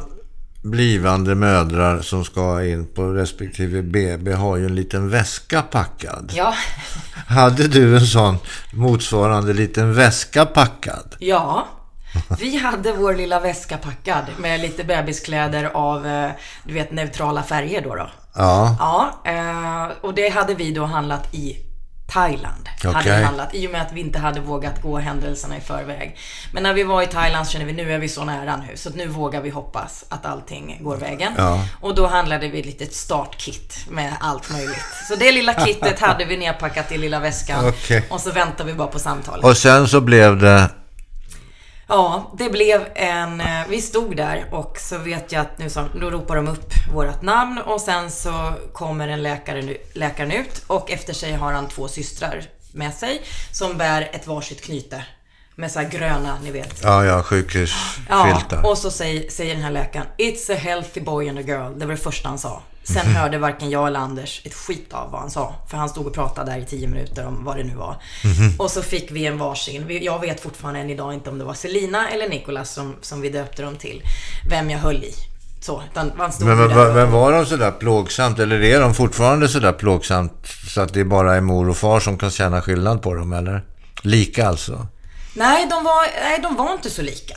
blivande 0.72 1.36
mödrar 1.36 2.02
som 2.02 2.26
ska 2.26 2.64
in 2.66 2.86
på 2.94 3.04
respektive 3.14 3.82
BB 3.82 4.34
har 4.34 4.58
ju 4.58 4.66
en 4.66 4.76
liten 4.76 5.10
väska 5.10 5.62
packad. 5.62 6.32
Ja, 6.36 6.54
Hade 7.28 7.68
du 7.68 7.96
en 7.98 8.06
sån 8.06 8.38
motsvarande 8.74 9.54
liten 9.54 9.94
väska 9.94 10.46
packad? 10.46 11.16
ja. 11.20 11.68
Vi 12.40 12.58
hade 12.58 12.92
vår 12.92 13.14
lilla 13.16 13.40
väska 13.40 13.78
packad 13.78 14.24
med 14.38 14.60
lite 14.60 14.84
bebiskläder 14.84 15.64
av, 15.74 16.08
eh, 16.08 16.30
du 16.64 16.74
vet, 16.74 16.92
neutrala 16.92 17.44
färger 17.44 17.82
då. 17.82 17.96
då. 17.96 18.10
Ja. 18.36 18.76
Ja, 18.80 19.22
eh, 19.32 19.92
och 20.02 20.14
det 20.14 20.30
hade 20.30 20.54
vi 20.56 20.72
då 20.72 20.86
handlat 20.86 21.34
i 21.34 21.65
Thailand. 22.08 22.70
Hade 22.84 23.18
vi 23.18 23.24
handlat, 23.24 23.56
I 23.56 23.68
och 23.68 23.72
med 23.72 23.82
att 23.82 23.92
vi 23.92 24.00
inte 24.00 24.20
hade 24.20 24.40
vågat 24.40 24.82
gå 24.82 24.98
händelserna 24.98 25.58
i 25.58 25.62
förväg. 25.62 26.18
Men 26.52 26.64
när 26.64 26.74
vi 26.74 26.84
var 26.84 27.02
i 27.02 27.08
Thailand 27.08 27.48
så 27.48 27.52
kände 27.52 27.66
vi 27.66 27.74
nu 27.74 27.94
är 27.94 28.00
vi 28.00 28.10
så 28.10 28.24
nära 28.26 28.58
nu. 28.58 28.78
Så 28.78 28.90
att 28.90 28.96
nu 28.96 29.08
vågar 29.08 29.42
vi 29.42 29.50
hoppas 29.50 30.06
att 30.10 30.26
allting 30.26 30.78
går 30.82 30.98
vägen. 30.98 31.34
Ja. 31.38 31.68
Och 31.82 31.96
då 31.96 32.08
handlade 32.08 32.48
vi 32.48 32.60
ett 32.60 32.66
litet 32.66 32.94
startkit 32.94 33.78
med 33.90 34.14
allt 34.20 34.52
möjligt. 34.52 34.86
Så 35.08 35.16
det 35.16 35.32
lilla 35.32 35.66
kittet 35.66 36.00
hade 36.08 36.26
vi 36.26 36.38
nedpackat 36.38 36.92
i 36.92 36.98
lilla 36.98 37.20
väskan. 37.20 37.68
Okej. 37.68 38.06
Och 38.10 38.22
så 38.22 38.32
väntade 38.32 38.72
vi 38.72 38.78
bara 38.78 38.88
på 38.88 39.00
samtalet. 39.00 39.46
Och 39.46 39.58
sen 39.58 39.88
så 39.88 40.02
blev 40.02 40.38
det... 40.38 40.70
Ja, 41.88 42.32
det 42.38 42.50
blev 42.50 42.86
en... 42.96 43.42
eh, 43.42 43.48
Vi 43.70 43.82
stod 43.82 44.16
där 44.18 44.46
och 44.52 44.78
så 44.80 44.98
vet 44.98 45.32
jag 45.32 45.42
att 45.42 45.58
nu 45.58 45.70
så, 45.70 45.86
då 46.02 46.10
ropar 46.10 46.36
de 46.36 46.48
upp 46.48 46.74
vårt 46.94 47.22
namn 47.22 47.58
och 47.66 47.82
sen 47.82 48.12
så 48.12 48.54
kommer 48.74 49.08
en 49.08 49.24
läkare, 49.24 49.62
nu- 49.62 49.78
läkaren 49.94 50.32
ut 50.32 50.64
och 50.68 50.92
efter 50.92 51.14
sig 51.14 51.34
har 51.34 51.54
han 51.54 51.68
två 51.68 51.88
systrar 51.88 52.42
med 52.72 52.94
sig 52.94 53.22
som 53.52 53.78
bär 53.78 54.10
ett 54.14 54.28
varsitt 54.28 54.62
knyte 54.64 55.06
med 55.56 55.72
så 55.72 55.80
här 55.80 55.90
gröna, 55.90 56.38
ni 56.44 56.52
vet. 56.52 56.84
Ja, 56.84 57.06
ja, 57.06 57.12
Ja, 57.16 57.24
sjukhusfiltar. 57.24 58.66
och 58.66 58.78
så 58.78 58.92
säger, 58.92 59.30
säger 59.30 59.54
den 59.56 59.64
här 59.64 59.72
läkaren 59.72 60.08
It's 60.18 60.54
a 60.54 60.56
healthy 60.60 61.02
boy 61.02 61.30
and 61.30 61.38
a 61.40 61.42
girl. 61.42 61.80
Det 61.80 61.86
var 61.86 61.92
det 61.94 61.98
första 62.02 62.30
han 62.30 62.40
sa. 62.40 62.62
Sen 62.88 63.06
hörde 63.08 63.38
varken 63.38 63.70
jag 63.70 63.88
eller 63.88 64.00
Anders 64.00 64.42
ett 64.46 64.54
skit 64.54 64.94
av 64.94 65.12
vad 65.12 65.22
han 65.22 65.32
sa. 65.32 65.56
För 65.70 65.78
han 65.78 65.90
stod 65.90 66.08
och 66.08 66.14
pratade 66.14 66.52
där 66.52 66.58
i 66.60 66.66
tio 66.66 66.88
minuter 66.88 67.26
om 67.26 67.44
vad 67.44 67.58
det 67.58 67.64
nu 67.64 67.76
var. 67.76 67.96
Och 68.58 68.72
så 68.72 68.82
fick 68.82 69.12
vi 69.12 69.26
en 69.26 69.38
varsin. 69.38 70.00
Jag 70.02 70.20
vet 70.20 70.40
fortfarande 70.40 70.80
än 70.80 70.90
idag 70.90 71.14
inte 71.14 71.30
om 71.30 71.38
det 71.40 71.46
var 71.46 71.54
Selina 71.54 72.10
eller 72.10 72.30
Nicolas 72.30 72.74
som, 72.74 72.96
som 73.02 73.22
vi 73.22 73.30
döpte 73.30 73.62
dem 73.62 73.76
till. 73.76 74.02
Vem 74.50 74.70
jag 74.70 74.80
höll 74.80 75.04
i. 75.04 75.14
Så, 75.62 75.84
utan 75.92 76.12
man 76.18 76.32
stod 76.32 76.48
Men, 76.48 76.58
men, 76.58 76.94
men, 76.94 77.12
var 77.12 77.32
de 77.32 77.46
sådär 77.46 77.72
plågsamt, 77.72 78.40
eller 78.40 78.64
är 78.64 78.80
de 78.80 78.94
fortfarande 78.94 79.48
sådär 79.48 79.72
plågsamt 79.74 80.48
så 80.68 80.82
att 80.82 80.94
det 80.94 81.04
bara 81.06 81.36
är 81.36 81.42
mor 81.42 81.70
och 81.70 81.78
far 81.78 82.00
som 82.00 82.18
kan 82.18 82.32
känna 82.32 82.62
skillnad 82.62 83.02
på 83.02 83.14
dem, 83.14 83.34
eller? 83.34 83.64
Lika 84.02 84.48
alltså? 84.48 84.88
Nej, 85.34 85.68
de 85.70 85.84
var, 85.84 86.08
nej, 86.24 86.40
de 86.44 86.56
var 86.56 86.74
inte 86.74 86.90
så 86.90 87.02
lika. 87.02 87.34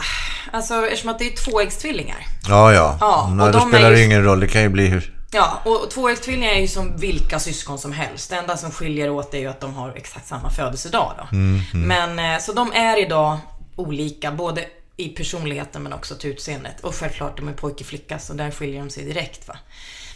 Alltså 0.52 0.74
eftersom 0.86 1.10
att 1.10 1.18
det 1.18 1.32
är 1.32 1.36
tvåäggstvillingar. 1.36 2.26
Ja, 2.48 2.72
ja. 2.72 2.96
Ja, 3.00 3.22
och 3.22 3.36
Nej, 3.36 3.52
då 3.52 3.58
de 3.58 3.68
spelar 3.68 3.90
det 3.90 3.98
ju- 3.98 4.04
ingen 4.04 4.24
roll. 4.24 4.40
Det 4.40 4.48
kan 4.48 4.62
ju 4.62 4.68
bli 4.68 4.86
hur... 4.86 5.14
Ja, 5.30 5.62
och 5.64 5.90
tvåäggstvillingar 5.90 6.52
är 6.52 6.60
ju 6.60 6.68
som 6.68 6.96
vilka 6.96 7.38
syskon 7.38 7.78
som 7.78 7.92
helst. 7.92 8.30
Det 8.30 8.36
enda 8.36 8.56
som 8.56 8.70
skiljer 8.70 9.10
åt 9.10 9.34
är 9.34 9.38
ju 9.38 9.46
att 9.46 9.60
de 9.60 9.74
har 9.74 9.92
exakt 9.96 10.28
samma 10.28 10.50
födelsedag 10.50 11.14
då. 11.18 11.36
Men, 11.78 12.18
eh, 12.18 12.40
så 12.40 12.52
de 12.52 12.72
är 12.72 13.02
idag 13.02 13.38
olika. 13.76 14.32
Både 14.32 14.66
i 14.96 15.08
personligheten 15.08 15.82
men 15.82 15.92
också 15.92 16.14
till 16.14 16.30
utseendet. 16.30 16.80
Och 16.80 16.94
självklart, 16.94 17.36
de 17.36 17.48
är 17.48 17.52
pojke 17.52 17.84
och 17.84 17.86
flicka 17.86 18.18
så 18.18 18.32
där 18.32 18.50
skiljer 18.50 18.80
de 18.80 18.90
sig 18.90 19.04
direkt 19.04 19.48
va. 19.48 19.56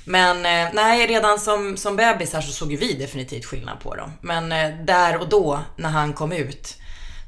Men 0.04 0.36
eh, 0.36 0.72
nej, 0.74 1.06
redan 1.06 1.38
som, 1.38 1.76
som 1.76 1.96
bebisar 1.96 2.40
så 2.40 2.52
såg 2.52 2.72
ju 2.72 2.76
vi 2.76 2.92
definitivt 2.92 3.44
skillnad 3.44 3.80
på 3.80 3.94
dem. 3.94 4.12
Men 4.20 4.52
eh, 4.52 4.84
där 4.84 5.18
och 5.20 5.28
då, 5.28 5.60
när 5.76 5.88
han 5.88 6.12
kom 6.12 6.32
ut, 6.32 6.76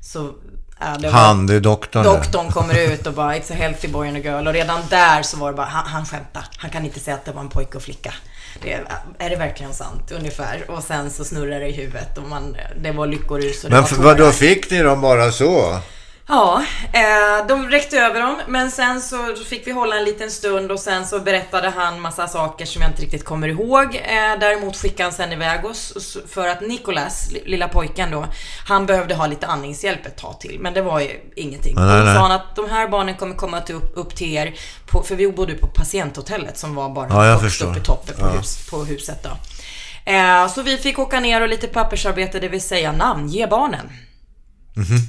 så... 0.03 0.35
Ja, 0.80 0.96
det 1.00 1.08
Han, 1.10 1.46
det 1.46 1.54
är 1.54 1.60
doktorn. 1.60 2.02
Doktorn 2.04 2.50
kommer 2.52 2.78
ut 2.92 3.06
och 3.06 3.12
bara 3.12 3.34
It's 3.37 3.52
a 3.52 3.56
healthy 3.58 3.88
boy 3.88 4.08
and 4.08 4.16
a 4.16 4.20
girl. 4.24 4.46
Och 4.46 4.52
redan 4.52 4.80
där 4.90 5.22
så 5.22 5.37
var 5.37 5.50
det 5.50 5.56
bara, 5.56 5.66
han, 5.66 5.87
han 5.87 6.06
skämtar. 6.06 6.44
Han 6.56 6.70
kan 6.70 6.84
inte 6.84 7.00
säga 7.00 7.14
att 7.16 7.24
det 7.24 7.32
var 7.32 7.40
en 7.40 7.48
pojke 7.48 7.76
och 7.76 7.82
flicka. 7.82 8.14
Det, 8.62 8.72
är- 9.18 9.30
det 9.30 9.37
verkligen 9.37 9.74
sant? 9.74 10.10
Ungefär. 10.10 10.64
Och 10.70 10.82
sen 10.82 11.10
så 11.10 11.24
snurrar 11.24 11.60
det 11.60 11.66
i 11.68 11.72
huvudet 11.72 12.18
och 12.18 12.28
man, 12.28 12.56
det 12.82 12.92
var 12.92 13.06
lyckorus 13.06 13.64
och 13.64 13.70
det 13.70 13.76
Men 13.76 13.82
var 13.82 13.88
tårar. 13.88 14.02
vadå, 14.02 14.30
fick 14.32 14.70
ni 14.70 14.82
dem 14.82 15.00
bara 15.00 15.32
så? 15.32 15.78
Ja, 16.28 16.64
eh, 16.92 17.46
de 17.48 17.68
räckte 17.70 17.98
över 17.98 18.20
dem. 18.20 18.40
Men 18.48 18.70
sen 18.70 19.00
så 19.00 19.34
fick 19.48 19.66
vi 19.66 19.70
hålla 19.72 19.96
en 19.96 20.04
liten 20.04 20.30
stund 20.30 20.72
och 20.72 20.80
sen 20.80 21.06
så 21.06 21.20
berättade 21.20 21.68
han 21.70 22.00
massa 22.00 22.28
saker 22.28 22.66
som 22.66 22.82
jag 22.82 22.90
inte 22.90 23.02
riktigt 23.02 23.24
kommer 23.24 23.48
ihåg. 23.48 23.94
Eh, 23.94 24.38
däremot 24.40 24.76
skickade 24.76 25.02
han 25.02 25.12
sen 25.12 25.32
iväg 25.32 25.64
oss 25.64 26.16
för 26.28 26.48
att 26.48 26.60
Nicolas, 26.60 27.30
li- 27.32 27.42
lilla 27.46 27.68
pojken 27.68 28.10
då, 28.10 28.26
han 28.68 28.87
behövde 28.87 29.14
ha 29.14 29.26
lite 29.26 29.46
andningshjälp 29.46 30.06
ett 30.06 30.16
tag 30.18 30.40
till. 30.40 30.58
Men 30.60 30.74
det 30.74 30.82
var 30.82 31.00
ju 31.00 31.20
ingenting. 31.37 31.74
Nej, 31.76 31.84
och 31.84 31.98
då 31.98 32.04
nej. 32.04 32.14
sa 32.14 32.20
han 32.20 32.32
att 32.32 32.56
de 32.56 32.70
här 32.70 32.88
barnen 32.88 33.14
kommer 33.16 33.34
komma 33.34 33.60
till 33.60 33.74
upp, 33.74 33.92
upp 33.94 34.16
till 34.16 34.32
er, 34.34 34.54
på, 34.87 35.02
för 35.02 35.14
vi 35.16 35.28
bodde 35.32 35.54
på 35.54 35.66
patienthotellet 35.66 36.58
som 36.58 36.74
var 36.74 36.88
bara 36.88 37.26
Ja, 37.28 37.37
högst 37.38 37.62
upp 37.62 37.76
i 37.76 37.80
toppen 37.80 38.14
på, 38.18 38.26
hus, 38.26 38.70
på 38.70 38.84
huset 38.84 39.22
då. 39.22 39.30
Eh, 40.12 40.48
så 40.48 40.62
vi 40.62 40.76
fick 40.78 40.98
åka 40.98 41.20
ner 41.20 41.40
och 41.40 41.48
lite 41.48 41.66
pappersarbete, 41.66 42.40
det 42.40 42.48
vill 42.48 42.62
säga 42.62 42.92
namnge 42.92 43.46
barnen. 43.46 43.90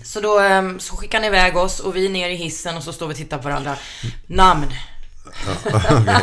Så 0.04 0.22
då 0.22 0.40
ehm, 0.40 0.80
så 0.80 0.96
skickar 0.96 1.18
han 1.18 1.28
iväg 1.28 1.58
oss 1.58 1.80
och 1.80 1.96
vi 1.96 2.06
är 2.06 2.10
ner 2.10 2.30
i 2.30 2.36
hissen 2.36 2.78
och 2.78 2.84
så 2.84 2.94
står 2.94 3.08
vi 3.08 3.14
och 3.14 3.18
tittar 3.18 3.38
på 3.38 3.44
varandra. 3.44 3.76
Namn. 4.28 4.74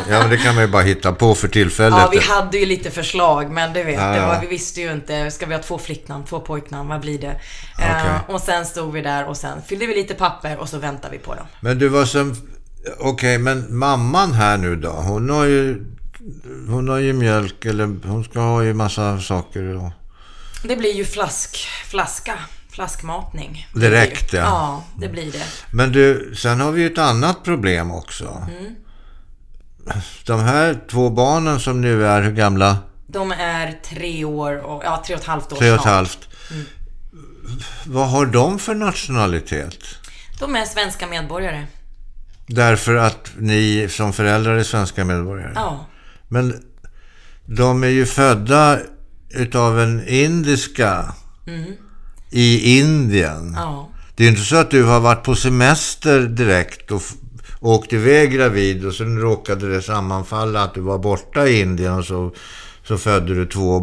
ja, 0.09 0.19
men 0.19 0.29
det 0.29 0.37
kan 0.37 0.55
man 0.55 0.63
ju 0.63 0.69
bara 0.69 0.83
hitta 0.83 1.11
på 1.11 1.35
för 1.35 1.47
tillfället. 1.47 1.99
Ja, 1.99 2.09
vi 2.11 2.19
hade 2.19 2.57
ju 2.57 2.65
lite 2.65 2.91
förslag, 2.91 3.51
men 3.51 3.73
du 3.73 3.83
vet, 3.83 3.99
Ja, 3.99 4.07
det 4.07 4.19
var, 4.19 4.33
ja. 4.33 4.39
vi 4.41 4.47
visste 4.47 4.81
ju 4.81 4.91
inte. 4.91 5.31
Ska 5.31 5.45
vi 5.45 5.53
ha 5.55 5.61
två 5.61 5.77
flicknamn, 5.77 6.23
två 6.25 6.39
pojknamn, 6.39 6.89
vad 6.89 7.01
blir 7.01 7.19
det? 7.19 7.35
Okej. 7.75 7.87
Eh, 7.87 8.29
och 8.35 8.41
sen 8.41 8.65
stod 8.65 8.93
vi 8.93 9.01
där 9.01 9.27
och 9.27 9.37
sen 9.37 9.61
fyllde 9.67 9.85
vi 9.85 9.95
lite 9.95 10.13
papper 10.13 10.57
och 10.57 10.69
så 10.69 10.77
väntade 10.77 11.11
vi 11.11 11.19
på 11.19 11.35
dem. 11.35 11.45
Men 11.59 11.79
du 11.79 11.87
var 11.87 12.05
som... 12.05 12.35
Okej, 12.99 13.37
men 13.37 13.77
mamman 13.77 14.33
här 14.33 14.57
nu 14.57 14.75
då? 14.75 14.89
Hon 14.89 15.29
har 15.29 15.45
ju... 15.45 15.85
Hon 16.69 16.89
har 16.89 16.97
ju 16.97 17.13
mjölk 17.13 17.65
eller 17.65 18.07
hon 18.07 18.23
ska 18.23 18.39
ha 18.39 18.63
ju 18.63 18.73
massa 18.73 19.19
saker. 19.19 19.75
Och... 19.75 19.91
Det 20.63 20.75
blir 20.75 20.93
ju 20.93 21.05
flask, 21.05 21.67
flaska, 21.85 22.33
flaskmatning. 22.73 23.67
Direkt, 23.73 24.33
ja. 24.33 24.39
Ja, 24.39 24.83
det 24.99 25.09
blir 25.09 25.31
det. 25.31 25.45
Men 25.71 25.91
du, 25.91 26.33
sen 26.35 26.59
har 26.59 26.71
vi 26.71 26.81
ju 26.81 26.87
ett 26.87 26.97
annat 26.97 27.43
problem 27.43 27.91
också. 27.91 28.47
Mm. 28.49 28.75
De 30.25 30.39
här 30.39 30.79
två 30.89 31.09
barnen 31.09 31.59
som 31.59 31.81
nu 31.81 32.07
är 32.07 32.21
hur 32.21 32.31
gamla? 32.31 32.77
De 33.07 33.31
är 33.31 33.79
tre 33.85 34.25
år 34.25 34.57
och, 34.57 34.83
ja, 34.85 35.03
tre 35.05 35.15
och 35.15 35.21
ett 35.21 35.27
halvt 35.27 35.51
år 35.51 35.57
Tre 35.57 35.71
och 35.71 35.79
ett 35.79 35.85
halvt. 35.85 36.29
Vad 37.85 38.09
har 38.09 38.25
de 38.25 38.59
för 38.59 38.75
nationalitet? 38.75 39.77
De 40.39 40.55
är 40.55 40.65
svenska 40.65 41.07
medborgare. 41.07 41.65
Därför 42.47 42.95
att 42.95 43.31
ni 43.37 43.87
som 43.89 44.13
föräldrar 44.13 44.55
är 44.55 44.63
svenska 44.63 45.05
medborgare? 45.05 45.51
Ja. 45.55 45.85
Men 46.27 46.63
de 47.45 47.83
är 47.83 47.87
ju 47.87 48.05
födda 48.05 48.79
utav 49.29 49.79
en 49.79 50.07
indiska 50.07 51.13
i 52.33 52.79
Indien. 52.79 53.53
Ja. 53.57 53.89
Det 54.15 54.23
är 54.25 54.29
inte 54.29 54.41
så 54.41 54.55
att 54.55 54.71
du 54.71 54.83
har 54.83 54.99
varit 54.99 55.23
på 55.23 55.35
semester 55.35 56.19
direkt 56.19 56.91
och 56.91 57.01
åkt 57.59 57.93
iväg 57.93 58.31
gravid 58.31 58.85
och 58.85 58.93
sen 58.93 59.19
råkade 59.19 59.75
det 59.75 59.81
sammanfalla 59.81 60.63
att 60.63 60.73
du 60.73 60.81
var 60.81 60.97
borta 60.97 61.47
i 61.47 61.59
Indien 61.59 61.93
och 61.93 62.05
så, 62.05 62.31
så 62.87 62.97
födde 62.97 63.35
du 63.35 63.45
två, 63.45 63.81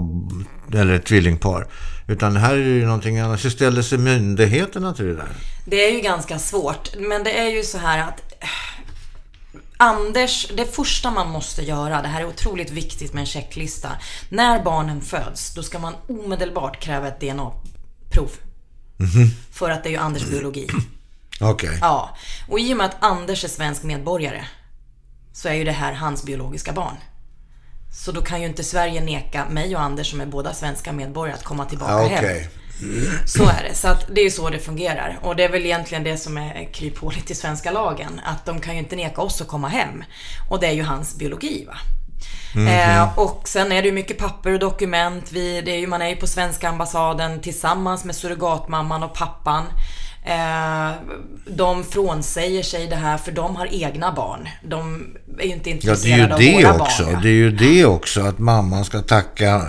eller 0.75 0.95
ett 0.95 1.07
tvillingpar. 1.07 1.67
Utan 2.09 2.37
här 2.37 2.55
är 2.55 2.65
det 2.65 2.71
ju 2.71 2.85
någonting 2.85 3.19
annat. 3.19 3.45
Hur 3.45 3.51
ställer 3.51 3.83
sig 3.83 3.99
myndigheterna 3.99 4.95
till 4.95 5.05
det 5.05 5.15
där? 5.15 5.29
Det 5.67 5.85
är 5.85 5.93
ju 5.93 6.01
ganska 6.01 6.39
svårt, 6.39 6.97
men 6.99 7.25
det 7.25 7.39
är 7.39 7.49
ju 7.49 7.63
så 7.63 7.79
här 7.79 8.09
att 8.09 8.21
eh, 8.41 8.49
Anders, 9.77 10.49
det 10.57 10.75
första 10.75 11.11
man 11.11 11.31
måste 11.31 11.63
göra, 11.63 12.03
det 12.03 12.09
här 12.09 12.21
är 12.21 12.27
otroligt 12.27 12.71
viktigt 12.71 13.13
med 13.13 13.21
en 13.21 13.27
checklista. 13.27 13.89
När 14.29 14.63
barnen 14.63 15.01
föds, 15.01 15.55
då 15.55 15.63
ska 15.63 15.79
man 15.79 15.95
omedelbart 16.09 16.81
kräva 16.81 17.09
ett 17.09 17.21
DNA-prov. 18.11 18.31
För 19.53 19.71
att 19.71 19.83
det 19.83 19.89
är 19.89 19.91
ju 19.91 19.97
Anders 19.97 20.25
biologi. 20.25 20.69
Okej. 21.41 21.79
Ja, 21.81 22.17
och 22.49 22.61
i 22.61 22.73
och 22.73 22.77
med 22.77 22.87
att 22.87 22.97
Anders 23.01 23.45
är 23.45 23.49
svensk 23.49 23.83
medborgare 23.83 24.45
så 25.33 25.49
är 25.49 25.55
ju 25.55 25.65
det 25.65 25.73
här 25.73 25.93
hans 25.93 26.25
biologiska 26.25 26.73
barn. 26.73 26.97
Så 27.93 28.13
då 28.13 28.23
kan 28.23 28.41
ju 28.41 28.47
inte 28.47 28.65
Sverige 28.65 29.01
neka 29.01 29.49
mig 29.49 29.77
och 29.77 29.83
Anders 29.83 30.11
som 30.11 30.21
är 30.21 30.27
båda 30.27 30.55
svenska 30.55 30.93
medborgare 30.93 31.37
att 31.37 31.45
komma 31.45 31.65
tillbaka 31.65 31.93
Ja, 31.93 32.09
hem. 32.09 32.45
Så 33.27 33.43
är 33.43 33.67
det. 33.69 33.75
Så 33.75 33.89
att 33.89 34.07
det 34.15 34.21
är 34.21 34.25
ju 34.25 34.31
så 34.31 34.51
det 34.51 34.59
fungerar. 34.59 35.19
Och 35.23 35.37
det 35.37 35.45
är 35.45 35.49
väl 35.49 35.65
egentligen 35.65 36.05
det 36.05 36.17
som 36.17 36.37
är 36.37 36.73
kryphålet 36.73 37.31
i 37.31 37.35
svenska 37.35 37.71
lagen. 37.71 38.21
Att 38.25 38.47
de 38.47 38.61
kan 38.61 38.75
ju 38.75 38.79
inte 38.81 38.97
neka 38.97 39.23
oss 39.23 39.41
att 39.41 39.49
komma 39.49 39.69
hem. 39.69 40.05
Och 40.51 40.61
det 40.61 40.67
är 40.67 40.73
ju 40.73 40.83
hans 40.83 41.19
biologi 41.19 41.65
va. 41.65 41.77
Eh, 42.69 43.19
och 43.19 43.43
sen 43.45 43.73
är 43.73 43.83
det 43.83 43.89
ju 43.89 43.95
mycket 43.95 44.19
papper 44.19 44.53
och 44.53 44.59
dokument. 44.59 45.33
Vi, 45.33 45.61
det 45.61 45.71
är 45.71 45.79
ju, 45.79 45.87
man 45.87 46.03
är 46.03 46.09
ju 46.09 46.17
på 46.17 46.27
svenska 46.27 46.69
ambassaden 46.69 47.41
tillsammans 47.41 48.05
med 48.05 48.17
surrogatmamman 48.17 49.03
och 49.03 49.15
pappan. 49.15 49.65
Eh, 50.25 50.91
de 51.47 51.85
frånsäger 51.85 52.63
sig 52.63 52.87
det 52.87 52.97
här 52.97 53.19
för 53.19 53.33
de 53.33 53.57
har 53.57 53.69
egna 53.71 54.13
barn. 54.13 54.49
De 54.65 55.07
är 55.39 55.47
ju 55.47 55.53
inte 55.53 55.71
Ja, 55.71 55.77
det 55.77 55.91
är 55.91 55.93
intresserade 55.93 56.45
ju 56.45 56.55
av 56.55 56.61
det 56.63 56.69
våra 56.69 56.83
också. 56.83 57.05
barn. 57.05 57.13
ja. 57.13 57.21
Det 57.23 57.29
är 57.29 57.33
ju 57.33 57.51
det 57.51 57.85
också, 57.85 58.21
att 58.21 58.39
mamman 58.39 58.85
ska 58.85 59.01
tacka 59.03 59.63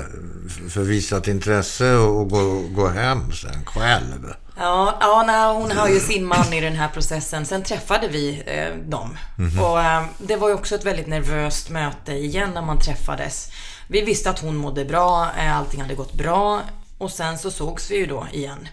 för 0.70 0.82
visat 0.82 1.28
intresse 1.28 1.94
och 1.94 2.30
gå, 2.30 2.60
gå 2.76 2.88
hem 2.88 3.32
sen 3.32 3.66
själv. 3.66 4.34
Ja, 4.62 4.97
ja 5.00 5.24
nej, 5.28 5.54
hon 5.54 5.71
har 5.78 5.88
ju 5.88 6.00
sin 6.00 6.26
man 6.26 6.54
i 6.54 6.62
den 6.62 6.76
här 6.76 6.88
processen. 6.88 7.45
Sen 7.45 7.63
träffade 7.63 8.08
vi 8.08 8.43
eh, 8.45 8.76
dem. 8.89 9.17
Och 9.62 9.82
eh, 9.82 10.04
det 10.17 10.36
var 10.36 10.47
ju 10.47 10.54
också 10.54 10.76
ett 10.76 10.86
väldigt 10.86 11.08
nervöst 11.08 11.69
möte 11.69 12.12
igen 12.12 12.52
när 12.54 12.62
man 12.62 12.80
träffades. 12.80 13.52
Vi 13.88 14.02
visste 14.02 14.30
att 14.30 14.39
hon 14.39 14.56
mådde 14.56 14.86
bra, 14.86 15.28
eh, 15.38 15.58
allting 15.58 15.82
hade 15.82 15.95
gått 15.95 16.13
bra. 16.13 16.62
Och 16.97 17.12
sen 17.12 17.38
så 17.38 17.52
sågs 17.52 17.91
vi 17.91 17.95
ju 17.97 18.06
då 18.06 18.28
igen. 18.32 18.67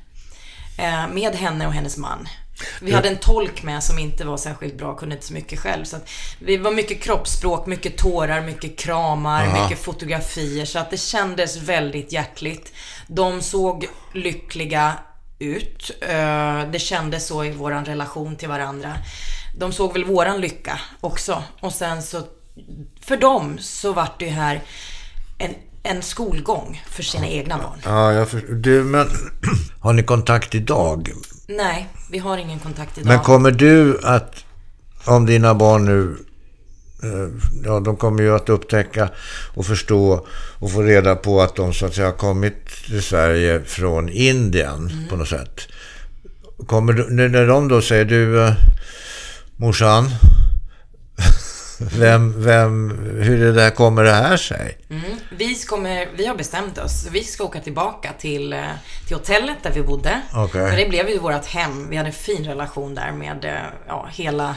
Eh, 0.78 1.08
med 1.08 1.34
henne 1.34 1.66
och 1.66 1.72
hennes 1.72 1.96
man. 1.96 2.28
Vi 2.80 2.92
hade 2.92 3.08
en 3.08 3.16
tolk 3.16 3.62
med 3.62 3.82
som 3.82 3.98
inte 3.98 4.24
var 4.24 4.36
särskilt 4.36 4.78
bra, 4.78 4.94
kunde 4.94 5.14
inte 5.14 5.26
så 5.26 5.34
mycket 5.34 5.58
själv. 5.58 5.84
Så 5.84 5.96
vi 6.38 6.56
var 6.56 6.70
mycket 6.70 7.02
kroppsspråk, 7.02 7.66
mycket 7.66 7.98
tårar, 7.98 8.40
mycket 8.40 8.78
kramar, 8.78 9.46
Aha. 9.46 9.62
mycket 9.62 9.84
fotografier. 9.84 10.64
Så 10.64 10.78
att 10.78 10.90
det 10.90 10.96
kändes 10.96 11.56
väldigt 11.56 12.12
hjärtligt. 12.12 12.72
De 13.06 13.42
såg 13.42 13.86
lyckliga 14.14 14.94
ut. 15.38 15.90
Eh, 16.00 16.70
Det 16.72 16.78
kändes 16.78 17.26
så 17.26 17.44
i 17.44 17.50
våran 17.50 17.84
relation 17.84 18.36
till 18.36 18.48
varandra. 18.48 18.92
De 19.58 19.72
såg 19.72 19.92
väl 19.92 20.04
våran 20.04 20.40
lycka 20.40 20.80
också. 21.00 21.42
Och 21.60 21.72
sen 21.72 22.02
så, 22.02 22.22
för 23.00 23.16
dem 23.16 23.58
så 23.60 23.92
vart 23.92 24.18
det 24.18 24.24
ju 24.24 24.30
här 24.30 24.62
en, 25.38 25.54
en 25.82 26.02
skolgång 26.02 26.82
för 26.90 27.02
sina 27.02 27.28
egna 27.28 27.58
barn. 27.58 27.80
Ja, 27.84 28.12
jag 28.12 28.28
för... 28.28 28.40
du, 28.40 28.84
men 28.84 29.08
har 29.80 29.92
ni 29.92 30.02
kontakt 30.02 30.54
idag? 30.54 31.12
Nej, 31.48 31.88
vi 32.10 32.18
har 32.18 32.38
ingen 32.38 32.58
kontakt 32.58 32.98
idag. 32.98 33.08
Men 33.08 33.18
kommer 33.20 33.50
du 33.50 34.00
att, 34.04 34.44
om 35.06 35.26
dina 35.26 35.54
barn 35.54 35.84
nu, 35.84 36.16
ja 37.64 37.80
de 37.80 37.96
kommer 37.96 38.22
ju 38.22 38.34
att 38.36 38.48
upptäcka 38.48 39.08
och 39.54 39.66
förstå 39.66 40.26
och 40.58 40.72
få 40.72 40.82
reda 40.82 41.16
på 41.16 41.40
att 41.42 41.56
de 41.56 41.72
så 41.74 41.86
att 41.86 41.94
säga 41.94 42.06
har 42.06 42.12
kommit 42.12 42.66
till 42.86 43.02
Sverige 43.02 43.60
från 43.64 44.08
Indien 44.08 45.06
på 45.10 45.16
något 45.16 45.28
sätt. 45.28 45.60
Kommer 46.66 46.92
du, 46.92 47.10
när- 47.10 47.46
de 47.46 47.68
då 47.68 47.82
säger 47.82 48.04
du, 48.04 48.46
eh, 48.46 48.52
morsan, 49.56 50.10
vem, 51.98 52.42
vem, 52.44 52.90
hur 53.22 53.38
det 53.38 53.52
där 53.52 53.70
kommer 53.70 54.04
det 54.04 54.12
här 54.12 54.36
sig? 54.36 54.78
Mm. 54.90 55.02
Vi, 55.38 55.54
kommer, 55.54 56.08
vi 56.16 56.26
har 56.26 56.34
bestämt 56.36 56.78
oss. 56.78 57.06
Vi 57.12 57.24
ska 57.24 57.44
åka 57.44 57.60
tillbaka 57.60 58.10
till, 58.18 58.52
eh, 58.52 58.60
till 59.06 59.16
hotellet 59.16 59.56
där 59.62 59.70
vi 59.72 59.82
bodde. 59.82 60.22
Okej. 60.34 60.70
För 60.70 60.76
det 60.76 60.88
blev 60.88 61.08
ju 61.08 61.18
vårt 61.18 61.46
hem. 61.46 61.90
Vi 61.90 61.96
hade 61.96 62.08
en 62.08 62.12
fin 62.14 62.44
relation 62.44 62.94
där 62.94 63.12
med 63.12 63.44
eh, 63.44 63.52
ja, 63.88 64.08
hela, 64.12 64.54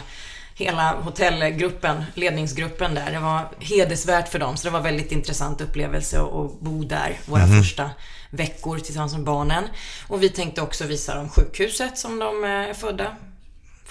hela 0.66 0.95
hotellgruppen, 1.01 2.03
ledningsgruppen 2.14 2.95
där. 2.95 3.12
Det 3.12 3.20
var 3.20 3.47
hedersvärt 3.59 4.30
för 4.30 4.39
dem. 4.39 4.57
Så 4.57 4.68
det 4.68 4.74
var 4.74 4.82
väldigt 4.82 5.12
intressant 5.12 5.62
upplevelse 5.62 6.20
att, 6.20 6.59
bo 6.59 6.84
där 6.84 7.20
våra 7.26 7.47
första 7.47 7.89
veckor 8.30 8.78
tillsammans 8.78 9.14
med 9.14 9.24
barnen. 9.24 9.64
Och 10.07 10.24
vi 10.24 10.30
tänkte 10.30 10.62
också 10.62 10.86
visa 10.86 11.16
dem 11.16 11.30
sjukhuset 11.30 11.97
som 11.97 12.20
de 12.20 12.43
eh, 12.43 12.49
är 12.49 12.74
födda 12.74 13.07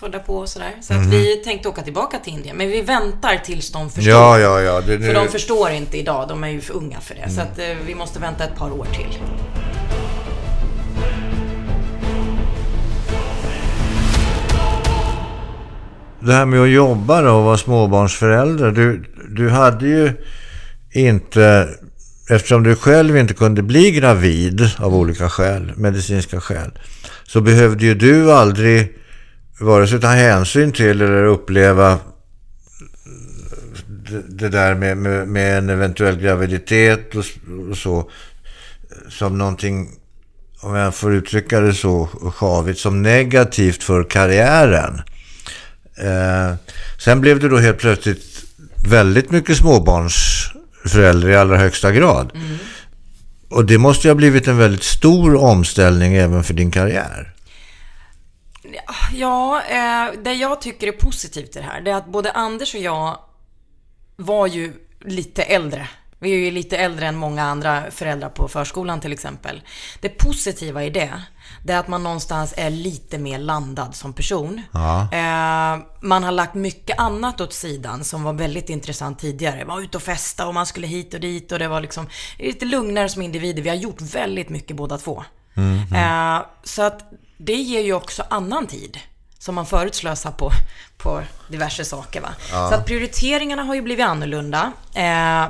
födda 0.00 0.18
på 0.18 0.36
och 0.36 0.48
sådär. 0.48 0.74
Så 0.80 0.94
att 0.94 1.06
vi 1.06 1.36
tänkte 1.36 1.68
åka 1.68 1.82
tillbaka 1.82 2.18
till 2.18 2.32
Indien. 2.32 2.56
Men 2.56 2.68
vi 2.68 2.80
väntar 2.80 3.36
tills 3.44 3.72
de 3.72 3.90
förstår. 3.90 4.12
Ja, 4.12 4.38
ja, 4.38 4.60
ja. 4.60 4.80
Det, 4.80 4.98
nu, 4.98 5.06
För 5.06 5.14
de 5.14 5.28
förstår 5.28 5.70
inte 5.70 5.98
idag, 5.98 6.28
de 6.28 6.44
är 6.44 6.48
ju 6.48 6.60
för 6.60 6.74
unga 6.74 7.00
för 7.00 7.14
det. 7.14 7.30
Så 7.30 7.40
att 7.40 7.58
eh, 7.58 7.66
vi 7.86 7.94
måste 7.94 8.18
vänta 8.20 8.44
ett 8.44 8.56
par 8.56 8.70
år 8.70 8.84
till. 8.84 9.18
Det 16.20 16.32
här 16.32 16.46
med 16.46 16.60
att 16.60 16.70
jobba 16.70 17.22
då 17.22 17.30
och 17.30 17.44
vara 17.44 17.56
småbarnsförälder. 17.56 18.70
Du, 18.70 19.04
du 19.28 19.50
hade 19.50 19.86
ju 19.86 20.12
inte, 20.92 21.68
eftersom 22.30 22.62
du 22.62 22.76
själv 22.76 23.16
inte 23.16 23.34
kunde 23.34 23.62
bli 23.62 23.90
gravid 23.90 24.70
av 24.78 24.94
olika 24.94 25.28
skäl, 25.28 25.72
medicinska 25.76 26.40
skäl, 26.40 26.70
så 27.26 27.40
behövde 27.40 27.84
ju 27.84 27.94
du 27.94 28.32
aldrig 28.32 28.96
vare 29.60 29.86
sig 29.86 30.00
ta 30.00 30.08
hänsyn 30.08 30.72
till 30.72 31.02
eller 31.02 31.24
uppleva 31.24 31.98
det, 34.28 34.48
där 34.48 34.74
med, 34.74 34.96
med, 34.96 35.28
med, 35.28 35.58
en 35.58 35.70
eventuell 35.70 36.16
graviditet 36.16 37.14
och, 37.14 37.24
och 37.70 37.76
så 37.76 38.10
som 39.08 39.38
någonting 39.38 39.88
om 40.60 40.74
jag 40.74 40.94
får 40.94 41.14
uttrycka 41.14 41.60
det 41.60 41.74
så 41.74 42.06
sjavigt, 42.34 42.78
som 42.78 43.02
negativt 43.02 43.82
för 43.82 44.04
karriären. 44.04 45.02
Eh, 45.98 46.54
sen 46.98 47.20
blev 47.20 47.38
du 47.38 47.48
då 47.48 47.58
helt 47.58 47.78
plötsligt 47.78 48.44
väldigt 48.88 49.30
mycket 49.30 49.56
småbarnsförälder 49.56 51.28
i 51.28 51.36
allra 51.36 51.56
högsta 51.56 51.92
grad. 51.92 52.32
Mm. 52.34 52.58
Och 53.50 53.64
det 53.64 53.78
måste 53.78 54.06
ju 54.06 54.10
ha 54.10 54.16
blivit 54.16 54.48
en 54.48 54.58
väldigt 54.58 54.82
stor 54.82 55.36
omställning 55.36 56.14
även 56.14 56.44
för 56.44 56.54
din 56.54 56.70
karriär. 56.70 57.34
Ja, 59.12 59.62
eh, 59.68 60.20
det 60.24 60.32
jag 60.32 60.60
tycker 60.60 60.86
är 60.86 60.92
positivt 60.92 61.56
i 61.56 61.58
det 61.58 61.64
här, 61.64 61.80
det 61.80 61.90
är 61.90 61.94
att 61.94 62.12
både 62.12 62.32
Anders 62.32 62.74
och 62.74 62.80
jag 62.80 63.18
var 64.16 64.46
ju 64.46 64.72
lite 65.04 65.42
äldre 65.42 65.88
vi 66.20 66.32
är 66.32 66.36
ju 66.36 66.50
lite 66.50 66.76
äldre 66.76 67.06
än 67.06 67.16
många 67.16 67.44
andra 67.44 67.90
föräldrar 67.90 68.28
på 68.28 68.48
förskolan 68.48 69.00
till 69.00 69.12
exempel. 69.12 69.62
Det 70.00 70.08
positiva 70.08 70.84
i 70.84 70.90
det, 70.90 71.22
det 71.64 71.72
är 71.72 71.78
att 71.78 71.88
man 71.88 72.02
någonstans 72.02 72.54
är 72.56 72.70
lite 72.70 73.18
mer 73.18 73.38
landad 73.38 73.94
som 73.94 74.12
person. 74.12 74.62
Ja. 74.72 75.02
Eh, 75.12 75.78
man 76.00 76.24
har 76.24 76.32
lagt 76.32 76.54
mycket 76.54 76.98
annat 76.98 77.40
åt 77.40 77.52
sidan 77.52 78.04
som 78.04 78.22
var 78.22 78.32
väldigt 78.32 78.68
intressant 78.68 79.18
tidigare. 79.18 79.64
Var 79.64 79.80
ute 79.80 79.96
och 79.96 80.02
festa 80.02 80.46
och 80.46 80.54
man 80.54 80.66
skulle 80.66 80.86
hit 80.86 81.14
och 81.14 81.20
dit 81.20 81.52
och 81.52 81.58
det 81.58 81.68
var 81.68 81.80
liksom 81.80 82.08
lite 82.38 82.64
lugnare 82.64 83.08
som 83.08 83.22
individer. 83.22 83.62
Vi 83.62 83.68
har 83.68 83.76
gjort 83.76 84.00
väldigt 84.00 84.48
mycket 84.48 84.76
båda 84.76 84.98
två. 84.98 85.24
Mm, 85.54 85.80
mm. 85.90 86.36
Eh, 86.36 86.42
så 86.64 86.82
att 86.82 87.12
det 87.36 87.54
ger 87.54 87.80
ju 87.80 87.92
också 87.92 88.24
annan 88.28 88.66
tid 88.66 88.98
som 89.38 89.54
man 89.54 89.66
förut 89.66 89.94
slösade 89.94 90.36
på, 90.36 90.50
på 90.96 91.22
diverse 91.48 91.84
saker. 91.84 92.20
Va? 92.20 92.28
Ja. 92.52 92.68
Så 92.68 92.74
att 92.74 92.86
prioriteringarna 92.86 93.62
har 93.62 93.74
ju 93.74 93.82
blivit 93.82 94.06
annorlunda. 94.06 94.72
Eh, 94.94 95.46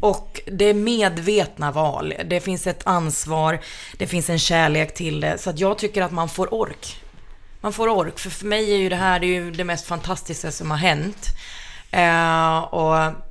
och 0.00 0.40
det 0.46 0.64
är 0.64 0.74
medvetna 0.74 1.72
val. 1.72 2.14
Det 2.24 2.40
finns 2.40 2.66
ett 2.66 2.86
ansvar, 2.86 3.60
det 3.96 4.06
finns 4.06 4.30
en 4.30 4.38
kärlek 4.38 4.94
till 4.94 5.20
det. 5.20 5.38
Så 5.38 5.50
att 5.50 5.58
jag 5.58 5.78
tycker 5.78 6.02
att 6.02 6.12
man 6.12 6.28
får 6.28 6.54
ork. 6.54 7.02
Man 7.60 7.72
får 7.72 7.88
ork, 7.88 8.18
för 8.18 8.30
för 8.30 8.46
mig 8.46 8.72
är 8.72 8.76
ju 8.76 8.88
det 8.88 8.96
här 8.96 9.20
det, 9.20 9.26
är 9.26 9.28
ju 9.28 9.50
det 9.50 9.64
mest 9.64 9.86
fantastiska 9.86 10.50
som 10.50 10.70
har 10.70 10.78
hänt. 10.78 11.26
Eh, 11.90 12.58
och 12.58 13.27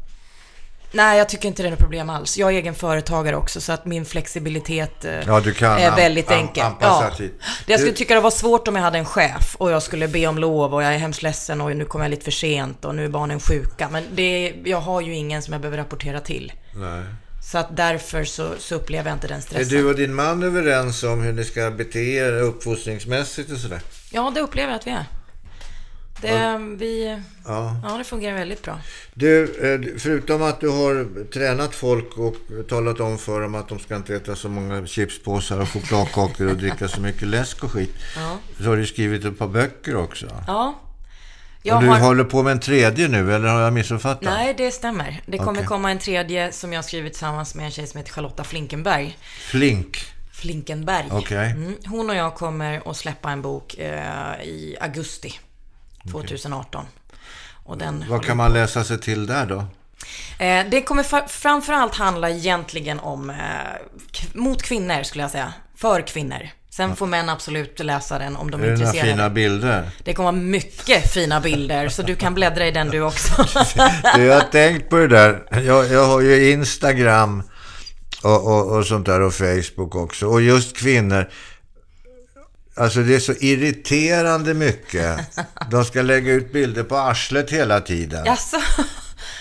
Nej, 0.91 1.17
jag 1.17 1.29
tycker 1.29 1.47
inte 1.47 1.63
det 1.63 1.69
är 1.69 1.71
något 1.71 1.79
problem 1.79 2.09
alls. 2.09 2.38
Jag 2.38 2.53
är 2.53 2.57
egen 2.57 2.75
företagare 2.75 3.35
också, 3.35 3.61
så 3.61 3.71
att 3.71 3.85
min 3.85 4.05
flexibilitet 4.05 5.05
eh, 5.05 5.11
ja, 5.11 5.38
är 5.38 5.95
väldigt 5.95 6.31
enkel. 6.31 6.65
Ja. 6.79 7.11
Det 7.17 7.31
jag 7.65 7.79
skulle 7.79 7.95
tycka 7.95 8.15
det 8.15 8.21
var 8.21 8.31
svårt 8.31 8.67
om 8.67 8.75
jag 8.75 8.83
hade 8.83 8.97
en 8.97 9.05
chef 9.05 9.55
och 9.57 9.71
jag 9.71 9.83
skulle 9.83 10.07
be 10.07 10.27
om 10.27 10.38
lov 10.38 10.73
och 10.73 10.83
jag 10.83 10.93
är 10.93 10.97
hemskt 10.97 11.23
ledsen 11.23 11.61
och 11.61 11.75
nu 11.75 11.85
kommer 11.85 12.05
jag 12.05 12.09
lite 12.09 12.23
för 12.23 12.31
sent 12.31 12.85
och 12.85 12.95
nu 12.95 13.05
är 13.05 13.09
barnen 13.09 13.39
sjuka. 13.39 13.89
Men 13.89 14.03
det, 14.11 14.53
jag 14.63 14.81
har 14.81 15.01
ju 15.01 15.15
ingen 15.15 15.41
som 15.41 15.53
jag 15.53 15.61
behöver 15.61 15.77
rapportera 15.77 16.19
till. 16.19 16.53
Nej. 16.75 17.03
Så 17.51 17.57
att 17.57 17.77
därför 17.77 18.23
så, 18.23 18.49
så 18.59 18.75
upplever 18.75 19.09
jag 19.09 19.15
inte 19.15 19.27
den 19.27 19.41
stressen. 19.41 19.77
Är 19.77 19.81
du 19.81 19.89
och 19.89 19.95
din 19.95 20.13
man 20.13 20.43
överens 20.43 21.03
om 21.03 21.21
hur 21.21 21.33
ni 21.33 21.43
ska 21.43 21.71
bete 21.71 21.99
er 21.99 22.33
uppfostringsmässigt 22.33 23.51
och 23.51 23.57
sådär? 23.57 23.81
Ja, 24.11 24.31
det 24.35 24.41
upplever 24.41 24.69
jag 24.69 24.75
att 24.79 24.88
vi 24.88 24.91
är. 24.91 25.05
Det, 26.22 26.57
vi, 26.78 27.20
ja. 27.45 27.76
ja, 27.84 27.97
det 27.97 28.03
fungerar 28.03 28.36
väldigt 28.36 28.63
bra. 28.63 28.80
Du, 29.13 29.43
eh, 29.43 29.99
förutom 29.99 30.43
att 30.43 30.59
du 30.59 30.70
har 30.70 31.24
tränat 31.32 31.76
folk 31.76 32.18
och 32.18 32.36
talat 32.70 32.99
om 32.99 33.18
för 33.18 33.41
dem 33.41 33.55
att 33.55 33.70
de 33.70 33.80
ska 33.80 33.95
inte 33.95 34.15
äta 34.15 34.36
så 34.36 34.49
många 34.49 34.86
chipspåsar 34.86 35.59
och 35.59 35.70
chokladkakor 35.70 36.47
och 36.47 36.57
dricka 36.57 36.88
så 36.88 37.01
mycket 37.01 37.28
läsk 37.28 37.63
och 37.63 37.72
skit. 37.72 37.95
Ja. 38.15 38.38
Så 38.57 38.63
har 38.63 38.78
du 38.78 38.86
skrivit 38.86 39.26
ett 39.26 39.39
par 39.39 39.47
böcker 39.47 39.95
också. 39.95 40.28
Ja. 40.47 40.80
Jag 41.63 41.76
och 41.76 41.84
du 41.84 41.89
har... 41.89 41.99
håller 41.99 42.24
på 42.24 42.43
med 42.43 42.51
en 42.51 42.59
tredje 42.59 43.07
nu, 43.07 43.36
eller 43.36 43.47
har 43.47 43.61
jag 43.61 43.74
missuppfattat? 43.74 44.24
Nej, 44.24 44.53
det 44.57 44.72
stämmer. 44.72 45.22
Det 45.26 45.38
kommer 45.38 45.51
okay. 45.51 45.65
komma 45.65 45.91
en 45.91 45.99
tredje 45.99 46.51
som 46.51 46.74
jag 46.74 46.78
har 46.78 46.84
skrivit 46.84 47.13
tillsammans 47.13 47.55
med 47.55 47.65
en 47.65 47.72
tjej 47.72 47.88
som 47.88 47.97
heter 47.97 48.11
Charlotta 48.11 48.43
Flinkenberg. 48.43 49.18
Flink? 49.39 49.97
Flinkenberg. 50.32 51.11
Okay. 51.11 51.51
Mm. 51.51 51.76
Hon 51.86 52.09
och 52.09 52.15
jag 52.15 52.36
kommer 52.36 52.89
att 52.89 52.97
släppa 52.97 53.32
en 53.32 53.41
bok 53.41 53.78
eh, 53.78 54.43
i 54.43 54.78
augusti. 54.82 55.39
2018. 56.12 56.86
Och 57.64 57.78
den 57.78 58.05
Vad 58.10 58.26
kan 58.26 58.38
man 58.38 58.53
läsa 58.53 58.84
sig 58.84 58.99
till 58.99 59.26
där 59.26 59.45
då? 59.45 59.66
Eh, 60.39 60.66
det 60.70 60.82
kommer 60.82 61.28
framförallt 61.28 61.95
handla 61.95 62.30
egentligen 62.30 62.99
om 62.99 63.30
eh, 63.30 63.36
mot 64.34 64.64
kvinnor 64.64 65.03
skulle 65.03 65.24
jag 65.24 65.32
säga. 65.32 65.53
För 65.76 66.01
kvinnor. 66.01 66.49
Sen 66.70 66.95
får 66.95 67.08
män 67.08 67.30
absolut 67.30 67.80
läsa 67.80 68.20
den 68.20 68.36
om 68.36 68.51
de 68.51 68.62
är, 68.62 68.68
är 68.68 68.72
intresserade. 68.72 69.08
Det 69.08 69.14
fina 69.14 69.30
bilder? 69.30 69.89
Det 70.03 70.14
kommer 70.14 70.32
vara 70.32 70.41
mycket 70.41 71.14
fina 71.14 71.39
bilder, 71.39 71.89
så 71.89 72.01
du 72.01 72.16
kan 72.16 72.34
bläddra 72.34 72.68
i 72.68 72.72
den 72.72 72.89
du 72.89 73.01
också. 73.01 73.45
du, 74.16 74.26
jag 74.26 74.34
har 74.34 74.51
tänkt 74.51 74.89
på 74.89 74.95
det 74.95 75.08
där. 75.08 75.43
Jag, 75.51 75.88
jag 75.88 76.05
har 76.05 76.22
ju 76.22 76.51
Instagram 76.51 77.43
och, 78.24 78.47
och, 78.47 78.78
och 78.78 78.86
sånt 78.86 79.05
där 79.05 79.22
och 79.22 79.34
Facebook 79.34 79.95
också. 79.95 80.28
Och 80.28 80.41
just 80.41 80.78
kvinnor. 80.78 81.30
Alltså 82.78 82.99
det 82.99 83.15
är 83.15 83.19
så 83.19 83.34
irriterande 83.34 84.53
mycket. 84.53 85.19
De 85.71 85.86
ska 85.86 86.01
lägga 86.01 86.34
ut 86.34 86.53
bilder 86.53 86.84
på 86.84 86.97
arslet 86.97 87.49
hela 87.49 87.82
tiden. 87.82 88.25
Jaså? 88.25 88.57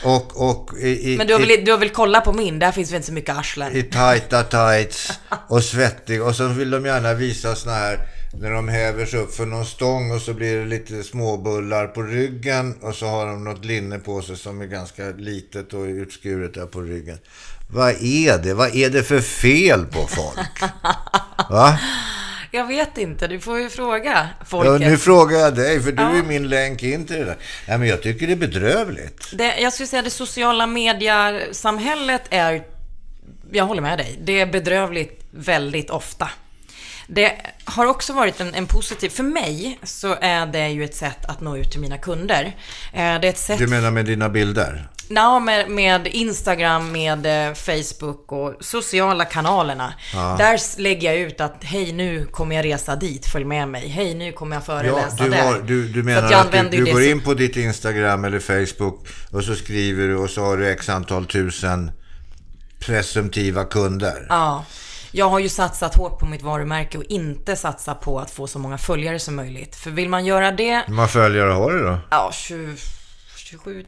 Och, 0.05 0.51
och 0.51 0.79
i, 0.79 1.17
Men 1.19 1.27
du 1.27 1.33
har, 1.33 1.41
väl, 1.41 1.65
du 1.65 1.71
har 1.71 1.79
väl 1.79 1.91
kollat 1.91 2.25
på 2.25 2.33
min? 2.33 2.59
Där 2.59 2.73
finns 2.73 2.91
väl 2.91 2.97
inte 2.97 3.07
så 3.07 3.13
mycket 3.13 3.37
arslen? 3.37 3.77
I 3.77 3.83
tajta 3.83 4.43
tights 4.43 5.13
och 5.49 5.63
svettig. 5.63 6.23
Och 6.23 6.35
så 6.35 6.49
vill 6.49 6.71
de 6.71 6.87
gärna 6.87 7.15
visa 7.15 7.55
såna 7.55 7.75
här 7.75 7.99
när 8.41 8.51
de 8.51 8.69
häver 8.69 9.07
sig 9.07 9.21
upp 9.21 9.35
för 9.35 9.47
någon 9.47 9.67
stång 9.67 10.11
och 10.11 10.21
så 10.21 10.35
blir 10.35 10.57
det 10.57 10.65
lite 10.65 11.03
småbullar 11.03 11.87
på 11.87 12.03
ryggen 12.03 12.75
och 12.83 12.95
så 12.95 13.07
har 13.07 13.27
de 13.27 13.45
något 13.45 13.65
linne 13.65 13.99
på 13.99 14.23
sig 14.23 14.37
som 14.37 14.61
är 14.61 14.67
ganska 14.67 15.03
litet 15.19 15.75
och 15.75 15.85
utskuret 15.85 16.55
där 16.55 16.67
på 16.67 16.81
ryggen. 16.81 17.19
Vad 17.71 17.91
är 18.03 18.39
det? 18.39 18.55
Vad 18.55 18.77
är 18.77 18.91
det 18.91 19.03
för 19.03 19.21
fel 19.21 19.87
på 19.87 20.07
folk? 20.07 20.61
Va? 21.51 21.79
Jag 22.51 22.67
vet 22.67 22.99
inte, 22.99 23.29
du 23.29 23.41
får 23.41 23.61
ju 23.61 23.71
fråga 23.71 24.29
folket. 24.47 24.83
Ja, 24.83 24.89
nu 24.91 24.99
frågar 24.99 25.39
jag 25.39 25.55
dig, 25.55 25.83
för 25.83 25.93
du 25.93 26.03
ja. 26.03 26.19
är 26.19 26.23
min 26.23 26.49
länk 26.49 26.83
in 26.83 27.07
till 27.07 27.17
det 27.17 27.25
där. 27.25 27.37
Ja, 27.67 27.79
men 27.79 27.89
jag 27.89 28.03
tycker 28.03 28.27
det 28.27 28.33
är 28.33 28.37
bedrövligt. 28.37 29.31
Det, 29.33 29.61
jag 29.61 29.73
skulle 29.73 29.87
säga 29.87 30.03
det 30.03 30.11
sociala 30.11 30.67
mediesamhället 30.67 32.23
är, 32.31 32.63
jag 33.53 33.65
håller 33.65 33.83
med 33.83 33.99
dig, 33.99 34.19
det 34.23 34.41
är 34.41 34.47
bedrövligt 34.47 35.25
väldigt 35.31 35.91
ofta. 35.91 36.31
Det 37.09 37.33
har 37.65 37.87
också 37.87 38.13
varit 38.13 38.41
en, 38.41 38.55
en, 38.55 38.67
positiv, 38.67 39.09
för 39.09 39.23
mig 39.23 39.79
så 39.83 40.17
är 40.21 40.47
det 40.47 40.69
ju 40.69 40.85
ett 40.85 40.95
sätt 40.95 41.25
att 41.25 41.41
nå 41.41 41.57
ut 41.57 41.71
till 41.71 41.81
mina 41.81 41.99
kunder. 41.99 42.57
Eh, 42.93 42.99
det 42.99 43.03
är 43.03 43.25
ett 43.25 43.39
sätt... 43.39 43.59
Du 43.59 43.67
menar 43.67 43.91
med 43.91 44.05
dina 44.05 44.29
bilder? 44.29 44.89
Ja, 45.09 45.41
med, 45.41 45.71
med 45.71 46.07
Instagram, 46.07 46.93
med 46.93 47.49
eh, 47.49 47.55
Facebook 47.55 48.33
och 48.33 48.55
sociala 48.61 49.25
kanalerna. 49.25 49.95
Ja. 50.13 50.37
Där 50.39 50.81
lägger 50.81 51.13
jag 51.13 51.21
ut 51.21 51.41
att 51.41 51.65
hej 51.65 51.93
nu 51.93 52.27
kommer 52.27 52.57
jag 52.57 52.65
resa 52.65 52.97
dit, 52.97 53.27
följ 53.27 53.45
med 53.45 53.69
mig. 53.69 53.89
Hej 53.89 54.15
nu 54.15 54.33
kommer 54.33 54.57
jag 54.57 54.67
föreläsa 54.67 55.17
ja, 55.19 55.25
du 55.25 55.31
där. 55.31 55.63
du, 55.63 55.89
du 55.89 56.03
menar 56.03 56.33
att, 56.33 56.55
att 56.55 56.71
du, 56.71 56.85
du 56.85 56.93
går 56.93 57.03
in 57.03 57.21
på 57.21 57.35
ditt 57.35 57.57
Instagram 57.57 58.25
eller 58.25 58.39
Facebook 58.41 59.07
och 59.33 59.45
så 59.45 59.55
skriver 59.55 60.09
du 60.09 60.17
och 60.17 60.31
så 60.31 60.45
har 60.45 60.57
du 60.57 60.71
x 60.71 60.89
antal 60.89 61.27
tusen 61.27 61.91
presumtiva 62.81 63.65
kunder. 63.65 64.27
Ja. 64.29 64.65
Jag 65.11 65.29
har 65.29 65.39
ju 65.39 65.49
satsat 65.49 65.97
hårt 65.97 66.19
på 66.19 66.27
mitt 66.27 66.43
varumärke 66.43 66.99
och 66.99 67.05
inte 67.05 67.57
satsat 67.57 68.01
på 68.01 68.21
att 68.21 68.31
få 68.31 68.47
så 68.47 68.59
många 68.59 68.79
följare 68.79 69.19
som 69.19 69.37
möjligt. 69.37 69.77
För 69.77 69.91
vill 69.91 70.09
man 70.09 70.25
göra 70.25 70.53
det... 70.53 70.85
Hur 70.87 70.95
många 70.95 71.09
följare 71.09 71.51
har 71.51 71.73
du 71.73 71.83
då? 71.83 71.99
Ja, 72.11 72.31
20, 72.33 72.77
27 73.37 73.85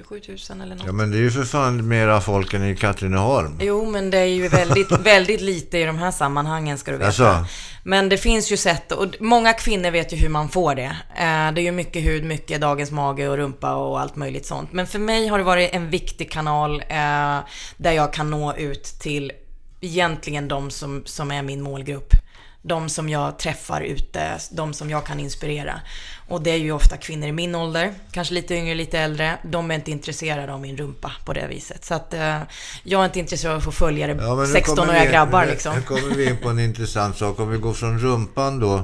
27 0.00 0.20
000 0.28 0.62
eller 0.62 0.74
något. 0.76 0.86
Ja, 0.86 0.92
men 0.92 1.10
det 1.10 1.16
är 1.16 1.20
ju 1.20 1.30
för 1.30 1.44
fan 1.44 1.88
mera 1.88 2.20
folk 2.20 2.54
än 2.54 2.64
i 2.64 2.76
Katrineholm. 2.76 3.58
Jo, 3.60 3.90
men 3.90 4.10
det 4.10 4.18
är 4.18 4.24
ju 4.24 4.48
väldigt, 4.48 4.92
väldigt 5.00 5.40
lite 5.40 5.78
i 5.78 5.84
de 5.84 5.98
här 5.98 6.10
sammanhangen 6.10 6.78
ska 6.78 6.90
du 6.90 6.96
veta. 6.96 7.06
Alltså. 7.06 7.44
Men 7.82 8.08
det 8.08 8.16
finns 8.16 8.52
ju 8.52 8.56
sätt, 8.56 8.92
och 8.92 9.06
många 9.20 9.52
kvinnor 9.52 9.90
vet 9.90 10.12
ju 10.12 10.16
hur 10.16 10.28
man 10.28 10.48
får 10.48 10.74
det. 10.74 10.96
Eh, 11.16 11.52
det 11.52 11.60
är 11.60 11.62
ju 11.62 11.72
mycket 11.72 12.04
hud, 12.04 12.24
mycket 12.24 12.60
dagens 12.60 12.90
mage 12.90 13.28
och 13.28 13.36
rumpa 13.36 13.74
och 13.74 14.00
allt 14.00 14.16
möjligt 14.16 14.46
sånt. 14.46 14.72
Men 14.72 14.86
för 14.86 14.98
mig 14.98 15.28
har 15.28 15.38
det 15.38 15.44
varit 15.44 15.74
en 15.74 15.90
viktig 15.90 16.30
kanal 16.30 16.82
eh, 16.88 17.38
där 17.76 17.92
jag 17.92 18.12
kan 18.12 18.30
nå 18.30 18.54
ut 18.54 18.84
till 18.84 19.32
egentligen 19.80 20.48
de 20.48 20.70
som, 20.70 21.02
som 21.06 21.30
är 21.30 21.42
min 21.42 21.62
målgrupp. 21.62 22.14
De 22.62 22.88
som 22.88 23.08
jag 23.08 23.38
träffar 23.38 23.80
ute, 23.80 24.38
de 24.50 24.72
som 24.72 24.90
jag 24.90 25.06
kan 25.06 25.20
inspirera. 25.20 25.80
Och 26.28 26.42
det 26.42 26.50
är 26.50 26.56
ju 26.56 26.72
ofta 26.72 26.96
kvinnor 26.96 27.28
i 27.28 27.32
min 27.32 27.54
ålder, 27.54 27.94
kanske 28.12 28.34
lite 28.34 28.54
yngre, 28.54 28.74
lite 28.74 28.98
äldre. 28.98 29.38
De 29.42 29.70
är 29.70 29.74
inte 29.74 29.90
intresserade 29.90 30.52
av 30.52 30.60
min 30.60 30.76
rumpa 30.76 31.12
på 31.24 31.32
det 31.32 31.46
viset. 31.46 31.84
Så 31.84 31.94
att 31.94 32.14
eh, 32.14 32.38
jag 32.82 33.00
är 33.00 33.04
inte 33.04 33.18
intresserad 33.18 33.52
av 33.52 33.58
att 33.58 33.64
få 33.64 33.72
följare, 33.72 34.16
ja, 34.20 34.34
16-åriga 34.44 35.04
grabbar 35.04 35.46
liksom. 35.46 35.74
Nu 35.76 35.82
kommer 35.82 36.14
vi 36.14 36.28
in 36.28 36.36
på 36.36 36.48
en 36.48 36.58
intressant 36.68 37.16
sak. 37.16 37.40
Om 37.40 37.50
vi 37.50 37.58
går 37.58 37.72
från 37.72 37.98
rumpan 37.98 38.60
då, 38.60 38.74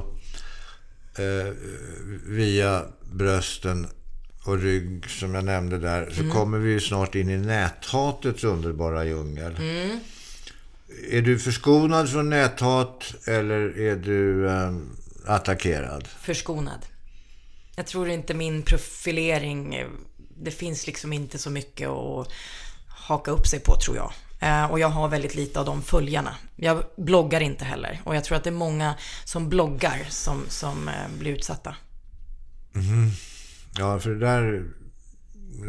eh, 1.17 1.53
via 2.27 2.81
brösten 3.11 3.87
och 4.45 4.59
rygg 4.59 5.09
som 5.09 5.35
jag 5.35 5.43
nämnde 5.43 5.77
där, 5.77 6.09
så 6.11 6.31
kommer 6.31 6.57
vi 6.57 6.69
ju 6.69 6.79
snart 6.79 7.15
in 7.15 7.29
i 7.29 7.37
näthatets 7.37 8.43
underbara 8.43 9.05
djungel. 9.05 9.55
Är 11.11 11.21
du 11.21 11.39
förskonad 11.39 12.09
från 12.11 12.29
näthat 12.29 13.13
eller 13.25 13.79
är 13.79 13.95
du 13.95 14.49
eh, 14.49 14.71
attackerad? 15.25 16.07
Förskonad. 16.07 16.85
Jag 17.75 17.87
tror 17.87 18.09
inte 18.09 18.33
min 18.33 18.61
profilering, 18.61 19.85
det 20.37 20.51
finns 20.51 20.87
liksom 20.87 21.13
inte 21.13 21.37
så 21.37 21.49
mycket 21.49 21.89
att 21.89 22.27
haka 22.87 23.31
upp 23.31 23.47
sig 23.47 23.59
på 23.59 23.75
tror 23.75 23.97
jag. 23.97 24.11
Eh, 24.39 24.71
Och 24.71 24.79
jag 24.79 24.89
har 24.89 25.07
väldigt 25.07 25.35
lite 25.35 25.59
av 25.59 25.65
de 25.65 25.81
följarna. 25.81 26.35
Jag 26.55 26.83
bloggar 26.97 27.41
inte 27.41 27.65
heller. 27.65 28.01
Och 28.03 28.15
jag 28.15 28.23
tror 28.23 28.37
att 28.37 28.43
det 28.43 28.49
är 28.49 28.51
många 28.51 28.95
som 29.25 29.49
bloggar 29.49 30.05
som, 30.09 30.43
som 30.49 30.87
eh, 30.87 30.93
blir 31.19 31.31
utsatta. 31.31 31.75
Ja, 33.77 33.99
för 33.99 34.09
det 34.09 34.19
där 34.19 34.65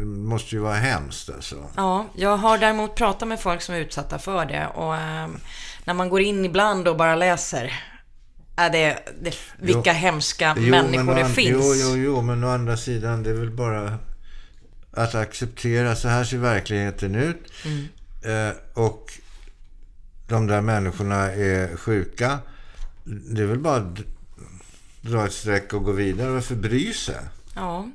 måste 0.05 0.55
ju 0.55 0.61
vara 0.61 0.75
hemskt 0.75 1.29
alltså. 1.29 1.55
Ja, 1.75 2.05
jag 2.15 2.37
har 2.37 2.57
däremot 2.57 2.95
pratat 2.95 3.27
med 3.27 3.39
folk 3.39 3.61
som 3.61 3.75
är 3.75 3.79
utsatta 3.79 4.19
för 4.19 4.45
det. 4.45 4.67
Och 4.67 4.95
eh, 4.95 5.27
när 5.83 5.93
man 5.93 6.09
går 6.09 6.21
in 6.21 6.45
ibland 6.45 6.87
och 6.87 6.97
bara 6.97 7.15
läser. 7.15 7.83
Är 8.55 8.69
det, 8.69 8.99
det, 9.21 9.35
vilka 9.59 9.93
hemska 9.93 10.55
människor 10.55 11.03
men 11.03 11.09
å 11.09 11.13
det 11.13 11.23
an- 11.25 11.33
finns. 11.33 11.65
Jo, 11.65 11.73
jo, 11.75 11.95
jo, 11.95 12.21
men 12.21 12.43
å 12.43 12.49
andra 12.49 12.77
sidan, 12.77 13.23
det 13.23 13.29
är 13.29 13.33
väl 13.33 13.51
bara 13.51 13.97
att 14.91 15.15
acceptera. 15.15 15.95
Så 15.95 16.07
här 16.07 16.23
ser 16.23 16.37
verkligheten 16.37 17.15
ut. 17.15 17.51
Mm. 17.65 17.87
Eh, 18.21 18.55
och 18.73 19.11
de 20.27 20.47
där 20.47 20.61
människorna 20.61 21.15
är 21.31 21.75
sjuka. 21.77 22.39
Det 23.03 23.41
är 23.41 23.45
väl 23.45 23.59
bara 23.59 23.75
att 23.75 23.99
dra 25.01 25.25
ett 25.25 25.33
streck 25.33 25.73
och 25.73 25.83
gå 25.83 25.91
vidare. 25.91 26.29
Varför 26.31 26.55
bry 26.55 26.93
sig? 26.93 27.15
Ja, 27.59 27.85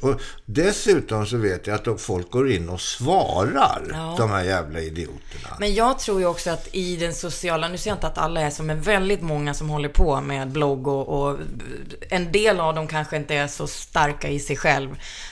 och 0.00 0.20
dessutom 0.46 1.26
så 1.26 1.36
vet 1.36 1.66
jag 1.66 1.88
att 1.88 2.00
folk 2.00 2.30
går 2.30 2.50
in 2.52 2.68
och 2.68 2.80
svarar, 2.80 3.82
Ja. 3.92 4.14
de 4.18 4.30
här 4.30 4.42
jävla 4.44 4.80
idioterna. 4.80 5.56
Men 5.60 5.74
jag 5.74 5.98
tror 5.98 6.20
ju 6.20 6.26
också 6.26 6.50
att 6.50 6.68
i 6.72 6.96
den 6.96 7.14
sociala, 7.14 7.68
nu 7.68 7.78
ser 7.78 7.90
jag 7.90 7.96
inte 7.96 8.06
att 8.06 8.18
alla 8.18 8.40
är 8.40 8.50
som, 8.50 8.66
men 8.66 8.80
väldigt 8.82 9.22
många 9.22 9.54
som 9.54 9.68
håller 9.70 9.88
på 9.88 10.20
med 10.20 10.48
blogg 10.50 10.86
och, 10.88 11.08
och 11.22 11.38
en 12.10 12.32
del 12.32 12.60
av 12.60 12.74
dem 12.74 12.86
kanske 12.86 13.16
inte 13.16 13.34
är 13.34 13.46
så 13.46 13.66
starka 13.66 14.28
i 14.28 14.38
sig 14.40 14.56
själv. 14.56 14.88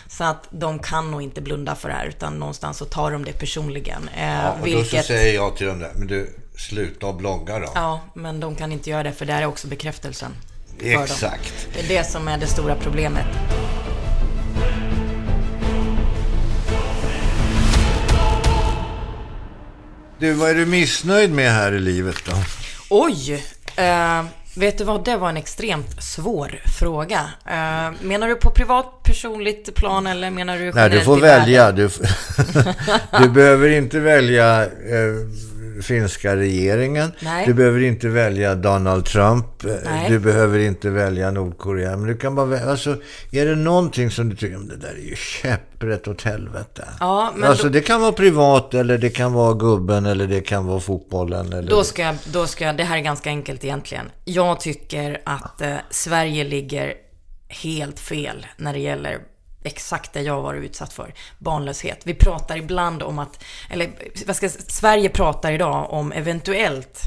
Så 0.09 0.25
att 0.25 0.49
de 0.51 0.79
kan 0.79 1.11
nog 1.11 1.23
inte 1.23 1.41
blunda 1.41 1.75
för 1.75 1.89
det 1.89 1.95
här, 1.95 2.07
utan 2.07 2.39
någonstans 2.39 2.79
så 2.79 2.85
tar 2.85 3.11
de 3.11 3.25
det 3.25 3.33
personligen. 3.33 4.09
Eh, 4.17 4.35
Ja, 4.35 4.51
och 4.51 4.59
då 4.59 4.65
så 4.65 4.77
vilket, 4.79 5.07
säger 5.07 5.35
jag 5.35 5.57
till 5.57 5.67
dem 5.67 5.79
där, 5.79 5.91
men 5.97 6.07
du, 6.07 6.31
sluta 6.57 7.07
och 7.07 7.15
blogga 7.15 7.59
då. 7.59 7.69
ja, 7.75 8.01
men 8.15 8.41
de 8.41 8.55
kan 8.57 8.73
inte 8.73 8.91
göra 8.91 9.03
det, 9.03 9.13
för 9.13 9.27
det 9.27 9.33
här 9.33 9.43
är 9.43 9.47
också 9.47 9.67
bekräftelsen. 9.69 10.33
Exakt. 10.83 11.69
Det 11.75 11.81
är 11.81 11.89
det 11.99 12.05
som 12.11 12.29
är 12.29 12.39
det 12.39 12.47
stora 12.47 12.75
problemet. 12.77 13.27
Du, 20.21 20.33
vad 20.33 20.51
är 20.51 20.55
du 20.55 20.67
missnöjd 20.67 21.33
med 21.33 21.53
här 21.53 21.73
i 21.73 21.79
livet 21.79 22.17
då? 22.25 22.33
Oj! 22.91 23.45
Eh, 23.77 24.25
vet 24.57 24.79
du 24.79 24.85
vad, 24.85 25.05
det 25.05 25.17
var 25.17 25.29
en 25.29 25.37
extremt 25.37 26.03
svår 26.03 26.61
fråga. 26.79 27.31
Eh, 27.47 27.93
menar 28.03 28.29
du 28.29 28.35
på 28.35 28.51
privat, 28.51 29.03
personligt 29.03 29.75
plan 29.75 30.07
eller 30.07 30.31
menar 30.31 30.59
du 30.59 30.73
Nej, 30.73 30.91
du 30.91 31.01
får 31.01 31.17
välja. 31.17 31.73
Du, 31.73 31.91
du 33.21 33.29
behöver 33.29 33.69
inte 33.69 34.01
välja 34.01 34.63
eh, 34.65 34.71
finska 35.83 36.37
regeringen. 36.37 37.13
Nej. 37.21 37.47
Du 37.47 37.55
behöver 37.55 37.81
inte 37.81 38.09
välja 38.09 38.55
Donald 38.55 39.05
Trump. 39.05 39.47
Nej. 39.85 40.09
Du 40.11 40.19
behöver 40.19 40.59
inte 40.59 40.91
välja 40.91 41.31
Nordkorea. 41.31 41.97
Men 41.97 42.07
du 42.07 42.17
kan 42.17 42.35
bara 42.35 42.47
välja. 42.47 42.71
Alltså, 42.71 42.97
är 43.33 43.47
det 43.47 43.57
någonting 43.57 44.11
som 44.11 44.29
du 44.29 44.37
tycker, 44.37 44.57
"Men 44.59 44.69
det 44.69 44.77
där 44.77 44.89
är 45.05 45.09
ju 45.09 45.17
käpprätt 45.17 46.09
åt 46.09 46.23
helvete. 46.23 46.85
Ja, 47.01 47.33
men 47.37 47.49
alltså 47.51 47.65
då- 47.67 47.73
det 47.73 47.81
kan 47.81 48.01
vara 48.01 48.13
privat 48.13 48.75
eller 48.75 48.99
det 48.99 49.11
kan 49.11 49.33
vara 49.33 49.55
gubben 49.55 50.07
eller 50.07 50.27
det 50.27 50.41
kan 50.41 50.67
vara 50.67 50.81
fotbollen. 50.81 51.53
Eller... 51.53 51.71
Då 51.71 51.85
ska, 51.85 52.03
jag, 52.03 52.15
då 52.33 52.47
ska 52.47 52.65
jag, 52.65 52.77
det 52.77 52.85
här 52.85 52.97
är 52.97 53.01
ganska 53.01 53.31
enkelt 53.31 53.65
egentligen. 53.65 54.07
Jag 54.25 54.61
tycker 54.61 55.21
att 55.25 55.61
eh, 55.61 55.75
Sverige 55.91 56.45
ligger 56.45 56.95
helt 57.49 58.01
fel 58.01 58.47
när 58.57 58.73
det 58.73 58.79
gäller 58.79 59.19
exakt 59.63 60.13
det 60.13 60.23
jag 60.23 60.35
har 60.35 60.43
varit 60.43 60.65
utsatt 60.65 60.93
för. 60.93 61.15
Barnlöshet. 61.39 62.01
Vi 62.05 62.15
pratar 62.15 62.57
ibland 62.57 63.03
om 63.03 63.19
att, 63.19 63.45
eller 63.71 63.91
vad 64.27 64.37
ska, 64.37 64.49
Sverige 64.49 65.09
pratar 65.09 65.53
idag 65.53 65.93
om 65.93 66.13
eventuellt 66.13 67.01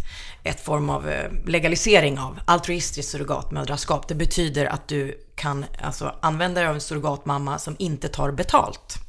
ett 0.43 0.61
form 0.61 0.89
av 0.89 1.09
eh, 1.09 1.31
legalisering 1.45 2.19
av 2.19 2.39
altruistiskt 2.45 3.11
surrogatmödraskap. 3.11 4.07
Det 4.07 4.15
betyder 4.15 4.65
att 4.65 4.87
du 4.87 5.27
kan 5.35 5.65
alltså, 5.81 6.15
använda 6.21 6.61
dig 6.61 6.69
av 6.69 6.75
en 6.75 6.81
surrogatmamma 6.81 7.59
som 7.59 7.75
inte 7.79 8.07
tar 8.07 8.31
betalt. 8.31 9.02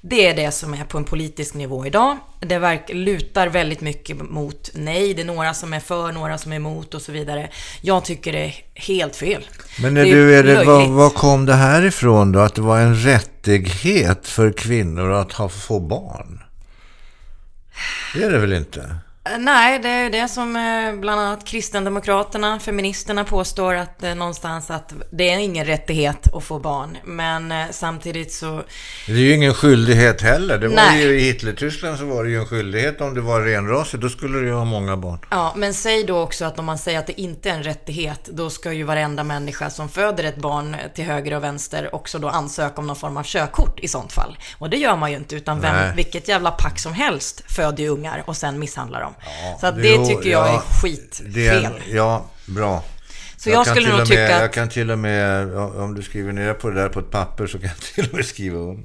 Det 0.00 0.26
är 0.26 0.36
det 0.36 0.50
som 0.50 0.74
är 0.74 0.84
på 0.84 0.98
en 0.98 1.04
politisk 1.04 1.54
nivå 1.54 1.86
idag. 1.86 2.16
Det 2.40 2.58
verk, 2.58 2.90
lutar 2.92 3.48
väldigt 3.48 3.80
mycket 3.80 4.30
mot 4.30 4.70
nej. 4.74 5.14
Det 5.14 5.22
är 5.22 5.26
några 5.26 5.54
som 5.54 5.72
är 5.72 5.80
för, 5.80 6.12
några 6.12 6.38
som 6.38 6.52
är 6.52 6.56
emot 6.56 6.94
och 6.94 7.02
så 7.02 7.12
vidare. 7.12 7.50
Jag 7.80 8.04
tycker 8.04 8.32
det 8.32 8.44
är 8.44 8.54
helt 8.74 9.16
fel. 9.16 9.46
Men 9.82 9.96
är 9.96 10.04
Det 10.04 10.10
du, 10.10 10.38
är 10.38 10.42
det, 10.42 10.64
var, 10.64 10.64
löjligt. 10.64 10.90
var 10.94 11.10
kom 11.10 11.46
det 11.46 11.54
här 11.54 11.84
ifrån 11.84 12.32
då? 12.32 12.40
Att 12.40 12.54
det 12.54 12.60
var 12.60 12.78
en 12.78 12.94
rättighet 13.02 14.26
för 14.28 14.52
kvinnor 14.52 15.12
att 15.12 15.32
ha, 15.32 15.48
få 15.48 15.80
barn? 15.80 16.42
Det 18.14 18.22
är 18.22 18.30
det 18.30 18.38
väl 18.38 18.52
inte? 18.52 18.96
Nej, 19.38 19.78
det 19.78 19.88
är 19.88 20.10
det 20.10 20.28
som 20.28 20.56
eh, 20.56 21.00
bland 21.00 21.20
annat 21.20 21.44
Kristdemokraterna, 21.46 22.60
feministerna 22.60 23.24
påstår 23.24 23.74
att 23.74 24.02
eh, 24.02 24.14
någonstans 24.14 24.70
att 24.70 24.92
det 25.10 25.30
är 25.30 25.38
ingen 25.38 25.64
rättighet 25.66 26.34
att 26.34 26.44
få 26.44 26.58
barn. 26.58 26.98
Men 27.04 27.52
eh, 27.52 27.66
samtidigt 27.70 28.32
så, 28.32 28.62
Det 29.06 29.12
är 29.12 29.16
ju 29.16 29.34
ingen 29.34 29.54
skyldighet 29.54 30.22
heller. 30.22 30.58
Det 30.58 30.68
var 30.68 30.74
Nej. 30.74 31.02
ju, 31.02 31.20
I 31.20 31.22
Hitlertyskland 31.24 31.98
så 31.98 32.04
var 32.04 32.24
det 32.24 32.30
ju 32.30 32.38
en 32.38 32.46
skyldighet 32.46 33.00
om 33.00 33.14
du 33.14 33.20
var 33.20 33.40
renrasig. 33.40 34.00
Då 34.00 34.08
skulle 34.08 34.38
du 34.38 34.46
ju 34.46 34.52
ha 34.52 34.64
många 34.64 34.96
barn. 34.96 35.18
ja, 35.30 35.52
men 35.56 35.74
säg 35.74 36.04
då 36.04 36.18
också 36.20 36.44
att 36.44 36.58
om 36.58 36.64
man 36.64 36.78
säger 36.78 36.98
att 36.98 37.06
det 37.06 37.20
inte 37.20 37.50
är 37.50 37.54
en 37.54 37.62
rättighet, 37.62 38.28
då 38.32 38.50
ska 38.50 38.72
ju 38.72 38.84
varenda 38.84 39.24
människa 39.24 39.70
som 39.70 39.88
föder 39.88 40.24
ett 40.24 40.36
barn 40.36 40.76
till 40.94 41.04
höger 41.04 41.34
och 41.34 41.44
vänster 41.44 41.94
också 41.94 42.18
då 42.18 42.28
ansöka 42.28 42.80
om 42.80 42.86
någon 42.86 42.96
form 42.96 43.16
av 43.16 43.22
körkort 43.22 43.80
i 43.80 43.88
sånt 43.88 44.12
fall. 44.12 44.36
Och 44.58 44.70
det 44.70 44.76
gör 44.76 44.96
man 44.96 45.10
ju 45.10 45.16
inte, 45.16 45.36
utan 45.36 45.58
Nej. 45.58 45.72
vem, 45.72 45.96
vilket 45.96 46.28
jävla 46.28 46.50
pack 46.50 46.78
som 46.78 46.92
helst 46.92 47.42
föder 47.48 47.82
ju 47.82 47.88
ungar 47.88 48.22
och 48.26 48.36
sen 48.36 48.58
misshandlar 48.58 49.00
dem. 49.00 49.14
Så 49.60 49.66
att 49.66 49.76
det- 49.76 49.88
jo, 49.94 50.06
tycker 50.06 50.30
jag 50.30 50.48
ja, 50.48 50.54
är 50.54 50.58
skitfel. 50.80 51.32
Det 51.32 51.70
ja, 51.90 52.24
bra. 52.46 52.82
Så 53.36 53.50
jag 53.50 53.64
kan 53.64 53.74
skulle 53.74 53.96
nog 53.96 54.06
tycka 54.06 54.34
att- 54.34 54.40
Jag 54.40 54.52
kan 54.52 54.68
till 54.68 54.90
och 54.90 54.98
med, 54.98 55.56
om 55.58 55.94
du 55.94 56.02
skriver 56.02 56.32
ner 56.32 56.54
på 56.54 56.70
det 56.70 56.80
där 56.82 56.88
på 56.88 57.00
ett 57.00 57.10
papper 57.10 57.46
så 57.46 57.58
kan 57.58 57.68
jag 57.68 57.76
till 57.94 58.08
och 58.08 58.14
med 58.14 58.26
skriva 58.26 58.58
under. 58.58 58.84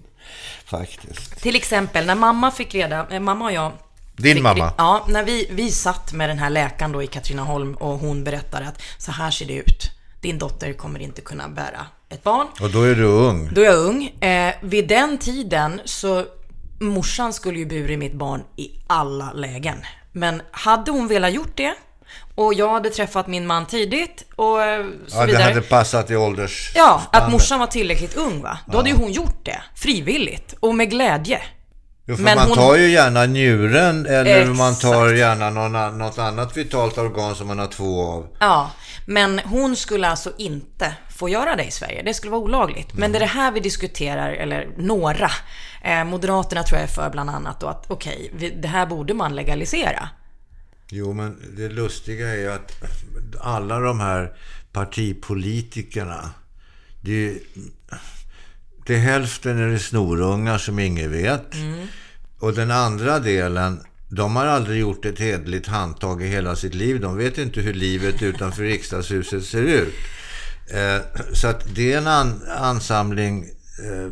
Faktiskt. 0.66 1.42
Till 1.42 1.56
exempel 1.56 2.06
när 2.06 2.16
mamma 2.16 2.52
fick 2.52 2.76
reda, 2.76 3.08
eh, 3.12 3.20
mamma 3.20 3.46
och 3.46 3.52
jag 3.52 3.72
Din 4.16 4.34
fick, 4.34 4.44
mamma? 4.44 4.74
Ja, 4.78 5.06
när 5.10 5.24
vi, 5.24 5.48
vi 5.52 5.72
satt 5.72 6.14
med 6.14 6.30
den 6.30 6.40
här 6.40 6.50
läkaren 6.50 6.92
då 6.92 7.04
i 7.04 7.08
Katrineholm 7.08 7.74
och 7.74 8.00
hon 8.00 8.24
berättade 8.24 8.68
att 8.68 8.82
så 8.98 9.12
här 9.12 9.32
ser 9.32 9.46
det 9.46 9.54
ut. 9.54 9.92
Din 10.22 10.38
dotter 10.40 10.74
kommer 10.74 11.00
inte 11.00 11.22
kunna 11.22 11.50
bära 11.50 11.86
ett 12.10 12.24
barn. 12.24 12.48
Och 12.62 12.70
då 12.70 12.82
är 12.84 12.96
du 12.96 13.04
ung. 13.04 13.50
Då 13.54 13.62
är 13.62 13.66
jag 13.66 13.76
ung. 13.78 14.08
Eh, 14.22 14.54
vid 14.62 14.88
den 14.88 15.18
tiden 15.18 15.82
så 15.86 16.26
morsan 16.80 17.34
skulle 17.34 17.60
ju 17.60 17.66
burit 17.66 18.00
mitt 18.00 18.14
barn 18.14 18.44
i 18.56 18.70
alla 18.88 19.34
lägen. 19.34 19.78
Men 20.14 20.42
hade 20.52 20.92
hon 20.92 21.08
velat 21.08 21.34
gjort 21.34 21.58
det 21.58 21.74
och 22.36 22.54
jag 22.54 22.70
hade 22.70 22.90
träffat 22.90 23.28
min 23.28 23.48
man 23.48 23.66
tidigt 23.66 24.24
och 24.36 24.62
eh, 24.64 24.86
så 25.08 25.18
Ja, 25.18 25.22
det 25.22 25.26
vidare. 25.28 25.44
hade 25.44 25.62
passat 25.62 26.12
i 26.12 26.16
ålders... 26.16 26.72
Ja, 26.76 27.02
att 27.12 27.32
morsan 27.32 27.60
var 27.60 27.68
tillräckligt 27.68 28.18
ung 28.18 28.42
va. 28.42 28.58
Då 28.68 28.78
hade 28.78 28.90
ju 28.90 28.96
hon 28.96 29.12
gjort 29.12 29.46
det. 29.46 29.62
Frivilligt 29.76 30.56
och 30.60 30.76
med 30.76 30.90
glädje. 30.90 31.42
Jo, 32.06 32.16
för 32.16 32.24
Men 32.24 32.38
man 32.38 32.48
hon- 32.48 32.56
tar 32.58 32.76
ju 32.76 32.90
gärna 32.92 33.26
njuren 33.26 34.06
eller 34.06 34.46
man 34.46 34.76
tar 34.76 35.06
Exakt. 35.06 35.20
gärna 35.20 35.50
någon, 35.50 35.98
något 35.98 36.18
annat 36.20 36.58
vitalt 36.58 36.98
organ 36.98 37.36
som 37.36 37.48
man 37.48 37.60
har 37.60 37.68
två 37.68 38.02
av. 38.12 38.28
Ja, 38.40 38.72
men 39.06 39.40
hon 39.40 39.76
skulle 39.76 40.08
alltså 40.08 40.34
inte 40.38 40.96
få 41.10 41.30
göra 41.30 41.56
det 41.56 41.64
i 41.64 41.72
Sverige. 41.72 42.04
Det 42.04 42.14
skulle 42.14 42.32
vara 42.32 42.42
olagligt. 42.42 42.94
Men 42.94 43.12
det 43.12 43.18
är 43.18 43.20
det 43.20 43.26
här 43.26 43.52
vi 43.52 43.60
diskuterar, 43.60 44.32
eller 44.34 44.68
några. 44.78 45.30
Eh, 45.84 46.04
Moderaterna 46.04 46.64
tror 46.64 46.80
jag 46.80 46.90
är 46.90 46.94
för 46.94 47.10
bland 47.10 47.30
annat 47.30 47.60
då 47.60 47.68
att 47.68 47.86
okej, 47.88 48.32
vi- 48.36 48.50
det 48.50 48.68
här 48.68 48.86
borde 48.86 49.14
man 49.14 49.36
legalisera. 49.36 50.10
Jo, 50.90 51.14
men 51.14 51.56
det 51.58 51.70
lustiga 51.70 52.30
är 52.30 52.36
ju 52.38 52.52
att 52.52 52.72
alla 53.42 53.80
de 53.80 54.00
här 54.00 54.34
partipolitikerna, 54.72 56.30
det 57.02 57.30
är, 57.30 57.38
till 58.86 58.98
hälften 58.98 59.58
är 59.60 59.68
det 59.68 59.80
snorungar 59.80 60.58
som 60.58 60.80
ingen 60.80 61.12
vet. 61.12 61.46
Och 62.40 62.54
den 62.54 62.72
andra 62.72 63.20
delen, 63.20 63.80
de 64.16 64.36
har 64.36 64.46
aldrig 64.46 64.80
gjort 64.80 65.06
ett 65.06 65.20
hederligt 65.20 65.68
handtag 65.68 66.24
i 66.24 66.28
hela 66.28 66.56
sitt 66.56 66.74
liv. 66.74 67.02
De 67.02 67.18
vet 67.18 67.38
inte 67.38 67.62
hur 67.62 67.74
livet 67.74 68.22
utanför 68.22 68.64
riksdagshuset 68.64 69.46
ser 69.46 69.62
ut. 69.62 69.94
Eh, 70.74 71.22
så 71.34 71.48
att 71.48 71.76
det 71.76 71.94
är 71.94 71.98
en 71.98 72.08
an, 72.08 72.42
ansamling 72.58 73.46
eh, 73.84 74.12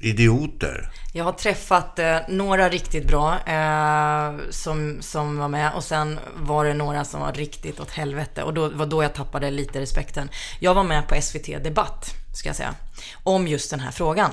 idioter. 0.00 0.90
Jag 1.12 1.24
har 1.24 1.32
träffat 1.32 1.98
eh, 1.98 2.18
några 2.28 2.68
riktigt 2.68 3.08
bra 3.08 3.38
eh, 3.46 4.34
som, 4.50 4.98
som 5.00 5.38
var 5.38 5.48
med 5.48 5.72
och 5.72 5.84
sen 5.84 6.18
var 6.36 6.64
det 6.64 6.74
några 6.74 7.04
som 7.04 7.20
var 7.20 7.32
riktigt 7.32 7.80
åt 7.80 7.90
helvete 7.90 8.42
och 8.42 8.54
då 8.54 8.68
var 8.68 8.86
då 8.86 9.02
jag 9.02 9.14
tappade 9.14 9.50
lite 9.50 9.80
respekten. 9.80 10.28
Jag 10.60 10.74
var 10.74 10.84
med 10.84 11.08
på 11.08 11.22
SVT 11.22 11.46
Debatt, 11.64 12.10
ska 12.34 12.48
jag 12.48 12.56
säga, 12.56 12.74
om 13.22 13.48
just 13.48 13.70
den 13.70 13.80
här 13.80 13.90
frågan. 13.90 14.30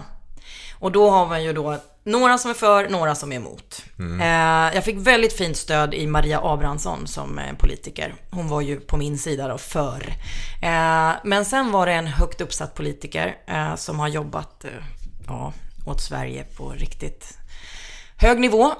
Och 0.84 0.92
då 0.92 1.10
har 1.10 1.28
man 1.28 1.44
ju 1.44 1.54
då 1.54 1.78
några 2.04 2.38
som 2.38 2.52
är 2.52 2.56
för, 2.56 2.90
några 2.90 3.16
som 3.16 3.32
är 3.32 3.36
emot. 3.36 3.84
Mm. 4.00 4.22
Eh, 4.22 4.76
jag 4.76 4.84
fick 4.84 4.98
väldigt 4.98 5.34
fint 5.34 5.58
stöd 5.58 5.94
i 5.94 6.08
Maria 6.08 6.40
Abrahamsson 6.44 7.08
som 7.08 7.40
eh, 7.40 7.54
politiker. 7.58 8.16
Hon 8.32 8.48
var 8.48 8.62
ju 8.62 8.80
på 8.80 8.98
min 8.98 9.18
sida 9.18 9.48
då, 9.48 9.58
för. 9.58 10.14
Eh, 10.62 11.12
men 11.24 11.46
sen 11.46 11.72
var 11.72 11.86
det 11.86 11.94
en 11.94 12.08
högt 12.08 12.42
uppsatt 12.42 12.76
politiker 12.76 13.36
som 13.76 14.00
har 14.00 14.08
jobbat, 14.08 14.66
ja, 15.28 15.54
åt 15.86 16.02
Sverige 16.02 16.44
på 16.58 16.70
riktigt 16.70 17.38
hög 18.18 18.40
nivå. 18.40 18.72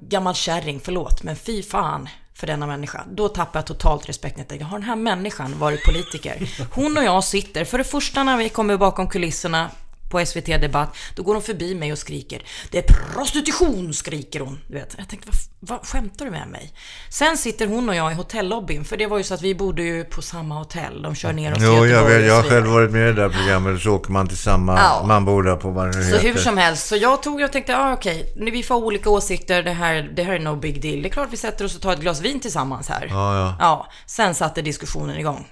Gammal 0.00 0.34
kärring, 0.34 0.80
förlåt, 0.80 1.22
men 1.22 1.36
fy 1.36 1.62
fan 1.62 2.08
för 2.34 2.46
denna 2.46 2.66
människa. 2.66 3.04
Då 3.10 3.28
tappar 3.28 3.58
jag 3.58 3.66
totalt 3.66 4.08
respekten. 4.08 4.62
Har 4.62 4.78
den 4.78 4.88
här 4.88 4.96
människan 4.96 5.58
varit 5.58 5.84
politiker? 5.84 6.50
Hon 6.74 6.98
och 6.98 7.04
jag 7.04 7.24
sitter, 7.24 7.64
för 7.64 7.78
det 7.78 7.84
första 7.84 8.24
när 8.24 8.36
vi 8.36 8.48
kommer 8.48 8.76
bakom 8.76 9.08
kulisserna 9.08 9.70
på 10.10 10.26
SVT 10.26 10.46
Debatt, 10.46 10.96
då 11.14 11.22
går 11.22 11.34
hon 11.34 11.42
förbi 11.42 11.74
mig 11.74 11.92
och 11.92 11.98
skriker. 11.98 12.42
Det 12.70 12.78
är 12.78 12.82
prostitution, 13.12 13.94
skriker 13.94 14.40
hon. 14.40 14.58
Du 14.66 14.74
vet. 14.74 14.94
Jag 14.98 15.08
tänkte, 15.08 15.28
vad, 15.30 15.78
vad 15.78 15.86
skämtar 15.86 16.24
du 16.24 16.30
med 16.30 16.48
mig? 16.48 16.72
Sen 17.10 17.38
sitter 17.38 17.66
hon 17.66 17.88
och 17.88 17.94
jag 17.94 18.12
i 18.12 18.14
hotellobbyn, 18.14 18.84
för 18.84 18.96
det 18.96 19.06
var 19.06 19.18
ju 19.18 19.24
så 19.24 19.34
att 19.34 19.42
vi 19.42 19.54
bodde 19.54 19.82
ju 19.82 20.04
på 20.04 20.22
samma 20.22 20.58
hotell. 20.58 21.02
De 21.02 21.14
kör 21.14 21.32
ner 21.32 21.52
oss 21.52 21.58
Jo, 21.62 21.86
jag 21.86 22.04
vet. 22.04 22.26
Jag 22.26 22.34
har 22.34 22.42
själv 22.42 22.66
varit 22.66 22.90
med 22.90 23.10
i 23.10 23.12
det 23.12 23.22
där 23.22 23.28
programmet, 23.28 23.82
så 23.82 23.90
åker 23.90 24.12
man 24.12 24.28
till 24.28 24.36
samma, 24.36 24.76
ja. 24.76 25.04
man 25.06 25.24
bor 25.24 25.42
där 25.42 25.56
på 25.56 25.70
vad 25.70 25.86
det 25.86 26.04
Så 26.04 26.16
hur 26.16 26.34
som 26.34 26.56
helst, 26.56 26.86
så 26.86 26.96
jag 26.96 27.22
tog 27.22 27.40
och 27.40 27.52
tänkte, 27.52 27.76
ah, 27.76 27.92
okej, 27.92 28.32
okay, 28.36 28.50
vi 28.50 28.62
får 28.62 28.74
olika 28.74 29.10
åsikter, 29.10 29.62
det 29.62 29.72
här, 29.72 30.10
det 30.16 30.22
här 30.22 30.34
är 30.34 30.38
no 30.38 30.56
big 30.56 30.82
deal. 30.82 31.02
Det 31.02 31.08
är 31.08 31.10
klart 31.10 31.28
vi 31.30 31.36
sätter 31.36 31.64
oss 31.64 31.76
och 31.76 31.82
tar 31.82 31.92
ett 31.92 32.00
glas 32.00 32.20
vin 32.20 32.40
tillsammans 32.40 32.88
här. 32.88 33.06
Ja, 33.10 33.36
ja. 33.36 33.56
ja 33.60 33.86
sen 34.06 34.34
satte 34.34 34.62
diskussionen 34.62 35.18
igång. 35.18 35.46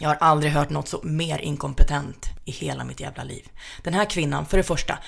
Jag 0.00 0.08
har 0.08 0.16
aldrig 0.20 0.52
hört 0.52 0.70
något 0.70 0.88
så 0.88 1.00
mer 1.02 1.38
inkompetent 1.38 2.26
i 2.44 2.50
hela 2.50 2.84
mitt 2.84 3.00
jävla 3.00 3.24
liv. 3.24 3.48
Den 3.82 3.94
här 3.94 4.04
kvinnan, 4.04 4.46
för 4.46 4.56
det 4.56 4.62
första, 4.62 4.98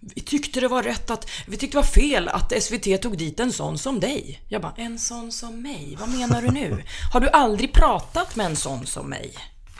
vi 0.00 0.20
tyckte 0.20 0.60
det 0.60 0.68
var 0.68 0.82
rätt 0.82 1.10
att, 1.10 1.30
vi 1.46 1.56
tyckte 1.56 1.76
det 1.76 1.80
var 1.80 1.88
fel 1.88 2.28
att 2.28 2.62
SVT 2.62 3.02
tog 3.02 3.18
dit 3.18 3.40
en 3.40 3.52
sån 3.52 3.78
som 3.78 4.00
dig. 4.00 4.40
Jag 4.48 4.62
bara, 4.62 4.74
en 4.76 4.98
sån 4.98 5.32
som 5.32 5.62
mig? 5.62 5.96
Vad 6.00 6.08
menar 6.08 6.42
du 6.42 6.50
nu? 6.50 6.84
Har 7.12 7.20
du 7.20 7.28
aldrig 7.28 7.72
pratat 7.72 8.36
med 8.36 8.46
en 8.46 8.56
sån 8.56 8.86
som 8.86 9.10
mig? 9.10 9.34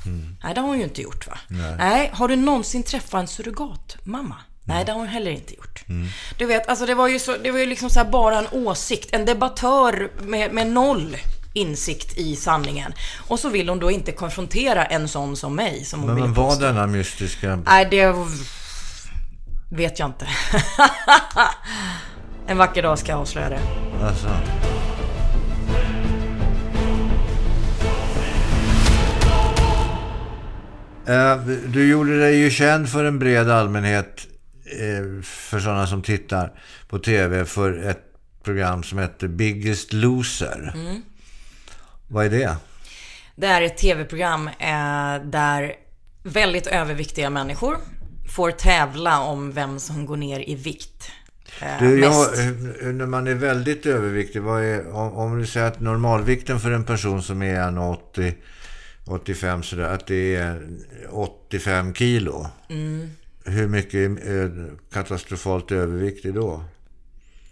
Mm. 0.07 0.37
Nej, 0.43 0.55
det 0.55 0.61
har 0.61 0.69
hon 0.69 0.79
ju 0.79 0.85
inte 0.85 1.03
gjort 1.03 1.27
va? 1.27 1.39
Nej. 1.49 1.75
Nej. 1.79 2.11
Har 2.13 2.29
du 2.29 2.37
någonsin 2.37 2.83
träffat 2.83 3.21
en 3.21 3.29
surrogatmamma? 3.29 4.37
Nej, 4.65 4.77
mm. 4.77 4.87
det 4.87 4.93
har 4.93 4.99
hon 4.99 5.09
heller 5.09 5.31
inte 5.31 5.55
gjort. 5.55 5.85
Mm. 5.89 6.09
Du 6.39 6.47
vet, 6.47 6.69
alltså 6.69 6.87
det 6.87 6.95
var 6.95 7.09
ju, 7.09 7.19
så, 7.19 7.37
det 7.37 7.51
var 7.51 7.59
ju 7.59 7.67
liksom 7.67 7.91
så 7.91 8.05
bara 8.05 8.39
en 8.39 8.49
åsikt. 8.53 9.09
En 9.13 9.25
debattör 9.25 10.11
med, 10.21 10.53
med 10.53 10.67
noll 10.67 11.17
insikt 11.55 12.19
i 12.19 12.37
sanningen. 12.37 12.93
Och 13.29 13.39
så 13.39 13.49
vill 13.49 13.69
hon 13.69 13.79
då 13.79 13.91
inte 13.91 14.13
konfrontera 14.13 14.85
en 14.85 15.09
sån 15.09 15.37
som 15.37 15.57
mig. 15.57 15.85
Som 15.85 16.01
hon 16.01 16.15
men, 16.15 16.21
men 16.21 16.33
var 16.33 16.61
denna 16.61 16.87
mystiska... 16.87 17.57
Nej, 17.57 17.89
det 17.91 18.15
vet 19.71 19.99
jag 19.99 20.09
inte. 20.09 20.29
en 22.47 22.59
vacker 22.59 22.83
dag 22.83 22.99
ska 22.99 23.13
jag 23.13 23.21
avslöja 23.21 23.49
det. 23.49 23.61
Alltså. 24.03 24.29
Eh, 31.07 31.37
du 31.67 31.91
gjorde 31.91 32.19
dig 32.19 32.37
ju 32.37 32.51
känd 32.51 32.89
för 32.89 33.05
en 33.05 33.19
bred 33.19 33.51
allmänhet, 33.51 34.27
eh, 34.65 35.23
för 35.23 35.61
sådana 35.61 35.87
som 35.87 36.03
tittar 36.03 36.53
på 36.89 36.99
tv, 36.99 37.45
för 37.45 37.89
ett 37.91 38.03
program 38.45 38.83
som 38.83 38.99
heter 38.99 39.29
Biggest 39.29 39.93
Loser. 39.93 40.73
Mm. 40.75 41.03
Vad 42.15 42.27
är 42.27 42.31
det? 42.31 42.57
Det 43.37 43.47
är 43.47 43.63
ett 43.63 43.77
tv-program 43.77 44.49
eh, 44.49 45.25
där 45.25 45.75
väldigt 46.23 46.67
överviktiga 46.67 47.31
människor 47.31 47.77
får 48.37 48.51
tävla 48.51 49.21
om 49.21 49.53
vem 49.53 49.81
som 49.81 50.07
går 50.07 50.17
ner 50.17 50.49
i 50.49 50.55
vikt. 50.55 51.11
Eh, 51.61 51.79
du, 51.79 52.01
ja, 52.01 52.29
när 52.83 53.07
man 53.07 53.27
är 53.27 53.35
väldigt 53.35 53.87
överviktig, 53.87 54.41
är, 54.41 54.95
om, 54.95 55.13
om 55.13 55.39
du 55.39 55.47
säger 55.47 55.67
att 55.67 55.81
normalvikten 55.81 56.61
för 56.61 56.71
en 56.71 56.85
person 56.85 57.23
som 57.23 57.43
är 57.43 57.55
1,80 57.55 58.35
85 59.07 59.63
sådär, 59.63 59.85
att 59.85 60.07
det 60.07 60.37
är 60.37 60.63
85 61.11 61.95
kilo. 61.95 62.47
Mm. 62.69 63.11
Hur 63.45 63.69
mycket 63.69 64.25
är 64.25 64.71
katastrofalt 64.93 65.73
överviktig 65.73 66.35
då? 66.35 66.65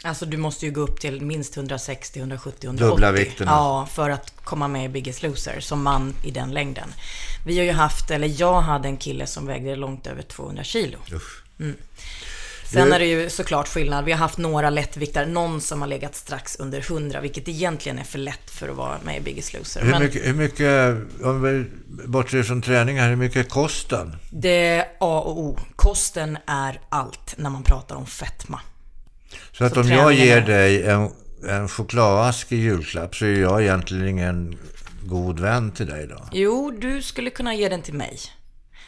Alltså 0.05 0.27
du 0.27 0.37
måste 0.37 0.67
ju 0.67 0.73
gå 0.73 0.81
upp 0.81 1.01
till 1.01 1.21
minst 1.21 1.57
160, 1.57 2.19
170, 2.19 2.67
180. 2.67 2.91
Dubbla 2.91 3.13
vikterna. 3.13 3.51
Ja, 3.51 3.89
för 3.93 4.11
att 4.11 4.45
komma 4.45 4.69
med 4.69 4.85
i 4.85 4.89
Biggest 4.89 5.23
Loser 5.23 5.61
som 5.61 5.83
man 5.83 6.15
i 6.25 6.31
den 6.31 6.51
längden. 6.51 6.89
Vi 7.47 7.59
har 7.59 7.65
ju 7.65 7.73
haft, 7.73 8.11
eller 8.11 8.41
jag 8.41 8.61
hade 8.61 8.89
en 8.89 8.97
kille 8.97 9.27
som 9.27 9.47
vägde 9.47 9.77
långt 9.77 10.07
över 10.07 10.23
200 10.23 10.65
kilo. 10.65 10.99
Mm. 11.61 11.77
Sen 12.73 12.89
du... 12.89 12.95
är 12.95 12.99
det 12.99 13.07
ju 13.07 13.31
såklart 13.31 13.69
skillnad. 13.69 14.05
Vi 14.05 14.13
har 14.13 14.19
haft 14.19 14.39
några 14.39 14.71
lättviktare, 14.71 15.27
någon 15.27 15.61
som 15.61 15.81
har 15.81 15.89
legat 15.89 16.15
strax 16.15 16.57
under 16.57 16.81
100, 16.81 17.21
vilket 17.21 17.49
egentligen 17.49 17.99
är 17.99 18.05
för 18.05 18.19
lätt 18.19 18.51
för 18.51 18.69
att 18.69 18.77
vara 18.77 18.99
med 19.05 19.17
i 19.17 19.21
Biggest 19.21 19.55
Loser. 19.55 19.83
Hur, 19.83 19.91
Men... 19.91 20.03
mycket, 20.03 20.27
hur 20.27 20.35
mycket, 20.35 20.97
om 21.25 21.43
vi 21.43 21.65
bortser 22.07 22.43
från 22.43 22.63
träningar, 22.63 23.09
hur 23.09 23.17
mycket 23.17 23.47
är 23.47 23.51
kosten? 23.51 24.17
Det 24.31 24.67
är 24.67 24.85
A 25.01 25.21
och 25.21 25.39
O. 25.39 25.59
Kosten 25.77 26.39
är 26.47 26.81
allt 26.89 27.35
när 27.39 27.51
man 27.51 27.63
pratar 27.63 27.97
om 27.97 28.07
fetma. 28.07 28.61
Så 29.53 29.65
att 29.65 29.75
så 29.75 29.81
om 29.81 29.89
jag 29.89 30.13
ger 30.13 30.41
dig 30.41 30.87
en, 30.87 31.11
en 31.49 31.69
chokladask 31.69 32.53
i 32.53 32.57
julklapp 32.57 33.15
så 33.15 33.25
är 33.25 33.41
jag 33.41 33.63
egentligen 33.63 34.09
ingen 34.09 34.59
god 35.03 35.41
vän 35.41 35.71
till 35.71 35.87
dig 35.87 36.07
då? 36.07 36.25
Jo, 36.33 36.71
du 36.81 37.03
skulle 37.03 37.31
kunna 37.31 37.55
ge 37.55 37.69
den 37.69 37.83
till 37.83 37.95
mig. 37.95 38.19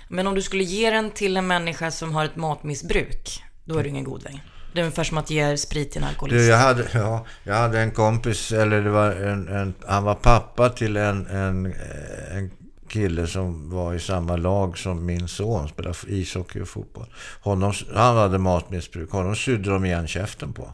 Men 0.08 0.26
om 0.26 0.34
du 0.34 0.42
skulle 0.42 0.64
ge 0.64 0.90
den 0.90 1.10
till 1.10 1.36
en 1.36 1.46
människa 1.46 1.90
som 1.90 2.14
har 2.14 2.24
ett 2.24 2.36
matmissbruk, 2.36 3.42
då 3.64 3.78
är 3.78 3.82
du 3.82 3.88
ingen 3.88 4.04
god 4.04 4.22
vän. 4.22 4.40
Det 4.72 4.80
är 4.80 4.82
ungefär 4.82 5.04
som 5.04 5.18
att 5.18 5.30
ge 5.30 5.56
sprit 5.56 5.90
till 5.90 6.02
en 6.02 6.08
alkoholist. 6.08 6.38
Du, 6.38 6.46
jag, 6.46 6.56
hade, 6.56 6.86
ja, 6.94 7.26
jag 7.44 7.54
hade 7.54 7.80
en 7.80 7.90
kompis, 7.90 8.52
eller 8.52 8.82
det 8.82 8.90
var 8.90 9.10
en, 9.10 9.48
en 9.48 9.74
han 9.86 10.04
var 10.04 10.14
pappa 10.14 10.68
till 10.68 10.96
en, 10.96 11.26
en, 11.26 11.74
en 12.32 12.50
kille 12.88 13.26
som 13.26 13.70
var 13.70 13.94
i 13.94 14.00
samma 14.00 14.36
lag 14.36 14.78
som 14.78 15.06
min 15.06 15.28
son, 15.28 15.68
spelade 15.68 15.96
ishockey 16.06 16.60
och 16.60 16.68
fotboll. 16.68 17.14
Honom, 17.40 17.72
han 17.94 18.16
hade 18.16 18.38
matmissbruk. 18.38 19.10
Honom 19.10 19.36
sydde 19.36 19.70
de 19.70 19.84
igen 19.84 20.08
käften 20.08 20.52
på. 20.52 20.72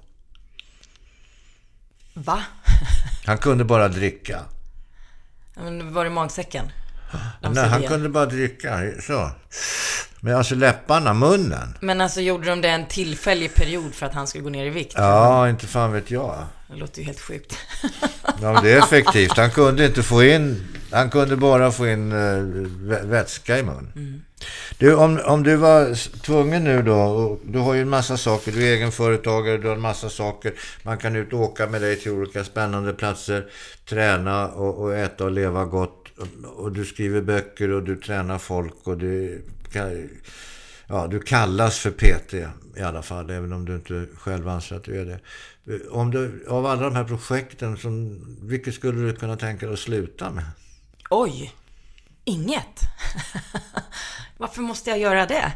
Va? 2.15 2.43
Han 3.27 3.39
kunde 3.39 3.65
bara 3.65 3.89
dricka. 3.89 4.41
Men 5.57 5.95
var 5.95 6.05
det 6.05 6.11
magsäcken? 6.11 6.73
Nej, 7.41 7.69
han 7.69 7.83
kunde 7.83 8.09
bara 8.09 8.27
dricka. 8.27 8.81
Så. 9.01 9.31
Men 10.21 10.37
alltså 10.37 10.55
läpparna, 10.55 11.15
munnen. 11.15 11.79
Men 11.81 12.01
alltså 12.01 12.21
gjorde 12.21 12.51
de 12.51 12.61
det 12.61 12.69
en 12.69 12.87
tillfällig 12.87 13.55
period 13.55 13.95
för 13.95 14.07
att 14.07 14.15
han 14.15 14.27
skulle 14.27 14.45
gå 14.45 14.51
ner 14.51 14.67
i 14.67 14.71
vikt? 14.71 14.95
Ja, 14.97 15.49
inte 15.49 15.67
fan 15.67 15.93
vet 15.93 16.11
jag. 16.11 16.45
Det 16.69 16.77
låter 16.77 16.99
ju 16.99 17.07
helt 17.07 17.21
sjukt. 17.21 17.57
ja, 18.41 18.53
men 18.53 18.65
det 18.65 18.73
är 18.73 18.79
effektivt. 18.79 19.37
Han 19.37 19.51
kunde 19.51 19.87
inte 19.87 20.03
få 20.03 20.25
in... 20.25 20.67
Han 20.93 21.11
kunde 21.11 21.37
bara 21.37 21.73
få 21.73 21.89
in 21.89 22.13
uh, 22.13 22.67
vätska 23.05 23.59
i 23.59 23.63
mun. 23.63 23.93
Mm. 23.97 24.21
Du, 24.79 24.95
om, 24.95 25.21
om 25.25 25.43
du 25.43 25.57
var 25.57 25.95
tvungen 26.23 26.65
nu 26.65 26.83
då, 26.83 26.95
och 26.95 27.41
du 27.45 27.59
har 27.59 27.75
ju 27.75 27.81
en 27.81 27.89
massa 27.89 28.17
saker, 28.17 28.53
du 28.53 28.69
är 28.69 28.73
egenföretagare, 28.77 29.59
du 29.59 29.69
har 29.69 29.75
en 29.75 29.81
massa 29.81 30.11
saker, 30.11 30.53
man 30.83 30.99
kan 30.99 31.17
ut 31.17 31.33
och 31.33 31.41
åka 31.41 31.67
med 31.67 31.81
dig 31.81 31.97
till 31.97 32.13
olika 32.13 32.45
spännande 32.45 32.93
platser, 32.93 33.47
träna 33.89 34.49
och, 34.49 34.83
och 34.83 34.95
äta 34.95 35.25
och 35.25 35.31
leva 35.31 35.65
gott, 35.65 36.07
och, 36.19 36.65
och 36.65 36.73
du 36.73 36.85
skriver 36.85 37.21
böcker 37.21 37.71
och 37.71 37.83
du 37.83 37.97
tränar 37.97 38.39
folk 38.39 38.75
och 38.85 38.99
du 38.99 39.43
ja, 40.89 41.07
du 41.07 41.21
kallas 41.21 41.79
för 41.79 41.91
PT 41.91 42.35
i 42.77 42.83
alla 42.83 43.03
fall, 43.03 43.31
även 43.31 43.53
om 43.53 43.65
du 43.65 43.75
inte 43.75 44.07
själv 44.15 44.49
anser 44.49 44.77
att 44.77 44.85
du 44.85 45.01
är 45.01 45.05
det. 45.05 45.21
Om 45.91 46.11
du, 46.11 46.45
av 46.49 46.67
alla 46.67 46.83
de 46.83 46.97
här 46.97 47.05
projekten, 47.05 47.77
som, 47.77 48.21
vilket 48.43 48.75
skulle 48.75 49.01
du 49.01 49.17
kunna 49.17 49.37
tänka 49.37 49.67
dig 49.67 49.73
att 49.73 49.79
sluta 49.79 50.31
med? 50.31 50.45
Oj! 51.11 51.53
Inget? 52.25 52.81
Varför 54.37 54.63
måste 54.63 54.91
jag 54.91 54.99
göra 54.99 55.27
det? 55.27 55.53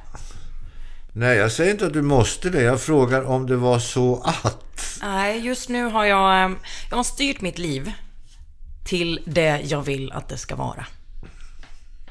Nej, 1.13 1.37
jag 1.37 1.53
säger 1.53 1.71
inte 1.71 1.87
att 1.87 1.93
du 1.93 2.03
måste 2.03 2.51
det. 2.51 2.63
Jag 2.63 2.81
frågar 2.81 3.23
om 3.23 3.47
det 3.47 3.57
var 3.57 3.79
så 3.79 4.23
att. 4.25 4.99
Nej, 5.03 5.41
just 5.41 5.69
nu 5.69 5.85
har 5.85 6.05
jag, 6.05 6.45
eh, 6.45 6.57
jag 6.91 6.97
har 6.97 7.05
styrt 7.05 7.41
mitt 7.41 7.59
liv 7.59 7.93
till 8.85 9.21
det 9.27 9.61
jag 9.65 9.83
vill 9.83 10.13
att 10.13 10.29
det 10.29 10.37
ska 10.37 10.57
vara. 10.57 10.87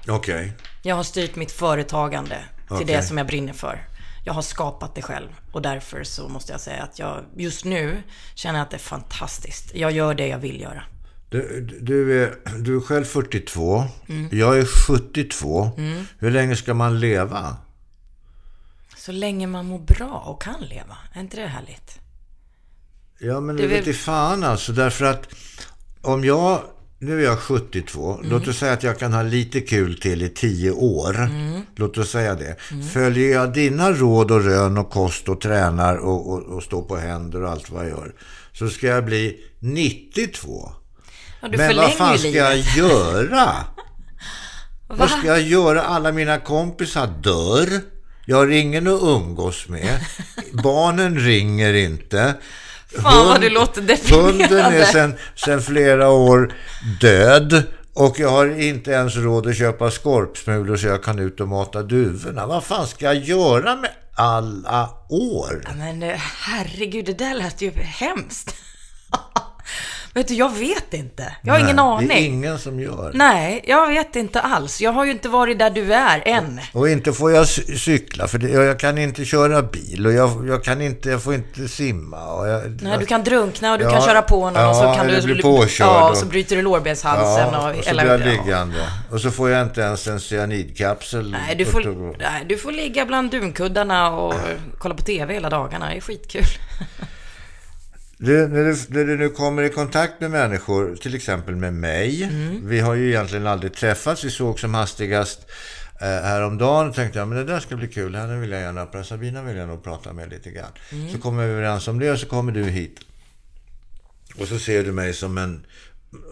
Okej. 0.07 0.35
Okay. 0.35 0.51
Jag 0.81 0.95
har 0.95 1.03
styrt 1.03 1.35
mitt 1.35 1.51
företagande 1.51 2.37
till 2.67 2.75
okay. 2.75 2.85
det 2.85 3.03
som 3.03 3.17
jag 3.17 3.27
brinner 3.27 3.53
för. 3.53 3.87
Jag 4.25 4.33
har 4.33 4.41
skapat 4.41 4.95
det 4.95 5.01
själv 5.01 5.29
och 5.51 5.61
därför 5.61 6.03
så 6.03 6.29
måste 6.29 6.51
jag 6.51 6.61
säga 6.61 6.83
att 6.83 6.99
jag 6.99 7.23
just 7.37 7.65
nu 7.65 8.03
känner 8.35 8.61
att 8.61 8.69
det 8.69 8.77
är 8.77 8.79
fantastiskt. 8.79 9.75
Jag 9.75 9.91
gör 9.91 10.13
det 10.13 10.27
jag 10.27 10.39
vill 10.39 10.61
göra. 10.61 10.83
Du, 11.33 11.67
du, 11.81 12.23
är, 12.23 12.35
du 12.59 12.75
är 12.77 12.81
själv 12.81 13.03
42. 13.05 13.83
Mm. 14.09 14.27
Jag 14.31 14.59
är 14.59 14.65
72. 14.65 15.71
Mm. 15.77 16.03
Hur 16.19 16.31
länge 16.31 16.55
ska 16.55 16.73
man 16.73 16.99
leva? 16.99 17.57
Så 18.97 19.11
länge 19.11 19.47
man 19.47 19.65
mår 19.65 19.79
bra 19.79 20.23
och 20.27 20.41
kan 20.41 20.61
leva. 20.61 20.97
Är 21.13 21.19
inte 21.21 21.37
det 21.37 21.47
härligt? 21.47 21.99
Ja, 23.19 23.39
men 23.39 23.55
Det 23.55 23.61
det 23.61 23.67
är 23.67 23.69
vet 23.69 23.81
väl- 23.87 23.89
i 23.89 23.93
fan 23.93 24.43
alltså. 24.43 24.71
Därför 24.71 25.05
att 25.05 25.27
om 26.01 26.23
jag, 26.25 26.61
nu 26.99 27.19
är 27.19 27.23
jag 27.23 27.39
72, 27.39 28.13
Mm. 28.17 28.29
låt 28.29 28.47
oss 28.47 28.57
säga 28.57 28.73
att 28.73 28.83
jag 28.83 28.99
kan 28.99 29.13
ha 29.13 29.21
lite 29.21 29.61
kul 29.61 29.99
till 29.99 30.21
i 30.21 30.29
10 30.29 30.71
år. 30.71 31.15
Mm. 31.19 31.61
Låt 31.75 31.97
oss 31.97 32.09
säga 32.11 32.35
det. 32.35 32.55
Följer 32.93 33.31
jag 33.33 33.53
dina 33.53 33.91
råd 33.91 34.31
och 34.31 34.43
rön 34.43 34.77
och 34.77 34.89
kost 34.89 35.29
och 35.29 35.41
tränar 35.41 35.97
och, 35.97 36.31
och, 36.31 36.41
och 36.43 36.63
står 36.63 36.81
på 36.81 36.97
händer 36.97 37.43
och 37.43 37.49
allt 37.49 37.69
vad 37.69 37.83
jag 37.83 37.89
gör. 37.89 38.13
Så 38.53 38.69
ska 38.69 38.87
jag 38.87 39.05
bli 39.05 39.43
92. 39.59 40.71
Ja, 41.43 41.49
men 41.57 41.77
vad 41.77 41.93
fan 41.93 42.17
ska 42.19 42.27
livet. 42.27 42.35
jag 42.37 42.57
göra? 42.57 43.45
Va? 44.87 44.95
Vad 44.97 45.09
ska 45.09 45.27
jag 45.27 45.41
göra? 45.41 45.81
Alla 45.81 46.11
mina 46.11 46.39
kompisar 46.39 47.07
dör. 47.07 47.81
Jag 48.25 48.37
har 48.37 48.47
ingen 48.47 48.87
att 48.87 49.01
umgås 49.01 49.67
med. 49.67 49.99
Barnen 50.63 51.19
ringer 51.19 51.73
inte. 51.73 52.33
Fan, 53.01 53.27
vad 53.27 53.41
du 53.41 53.49
låter 53.49 53.81
deprimerande. 53.81 54.43
Hunden 54.47 54.73
är 54.73 54.85
sen, 54.85 55.15
sen 55.35 55.61
flera 55.61 56.09
år 56.09 56.53
död. 57.01 57.63
Och 57.93 58.19
jag 58.19 58.29
har 58.29 58.59
inte 58.61 58.91
ens 58.91 59.15
råd 59.15 59.47
att 59.47 59.57
köpa 59.57 59.91
skorpsmulor 59.91 60.77
så 60.77 60.87
jag 60.87 61.03
kan 61.03 61.19
ut 61.19 61.39
och 61.39 61.47
mata 61.47 61.83
duvorna. 61.83 62.45
Vad 62.47 62.63
fan 62.63 62.87
ska 62.87 63.05
jag 63.05 63.15
göra 63.15 63.75
med 63.75 63.91
alla 64.15 64.89
år? 65.09 65.61
Ja, 65.65 65.73
Men 65.75 66.03
eh, 66.03 66.17
herregud, 66.17 67.05
det 67.05 67.13
där 67.17 67.35
lät 67.35 67.61
ju 67.61 67.71
hemskt. 67.71 68.55
Vet 70.15 70.27
du, 70.27 70.33
jag 70.33 70.53
vet 70.53 70.93
inte. 70.93 71.35
Jag 71.43 71.53
har 71.53 71.59
ingen 71.59 71.75
Nej, 71.75 71.85
aning. 71.85 72.07
Det 72.07 72.13
är 72.13 72.25
ingen 72.25 72.59
som 72.59 72.79
gör. 72.79 73.11
Nej, 73.13 73.63
jag 73.67 73.87
vet 73.87 74.15
inte 74.15 74.41
alls. 74.41 74.81
Jag 74.81 74.91
har 74.91 75.05
ju 75.05 75.11
inte 75.11 75.29
varit 75.29 75.59
där 75.59 75.69
du 75.69 75.93
är 75.93 76.23
än. 76.27 76.59
Och 76.73 76.89
inte 76.89 77.13
får 77.13 77.31
jag 77.31 77.43
cy- 77.45 77.75
cykla, 77.77 78.27
för 78.27 78.37
det, 78.37 78.49
jag 78.49 78.79
kan 78.79 78.97
inte 78.97 79.25
köra 79.25 79.61
bil 79.61 80.05
och 80.07 80.13
jag, 80.13 80.47
jag 80.47 80.63
kan 80.63 80.81
inte, 80.81 81.09
jag 81.09 81.23
får 81.23 81.33
inte 81.33 81.67
simma. 81.67 82.23
Och 82.33 82.47
jag, 82.47 82.81
Nej, 82.81 82.97
du 82.99 83.05
kan 83.05 83.23
drunkna 83.23 83.71
och 83.73 83.77
du 83.79 83.83
Ja, 83.85 83.91
kan 83.91 84.01
köra 84.01 84.21
på 84.21 84.49
någon 84.49 84.65
och 84.69 84.75
så 84.75 84.83
ja, 84.83 84.93
kan 84.95 85.07
du... 85.07 85.21
bli 85.21 85.41
påkörd 85.41 85.87
Ja, 85.87 86.09
och- 86.09 86.17
så 86.17 86.25
bryter 86.25 86.55
du 86.55 86.61
lårbenshalsen 86.61 87.49
Ja, 87.53 87.69
och... 87.71 87.77
och 87.77 87.83
så 87.83 87.89
eller- 87.89 88.03
blir 88.17 88.27
jag 88.27 88.35
ja. 88.37 88.41
liggande. 88.43 88.87
Och 89.11 89.21
så 89.21 89.31
får 89.31 89.49
jag 89.49 89.61
inte 89.63 89.81
ens 89.81 90.07
en 90.07 90.19
cyanidkapsel. 90.19 91.31
Nej 91.31 91.55
du, 91.55 91.65
får, 91.65 92.15
nej, 92.19 92.45
du 92.49 92.57
får 92.57 92.71
ligga 92.71 93.05
bland 93.05 93.31
dunkuddarna 93.31 94.11
och 94.11 94.33
kolla 94.77 94.95
på 94.95 95.03
TV 95.03 95.33
hela 95.33 95.49
dagarna. 95.49 95.89
Det 95.89 95.95
är 95.95 96.01
skitkul. 96.01 96.43
Du, 98.23 98.47
när, 98.47 98.63
du, 98.63 98.77
när 98.87 99.05
du 99.05 99.17
nu 99.17 99.29
kommer 99.29 99.63
i 99.63 99.69
kontakt 99.69 100.21
med 100.21 100.31
människor, 100.31 100.95
till 100.95 101.15
exempel 101.15 101.55
med 101.55 101.73
mig. 101.73 102.23
Mm. 102.23 102.67
Vi 102.67 102.79
har 102.79 102.93
ju 102.93 103.09
egentligen 103.09 103.47
aldrig 103.47 103.73
träffats. 103.73 104.23
Vi 104.23 104.31
såg 104.31 104.59
som 104.59 104.73
hastigast 104.73 105.39
eh, 106.01 106.07
häromdagen 106.07 106.89
och 106.89 106.95
tänkte 106.95 107.19
jag 107.19 107.27
men 107.27 107.37
det 107.37 107.43
där 107.43 107.59
ska 107.59 107.75
bli 107.75 107.87
kul. 107.87 108.15
Henne 108.15 108.39
vill 108.39 108.51
jag 108.51 108.61
gärna 108.61 108.85
prata. 108.85 109.03
Sabina 109.03 109.43
vill 109.43 109.57
jag 109.57 109.67
nog 109.67 109.83
prata 109.83 110.13
med 110.13 110.29
lite 110.29 110.51
grann. 110.51 110.71
Mm. 110.91 111.11
Så 111.11 111.17
kommer 111.17 111.45
vi 111.45 111.51
överens 111.51 111.87
om 111.87 111.99
det 111.99 112.11
och 112.11 112.19
så 112.19 112.25
kommer 112.25 112.51
du 112.51 112.63
hit. 112.63 112.99
Och 114.39 114.47
så 114.47 114.59
ser 114.59 114.83
du 114.83 114.91
mig 114.91 115.13
som 115.13 115.37
en 115.37 115.65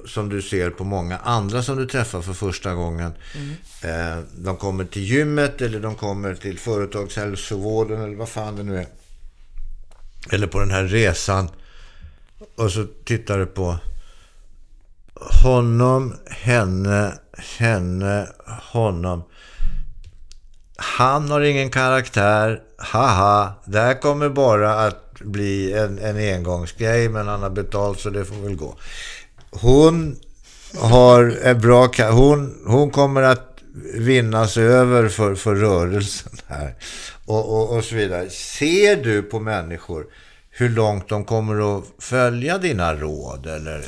som 0.07 0.29
du 0.29 0.41
ser 0.41 0.69
på 0.69 0.83
många 0.83 1.17
andra 1.17 1.63
som 1.63 1.77
du 1.77 1.85
träffar 1.85 2.21
för 2.21 2.33
första 2.33 2.73
gången. 2.73 3.11
Eh, 3.83 4.23
de 4.37 4.57
kommer 4.57 4.85
till 4.85 5.03
gymmet 5.03 5.61
eller 5.61 5.79
de 5.79 5.95
kommer 5.95 6.35
till 6.35 6.59
företagshälsovården 6.59 8.01
eller 8.01 8.15
vad 8.15 8.29
fan 8.29 8.55
det 8.55 8.63
nu 8.63 8.77
är. 8.77 8.87
Eller 10.29 10.47
på 10.47 10.59
den 10.59 10.71
här 10.71 10.83
resan. 10.83 11.49
Och 12.55 12.71
så 12.71 12.85
tittar 13.05 13.37
du 13.37 13.45
på 13.45 13.77
honom, 15.43 16.15
henne, 16.29 17.13
henne, 17.57 18.27
honom. 18.71 19.23
Han 20.75 21.31
har 21.31 21.41
ingen 21.41 21.69
karaktär. 21.69 22.61
Haha, 22.77 23.53
det 23.65 23.79
här 23.79 24.01
kommer 24.01 24.29
bara 24.29 24.73
att 24.73 25.19
bli 25.19 25.73
en, 25.73 25.99
en 25.99 26.35
engångsgrej 26.35 27.09
men 27.09 27.27
han 27.27 27.41
har 27.41 27.49
betalt 27.49 27.99
så 27.99 28.09
det 28.09 28.25
får 28.25 28.35
väl 28.35 28.55
gå. 28.55 28.75
Hon 29.51 30.19
har 30.77 31.37
en 31.43 31.61
bra... 31.61 31.89
Hon, 32.11 32.63
hon 32.65 32.91
kommer 32.91 33.21
att 33.21 33.47
vinnas 33.93 34.57
över 34.57 35.09
för, 35.09 35.35
för 35.35 35.55
rörelsen 35.55 36.31
här. 36.47 36.75
Och, 37.25 37.57
och, 37.57 37.77
och 37.77 37.83
så 37.83 37.95
vidare. 37.95 38.29
Ser 38.29 38.95
du 38.95 39.21
på 39.21 39.39
människor 39.39 40.05
hur 40.61 40.69
långt 40.69 41.09
de 41.09 41.25
kommer 41.25 41.77
att 41.77 41.83
följa 41.99 42.57
dina 42.57 42.95
råd 42.95 43.45
eller 43.45 43.85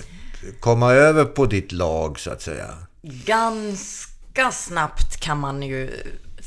komma 0.59 0.91
över 0.93 1.25
på 1.25 1.45
ditt 1.45 1.71
lag 1.71 2.19
så 2.19 2.31
att 2.31 2.41
säga? 2.41 2.69
Ganska 3.01 4.51
snabbt 4.51 5.19
kan 5.19 5.39
man 5.39 5.63
ju 5.63 5.89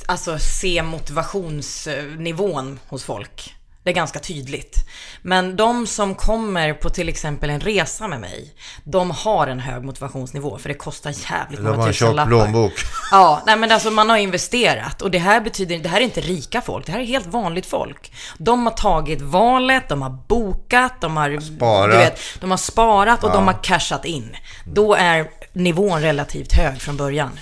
alltså, 0.07 0.39
se 0.39 0.83
motivationsnivån 0.83 2.79
hos 2.89 3.05
folk. 3.05 3.56
Det 3.87 3.91
är 3.91 3.95
ganska 3.95 4.19
tydligt. 4.19 4.89
Men 5.23 5.57
de 5.57 5.87
som 5.87 6.15
kommer 6.15 6.73
på 6.73 6.91
till 6.91 7.09
exempel 7.09 7.51
en 7.51 7.61
resa 7.61 8.09
med 8.09 8.21
mig, 8.21 8.55
de 8.85 9.11
har 9.11 9.47
en 9.47 9.61
hög 9.61 9.85
motivationsnivå 9.85 10.59
för 10.59 10.69
det 10.69 10.75
kostar 10.75 11.15
jävligt 11.31 11.61
De 11.61 11.65
många 11.65 11.77
har 11.77 11.87
en 11.87 11.93
tjock 11.93 12.27
plånbok. 12.27 12.73
Ja, 13.11 13.43
nej 13.47 13.57
men 13.57 13.73
alltså 13.73 13.91
man 13.91 14.11
har 14.11 14.17
investerat 14.17 15.03
och 15.03 15.11
det 15.11 15.19
här 15.19 15.41
betyder, 15.41 15.79
det 15.79 15.89
här 15.89 16.01
är 16.01 16.05
inte 16.05 16.21
rika 16.21 16.61
folk, 16.61 16.87
det 16.87 16.93
här 16.93 17.01
är 17.01 17.05
helt 17.05 17.27
vanligt 17.27 17.67
folk. 17.67 18.13
De 18.39 18.67
har 18.67 18.73
tagit 18.73 19.21
valet, 19.21 19.89
de 19.89 20.03
har 20.03 20.19
bokat, 20.29 21.01
de 21.01 21.17
har 21.17 21.41
Sparat. 21.41 21.91
Du 21.91 21.97
vet, 21.97 22.21
de 22.41 22.51
har 22.51 22.59
sparat 22.59 23.25
och 23.25 23.33
de 23.33 23.47
har 23.47 23.63
cashat 23.63 24.05
in. 24.05 24.37
Då 24.65 24.95
är 24.95 25.31
nivån 25.53 26.03
relativt 26.03 26.53
hög 26.53 26.81
från 26.81 26.97
början. 26.97 27.39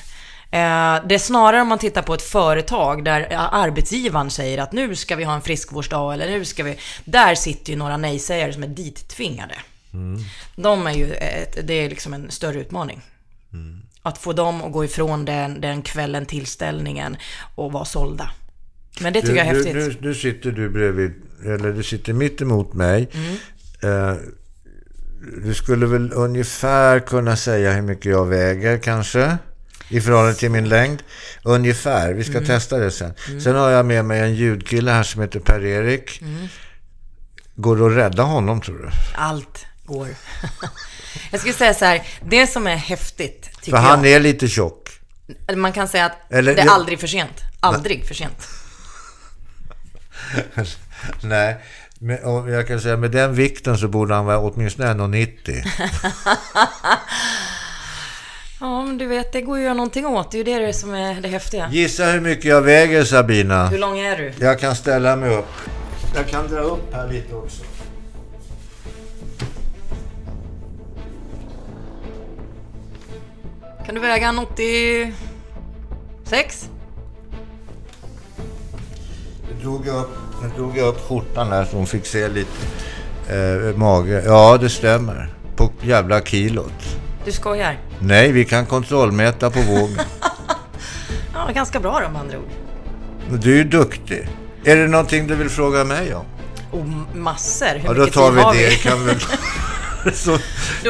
Eh, 0.55 1.07
Det 1.09 1.15
är 1.15 1.19
snarare 1.19 1.63
om 1.63 1.69
man 1.69 1.79
tittar 1.79 2.03
på 2.03 2.15
ett 2.15 2.23
företag 2.23 3.05
där 3.05 3.27
arbetsgivaren 3.53 4.31
säger 4.31 4.59
att 4.59 4.73
nu 4.73 4.97
ska 4.97 5.17
vi 5.17 5.25
ha 5.25 5.35
en 5.35 5.41
friskvårdsdag 5.43 6.13
eller 6.15 6.27
nu 6.31 6.45
ska 6.45 6.63
vi... 6.65 6.77
Där 7.05 7.35
sitter 7.35 7.73
ju 7.73 7.79
några 7.79 7.97
nej-sägare 7.97 8.53
som 8.53 8.63
är 8.63 8.67
dittvingade. 8.69 9.55
De 10.57 10.87
är 10.87 10.93
ju, 10.93 11.13
ett, 11.15 11.59
det 11.67 11.75
är 11.75 11.89
liksom 11.89 12.15
en 12.15 12.31
större 12.31 12.61
utmaning. 12.61 13.01
Att 14.03 14.19
få 14.19 14.33
dem 14.33 14.63
att 14.63 14.73
gå 14.73 14.85
ifrån 14.85 15.25
den, 15.25 15.61
den 15.61 15.83
kvällen, 15.83 16.27
tillställningen 16.27 17.17
och 17.55 17.73
vara 17.73 17.85
sålda. 17.85 18.31
Men 19.01 19.13
det 19.13 19.21
tycker 19.23 19.37
jag 19.37 19.47
är 19.47 19.51
Du- 19.55 19.65
häftigt. 19.65 20.01
Nu, 20.03 20.09
nu 20.09 20.15
sitter 20.15 20.51
du 20.51 20.69
bredvid, 20.69 21.13
eller 21.45 21.73
du 21.73 21.83
sitter 21.83 22.13
mitt 22.13 22.41
emot 22.41 22.75
mig. 22.75 23.09
Mm. 23.13 23.37
Eh, 24.11 24.17
du 25.45 25.55
skulle 25.55 25.87
väl 25.87 26.13
ungefär 26.13 27.01
kunna 27.01 27.37
säga 27.37 27.73
hur 27.73 27.83
mycket 27.83 28.05
jag 28.13 28.27
väger 28.27 28.79
kanske? 28.79 29.37
I 29.89 30.01
förhållande 30.01 30.35
till 30.35 30.51
min 30.51 30.69
längd. 30.69 31.03
Ungefär. 31.43 32.13
Vi 32.15 32.25
ska 32.25 32.33
Mm. 32.33 32.45
testa 32.47 32.79
det 32.79 32.91
sen. 32.91 33.15
Sen 33.43 33.57
har 33.57 33.71
jag 33.71 33.87
med 33.87 34.05
mig 34.05 34.21
en 34.21 34.35
ljudkille 34.35 34.91
här 34.91 35.03
som 35.03 35.21
heter 35.23 35.41
Per-Erik. 35.41 36.21
Mm. 36.23 36.49
Går 37.57 37.77
det 37.77 37.87
att 37.87 37.93
rädda 37.93 38.23
honom 38.23 38.61
tror 38.61 38.79
du? 38.79 38.91
Allt 39.15 39.67
går. 39.85 40.09
jag 41.31 41.41
skulle 41.41 41.55
säga 41.55 41.75
så 41.75 41.85
här, 41.85 42.03
det 42.27 42.47
som 42.47 42.67
är 42.67 42.77
häftigt, 42.77 43.51
tycker 43.63 43.71
För 43.71 43.79
han 43.79 44.05
jag. 44.05 44.13
är 44.13 44.21
lite 44.21 44.49
tjock. 44.49 44.89
Man 45.57 45.73
kan 45.73 45.89
säga 45.89 46.05
att 46.07 46.33
Eller- 46.33 46.55
det 46.55 46.61
är 46.61 46.67
jag- 46.67 46.75
aldrig 46.75 47.01
för 47.01 47.07
sent. 47.07 47.41
Aldrig 47.61 48.07
för 48.07 48.15
sent. 48.15 48.49
Nej, 51.23 51.57
men, 51.99 52.25
och 52.25 52.51
jag 52.51 52.69
kan 52.69 52.81
säga 52.81 52.97
med 52.97 53.11
den 53.11 53.35
vikten 53.35 53.79
så 53.79 53.89
borde 53.89 54.15
han 54.15 54.25
vara 54.25 54.39
åtminstone 54.39 54.89
1,90. 54.89 55.65
Ja, 58.65 58.85
men 58.85 58.99
du 58.99 59.07
vet, 59.07 59.33
det 59.33 59.41
går 59.41 59.59
ju 59.59 59.63
att 59.63 59.65
göra 59.65 59.75
någonting 59.75 60.07
åt. 60.07 60.31
Det 60.31 60.39
är 60.39 60.61
ju 60.61 60.67
det 60.67 60.73
som 60.73 60.95
är 60.95 61.21
det 61.21 61.29
häftiga. 61.29 61.69
Gissa 61.71 62.05
hur 62.05 62.21
mycket 62.21 62.45
jag 62.45 62.63
väger 62.63 63.05
Sabina? 63.05 63.67
Hur 63.67 63.79
lång 63.79 63.99
är 63.99 64.17
du? 64.17 64.33
Jag 64.41 64.61
kan 64.61 64.77
ställa 64.77 65.17
mig 65.17 65.37
upp. 65.37 65.49
Jag 66.15 66.29
kan 66.29 66.49
dra 66.49 66.61
upp 66.61 66.95
här 66.95 67.09
lite 67.09 67.35
också. 67.35 67.63
Kan 73.87 73.95
du 73.95 74.01
väga 74.01 74.29
en 74.29 74.39
86? 74.39 76.71
Nu 79.49 79.63
drog 79.63 79.87
jag 79.87 79.97
upp, 79.97 80.11
nu 80.43 80.49
drog 80.57 80.77
jag 80.77 80.89
upp 80.89 81.01
skjortan 81.09 81.49
här 81.49 81.65
så 81.65 81.77
hon 81.77 81.87
fick 81.87 82.07
se 82.07 82.29
lite 82.29 82.51
eh, 83.31 83.77
mage. 83.77 84.23
Ja, 84.27 84.59
det 84.61 84.71
stämmer. 84.71 85.35
På 85.57 85.71
jävla 85.83 86.21
kilot. 86.21 87.04
Du 87.25 87.33
skojar? 87.33 87.79
Nej, 87.99 88.33
vi 88.33 88.45
kan 88.45 88.67
kontrollmäta 88.67 89.51
på 89.51 89.61
vågen. 89.61 89.99
Ja, 91.37 91.53
ganska 91.55 91.81
bra 91.81 92.01
då 92.01 92.09
med 92.11 92.21
andra 92.21 92.39
ord. 92.39 92.49
Du 93.41 93.53
är 93.53 93.57
ju 93.57 93.65
duktig. 93.65 94.29
Är 94.65 94.77
det 94.77 94.87
någonting 94.89 95.27
du 95.27 95.35
vill 95.35 95.49
fråga 95.51 95.85
mig 95.85 96.15
om? 96.15 96.25
Och 96.71 96.87
massor. 97.17 97.79
Hur 97.79 97.89
Ja, 97.89 97.95
då 97.95 98.07
tar 98.07 98.31
vi 98.31 98.41
har 98.41 98.55
det. 98.55 98.69
vi? 98.69 98.77
Kan 98.77 99.07
väl... 99.07 99.17
så, 100.15 100.39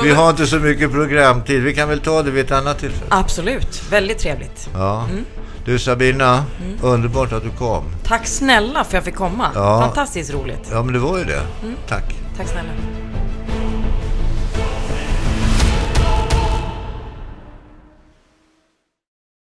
vi 0.02 0.10
har 0.10 0.30
inte 0.30 0.46
så 0.46 0.58
mycket 0.58 0.92
programtid. 0.92 1.62
Vi 1.62 1.74
kan 1.74 1.88
väl 1.88 2.00
ta 2.00 2.22
det 2.22 2.30
vid 2.30 2.44
ett 2.44 2.52
annat 2.52 2.78
tillfälle. 2.78 3.06
Absolut. 3.08 3.82
Väldigt 3.90 4.18
trevligt. 4.18 4.68
Ja. 4.74 5.06
Du 5.64 5.78
Sabina, 5.78 6.44
underbart 6.82 7.32
att 7.32 7.42
du 7.42 7.50
kom. 7.50 7.84
Tack 8.04 8.26
snälla 8.26 8.72
för 8.74 8.88
att 8.88 8.92
jag 8.92 9.04
fick 9.04 9.14
komma. 9.16 9.50
Ja. 9.54 9.80
Fantastiskt 9.80 10.32
roligt. 10.34 10.68
Ja, 10.70 10.82
men 10.82 10.92
det 10.92 10.98
var 11.00 11.18
ju 11.18 11.24
det. 11.24 11.42
Tack. 11.88 12.14
Tack 12.36 12.48
snälla. 12.48 12.68